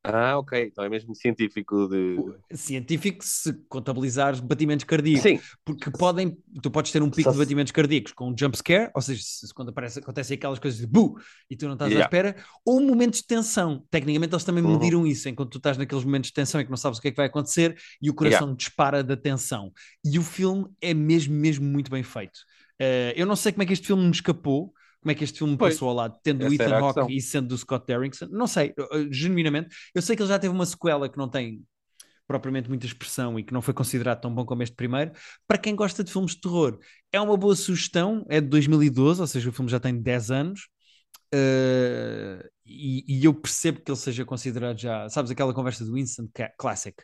Ah, 0.08 0.38
ok. 0.38 0.52
Então 0.66 0.84
é 0.84 0.88
mesmo 0.88 1.14
científico 1.14 1.88
de. 1.88 2.36
científico 2.54 3.24
se 3.24 3.52
contabilizares 3.68 4.40
batimentos 4.40 4.84
cardíacos. 4.84 5.32
Sim, 5.32 5.48
Porque 5.64 5.90
podem, 5.90 6.36
tu 6.62 6.70
podes 6.70 6.92
ter 6.92 7.02
um 7.02 7.10
pico 7.10 7.30
Só 7.30 7.32
de 7.32 7.38
batimentos 7.38 7.72
cardíacos 7.72 8.12
com 8.12 8.30
um 8.30 8.34
jump 8.38 8.56
scare, 8.56 8.90
ou 8.94 9.02
seja, 9.02 9.22
se, 9.22 9.46
se 9.48 9.54
quando 9.54 9.70
aparece, 9.70 9.98
acontecem 9.98 10.36
aquelas 10.36 10.58
coisas 10.58 10.78
de 10.80 10.86
bu 10.86 11.18
e 11.50 11.56
tu 11.56 11.66
não 11.66 11.74
estás 11.74 11.94
à 11.94 11.98
Yeah. 11.98 11.98
espera, 11.98 12.36
ou 12.64 12.80
momentos 12.80 13.20
de 13.20 13.26
tensão. 13.26 13.84
Tecnicamente 13.90 14.32
eles 14.32 14.44
também 14.44 14.62
Uhum. 14.62 14.64
mediram 14.64 15.06
isso, 15.06 15.28
enquanto 15.28 15.50
tu 15.50 15.58
estás 15.58 15.76
naqueles 15.76 16.04
momentos 16.04 16.28
de 16.28 16.34
tensão 16.34 16.60
e 16.60 16.64
que 16.64 16.70
não 16.70 16.76
sabes 16.76 16.98
o 16.98 17.02
que 17.02 17.08
é 17.08 17.10
que 17.10 17.16
vai 17.16 17.26
acontecer 17.26 17.76
e 18.00 18.08
o 18.08 18.14
coração 18.14 18.54
dispara 18.54 19.02
da 19.02 19.16
tensão. 19.16 19.72
E 20.04 20.18
o 20.18 20.22
filme 20.22 20.66
é 20.80 20.94
mesmo, 20.94 21.34
mesmo 21.34 21.64
muito 21.66 21.90
bem 21.90 22.02
feito. 22.02 22.38
Eh, 22.78 23.12
eu 23.16 23.26
não 23.26 23.36
sei 23.36 23.52
como 23.52 23.62
é 23.62 23.66
que 23.66 23.72
este 23.72 23.86
filme 23.86 24.04
me 24.04 24.10
escapou, 24.10 24.72
como 25.06 25.12
é 25.12 25.14
que 25.14 25.22
este 25.22 25.38
filme 25.38 25.56
Pois, 25.56 25.74
passou 25.74 25.88
ao 25.88 25.94
lado, 25.94 26.18
tendo 26.20 26.44
o 26.44 26.52
Ethan 26.52 26.74
Hawke 26.78 27.16
e 27.16 27.20
sendo 27.20 27.46
do 27.48 27.56
Scott 27.58 27.86
Derrickson. 27.86 28.26
Não 28.28 28.48
sei, 28.48 28.74
genuinamente. 29.10 29.68
Eu 29.94 30.02
sei 30.02 30.16
que 30.16 30.22
ele 30.22 30.28
já 30.28 30.36
teve 30.36 30.52
uma 30.52 30.66
sequela 30.66 31.08
que 31.08 31.16
não 31.16 31.28
tem 31.28 31.62
propriamente 32.26 32.68
muita 32.68 32.86
expressão 32.86 33.38
e 33.38 33.44
que 33.44 33.52
não 33.52 33.62
foi 33.62 33.72
considerado 33.72 34.20
tão 34.20 34.34
bom 34.34 34.44
como 34.44 34.60
este 34.64 34.74
primeiro. 34.74 35.12
Para 35.46 35.58
quem 35.58 35.76
gosta 35.76 36.02
de 36.02 36.10
filmes 36.10 36.32
de 36.32 36.40
terror, 36.40 36.76
é 37.12 37.20
uma 37.20 37.36
boa 37.36 37.54
sugestão, 37.54 38.26
é 38.28 38.40
de 38.40 38.48
2012, 38.48 39.20
ou 39.20 39.26
seja, 39.28 39.48
o 39.48 39.52
filme 39.52 39.70
já 39.70 39.78
tem 39.78 39.96
10 39.96 40.30
anos. 40.32 40.66
eh, 41.32 42.44
e, 42.66 43.04
e 43.20 43.24
eu 43.24 43.32
percebo 43.34 43.80
que 43.80 43.90
ele 43.90 43.98
seja 43.98 44.24
considerado 44.24 44.76
já, 44.78 45.08
sabes, 45.08 45.30
aquela 45.30 45.54
conversa 45.54 45.84
do 45.84 45.96
Instant 45.96 46.30
Classic. 46.58 46.96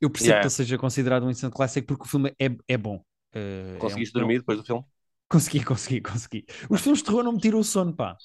Eu 0.00 0.08
percebo 0.08 0.30
Yeah. 0.30 0.40
que 0.40 0.46
ele 0.46 0.54
seja 0.54 0.78
considerado 0.78 1.24
um 1.26 1.30
Instant 1.30 1.52
Classic 1.52 1.86
porque 1.86 2.04
o 2.04 2.08
filme 2.08 2.34
é, 2.40 2.48
é 2.66 2.78
bom. 2.78 3.04
Um- 3.34 3.78
Conseguiste 3.78 4.16
é 4.16 4.18
um- 4.18 4.22
dormir 4.22 4.38
depois 4.38 4.58
do 4.58 4.64
filme? 4.64 4.82
Consegui, 5.30 5.64
consegui, 5.64 6.00
consegui. 6.02 6.44
Os 6.68 6.80
filmes 6.82 6.98
de 7.00 7.04
terror 7.06 7.22
não 7.24 7.32
me 7.32 7.40
tiram 7.40 7.60
o 7.60 7.64
sono, 7.64 7.94
pá. 7.94 8.16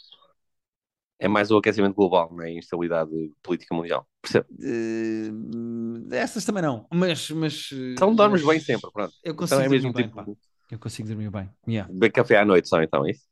É 1.20 1.28
mais 1.28 1.50
o 1.52 1.58
aquecimento 1.58 1.96
global, 1.96 2.30
não 2.34 2.44
é? 2.44 2.48
A 2.48 2.52
instabilidade 2.54 3.12
política 3.42 3.74
mundial. 3.76 4.08
Percebo. 4.22 4.48
Eh, 4.62 5.30
essas 6.12 6.46
também 6.46 6.64
não, 6.64 6.88
mas. 6.94 7.30
mas 7.32 7.70
Então 7.94 8.16
dormes 8.16 8.44
mas 8.44 8.46
bem 8.46 8.60
sempre, 8.60 8.92
pronto. 8.92 9.14
Eu 9.24 9.36
Então 9.46 9.60
consigo 9.60 9.62
é 9.62 9.70
mesmo 9.70 9.94
dormir 9.94 9.94
bem, 9.94 10.12
tipo. 10.14 10.38
Eu 10.72 10.80
consigo 10.80 11.08
dormir 11.08 11.30
bem. 11.32 11.50
Yeah. 11.68 11.94
beber 11.94 12.12
café 12.12 12.38
à 12.38 12.46
noite 12.46 12.68
só, 12.70 12.82
então, 12.82 13.06
é 13.06 13.12
isso? 13.12 13.26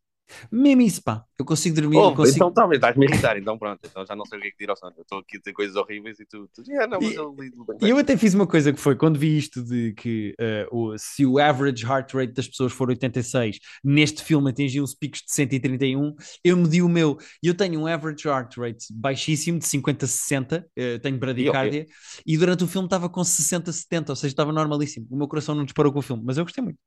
Mesmo 0.52 0.82
isso, 0.82 1.02
pá. 1.04 1.24
Eu 1.38 1.46
consigo 1.46 1.76
dormir. 1.76 1.98
Oh, 1.98 2.10
eu 2.10 2.16
consigo... 2.16 2.36
Então 2.38 2.54
tá, 2.54 2.66
mas 2.68 2.76
estás-me 2.78 3.06
a 3.06 3.10
irritar, 3.10 3.38
então 3.38 3.58
pronto. 3.58 3.80
Então 3.84 4.06
já 4.06 4.16
não 4.16 4.26
sei 4.26 4.40
o 4.40 4.42
que 4.42 4.48
é 4.48 4.52
que 4.52 4.58
dir 4.58 4.70
ao 4.70 4.76
sono. 4.78 4.94
Eu 4.98 5.02
estou 5.02 5.20
aqui 5.20 5.38
a 5.38 5.40
dizer 5.40 5.54
coisas 5.54 5.76
horríveis 5.76 6.20
e 6.20 6.26
tu. 6.26 6.50
tu 6.54 6.64
"Ah, 6.80 6.88
não, 6.88 7.02
mas 7.02 7.14
E- 7.14 7.16
eu 7.16 7.36
lido 7.38 7.66
bem. 7.66 7.78
E 7.82 7.90
eu 7.90 7.98
até 7.98 8.16
fiz 8.16 8.34
uma 8.34 8.48
coisa 8.48 8.72
que 8.72 8.80
foi 8.80 8.96
quando 8.96 9.20
vi 9.20 9.38
isto 9.38 9.64
de 9.64 9.94
que 9.94 10.34
eh, 10.40 10.68
o, 10.72 10.98
se 10.98 11.26
o 11.26 11.40
average 11.40 11.84
heart 11.86 12.14
rate 12.14 12.34
das 12.34 12.48
pessoas 12.48 12.72
for 12.72 12.88
86, 12.90 13.60
neste 13.84 14.24
filme 14.24 14.50
atingiu 14.50 14.84
os 14.84 14.94
picos 14.96 15.22
de 15.22 15.34
131, 15.34 16.16
eu 16.44 16.56
medi 16.56 16.82
o 16.82 16.88
meu. 16.90 17.18
E 17.42 17.48
eu 17.48 17.54
tenho 17.56 17.80
um 17.82 17.88
average 17.88 18.28
heart 18.28 18.56
rate 18.58 18.86
baixíssimo, 18.94 19.60
de 19.60 19.66
50 19.66 20.06
a 20.06 20.08
60, 20.08 20.66
eh, 20.76 20.98
tenho 21.00 21.18
bradicárdia, 21.18 21.86
e 22.26 22.38
durante 22.38 22.64
o 22.64 22.68
filme 22.68 22.86
estava 22.88 23.10
com 23.10 23.24
60 23.24 23.70
a 23.72 23.74
70, 23.74 24.12
ou 24.12 24.16
seja, 24.16 24.32
estava 24.34 24.52
normalíssimo. 24.54 25.08
O 25.10 25.18
meu 25.18 25.28
coração 25.28 25.54
não 25.56 25.66
disparou 25.66 25.92
com 25.92 26.00
o 26.00 26.02
filme, 26.02 26.24
mas 26.26 26.38
eu 26.38 26.44
gostei 26.46 26.64
muito. 26.64 26.78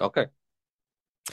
Ok. 0.00 0.30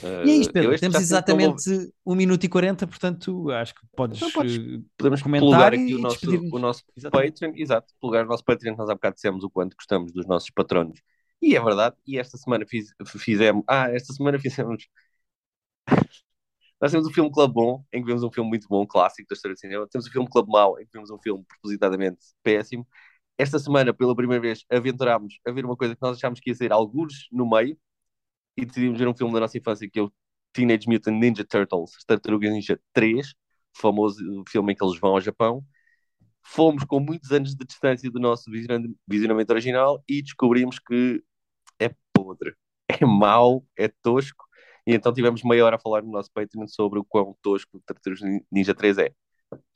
E 0.02 0.30
é 0.30 0.34
isto, 0.34 0.50
Uh, 0.50 0.52
Pedro. 0.52 0.78
Temos 0.78 0.96
que 0.96 1.02
exatamente 1.02 1.92
1 2.04 2.14
minuto 2.14 2.44
e 2.44 2.48
40, 2.48 2.86
portanto, 2.86 3.50
acho 3.50 3.74
que 3.74 3.80
podes, 3.96 4.16
Então 4.18 4.30
podes 4.32 4.56
eh, 4.56 4.80
Podemos 4.96 5.22
comentar 5.22 5.74
e 5.74 5.76
aqui 5.76 5.94
o 5.94 5.98
nosso, 5.98 6.26
o 6.30 6.58
nosso 6.58 6.84
Exatamente. 6.96 7.32
Patreon, 7.32 7.52
exato, 7.56 7.94
plugar 8.00 8.24
o 8.24 8.28
nosso 8.28 8.44
Patreon, 8.44 8.76
nós 8.76 8.88
há 8.88 8.94
bocado 8.94 9.14
dissemos 9.14 9.44
o 9.44 9.50
quanto 9.50 9.76
gostamos 9.76 10.12
dos 10.12 10.26
nossos 10.26 10.50
patronos. 10.50 11.00
E 11.40 11.56
é 11.56 11.60
verdade, 11.62 11.96
e 12.06 12.18
esta 12.18 12.36
semana 12.36 12.64
fiz, 12.68 12.88
fizemos, 13.06 13.64
ah, 13.68 13.90
esta 13.90 14.12
semana 14.12 14.38
fizemos, 14.40 14.86
Nós 16.80 16.90
temos 16.90 17.06
o 17.06 17.12
filme 17.12 17.30
Clube 17.30 17.54
Bom, 17.54 17.84
em 17.92 18.00
que 18.00 18.06
vemos 18.06 18.24
um 18.24 18.30
filme 18.30 18.50
muito 18.50 18.66
bom, 18.68 18.84
clássico 18.86 19.28
da 19.28 19.34
história 19.34 19.54
do 19.54 19.58
cinema. 19.58 19.86
Temos 19.88 20.06
o 20.06 20.10
filme 20.10 20.28
Clube 20.28 20.50
Mau, 20.50 20.80
em 20.80 20.84
que 20.84 20.92
vemos 20.92 21.10
um 21.10 21.18
filme 21.18 21.44
propositadamente 21.44 22.18
péssimo. 22.42 22.86
Esta 23.38 23.58
semana, 23.58 23.94
pela 23.94 24.14
primeira 24.16 24.40
vez, 24.42 24.64
aventurámos 24.70 25.38
a 25.46 25.52
ver 25.52 25.64
uma 25.64 25.76
coisa 25.76 25.94
que 25.94 26.02
nós 26.02 26.16
achámos 26.16 26.40
que 26.40 26.50
ia 26.50 26.54
ser 26.56 26.72
algures 26.72 27.28
no 27.30 27.48
meio 27.48 27.78
e 28.56 28.64
decidimos 28.64 28.98
ver 28.98 29.08
um 29.08 29.14
filme 29.14 29.32
da 29.32 29.40
nossa 29.40 29.56
infância 29.56 29.88
que 29.88 29.98
é 29.98 30.02
o 30.02 30.12
Teenage 30.52 30.88
Mutant 30.88 31.18
Ninja 31.18 31.44
Turtles, 31.44 31.92
Tartarugas 32.06 32.50
Ninja 32.50 32.78
3, 32.92 33.34
famoso 33.76 34.18
filme 34.48 34.72
em 34.72 34.76
que 34.76 34.84
eles 34.84 34.98
vão 34.98 35.12
ao 35.12 35.20
Japão. 35.20 35.64
Fomos 36.44 36.84
com 36.84 37.00
muitos 37.00 37.30
anos 37.30 37.54
de 37.54 37.64
distância 37.64 38.10
do 38.10 38.20
nosso 38.20 38.50
visionamento 39.08 39.50
original 39.50 40.02
e 40.08 40.20
descobrimos 40.22 40.78
que 40.78 41.22
é 41.78 41.94
podre, 42.12 42.54
é 42.88 43.04
mau, 43.06 43.64
é 43.76 43.88
tosco 43.88 44.44
e 44.86 44.94
então 44.94 45.12
tivemos 45.12 45.42
meia 45.44 45.64
hora 45.64 45.76
a 45.76 45.78
falar 45.78 46.02
no 46.02 46.10
nosso 46.10 46.30
Patreon 46.32 46.66
sobre 46.66 46.98
o 46.98 47.04
quão 47.04 47.36
tosco 47.40 47.78
o 47.78 47.80
Tartarugas 47.80 48.20
Ninja 48.50 48.74
3 48.74 48.98
é. 48.98 49.14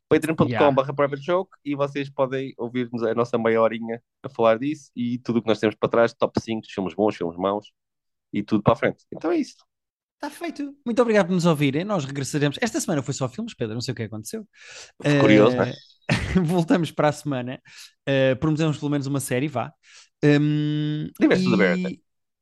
patreon.com.br 0.08 0.50
yeah. 0.50 1.16
joke 1.16 1.50
e 1.64 1.76
vocês 1.76 2.10
podem 2.10 2.52
ouvir-nos 2.58 3.04
a 3.04 3.14
nossa 3.14 3.38
meia 3.38 3.62
horinha 3.62 4.02
a 4.22 4.28
falar 4.28 4.58
disso 4.58 4.90
e 4.96 5.18
tudo 5.20 5.38
o 5.38 5.42
que 5.42 5.48
nós 5.48 5.60
temos 5.60 5.76
para 5.76 5.88
trás, 5.88 6.12
top 6.12 6.40
5, 6.40 6.66
filmes 6.68 6.94
bons, 6.94 7.16
filmes 7.16 7.38
maus 7.38 7.72
e 8.32 8.42
tudo 8.42 8.62
para 8.62 8.72
a 8.74 8.76
frente. 8.76 9.04
Então 9.12 9.30
é 9.30 9.38
isso. 9.38 9.56
Está 10.14 10.30
feito. 10.30 10.74
Muito 10.84 11.02
obrigado 11.02 11.26
por 11.26 11.34
nos 11.34 11.44
ouvirem. 11.44 11.84
Nós 11.84 12.04
regressaremos. 12.04 12.58
Esta 12.60 12.80
semana 12.80 13.02
foi 13.02 13.12
só 13.12 13.28
filmes, 13.28 13.54
Pedro. 13.54 13.74
Não 13.74 13.80
sei 13.82 13.92
o 13.92 13.94
que 13.94 14.02
aconteceu. 14.04 14.48
Uh, 15.04 15.20
curioso, 15.20 15.56
né? 15.56 15.74
voltamos 16.44 16.90
para 16.90 17.08
a 17.08 17.12
semana. 17.12 17.60
Uh, 18.08 18.36
prometemos 18.38 18.78
pelo 18.78 18.90
menos 18.90 19.06
uma 19.06 19.20
série, 19.20 19.48
vá. 19.48 19.72
Um, 20.24 21.08
Tiveste 21.20 21.46
e... 21.46 21.50
The 21.50 21.56
Bear. 21.56 21.76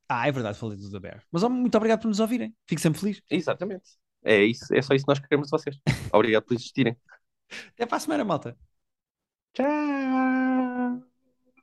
Ah, 0.07 0.27
é 0.27 0.31
verdade, 0.31 0.57
falei 0.57 0.77
do 0.77 0.89
The 0.89 0.99
Bear. 0.99 1.23
Mas 1.31 1.43
oh, 1.43 1.49
muito 1.49 1.75
obrigado 1.75 2.01
por 2.01 2.07
nos 2.07 2.19
ouvirem. 2.19 2.55
Fico 2.67 2.81
sempre 2.81 2.99
feliz. 2.99 3.21
Exatamente. 3.29 3.83
É 4.23 4.43
isso. 4.43 4.73
É 4.73 4.81
só 4.81 4.93
isso 4.93 5.05
que 5.05 5.11
nós 5.11 5.19
queremos 5.19 5.47
de 5.47 5.51
vocês. 5.51 5.77
obrigado 6.13 6.43
por 6.43 6.53
existirem. 6.53 6.95
Até 7.73 7.85
para 7.85 7.97
a 7.97 7.99
semana, 7.99 8.23
malta. 8.23 8.57
Tchau. 9.53 10.44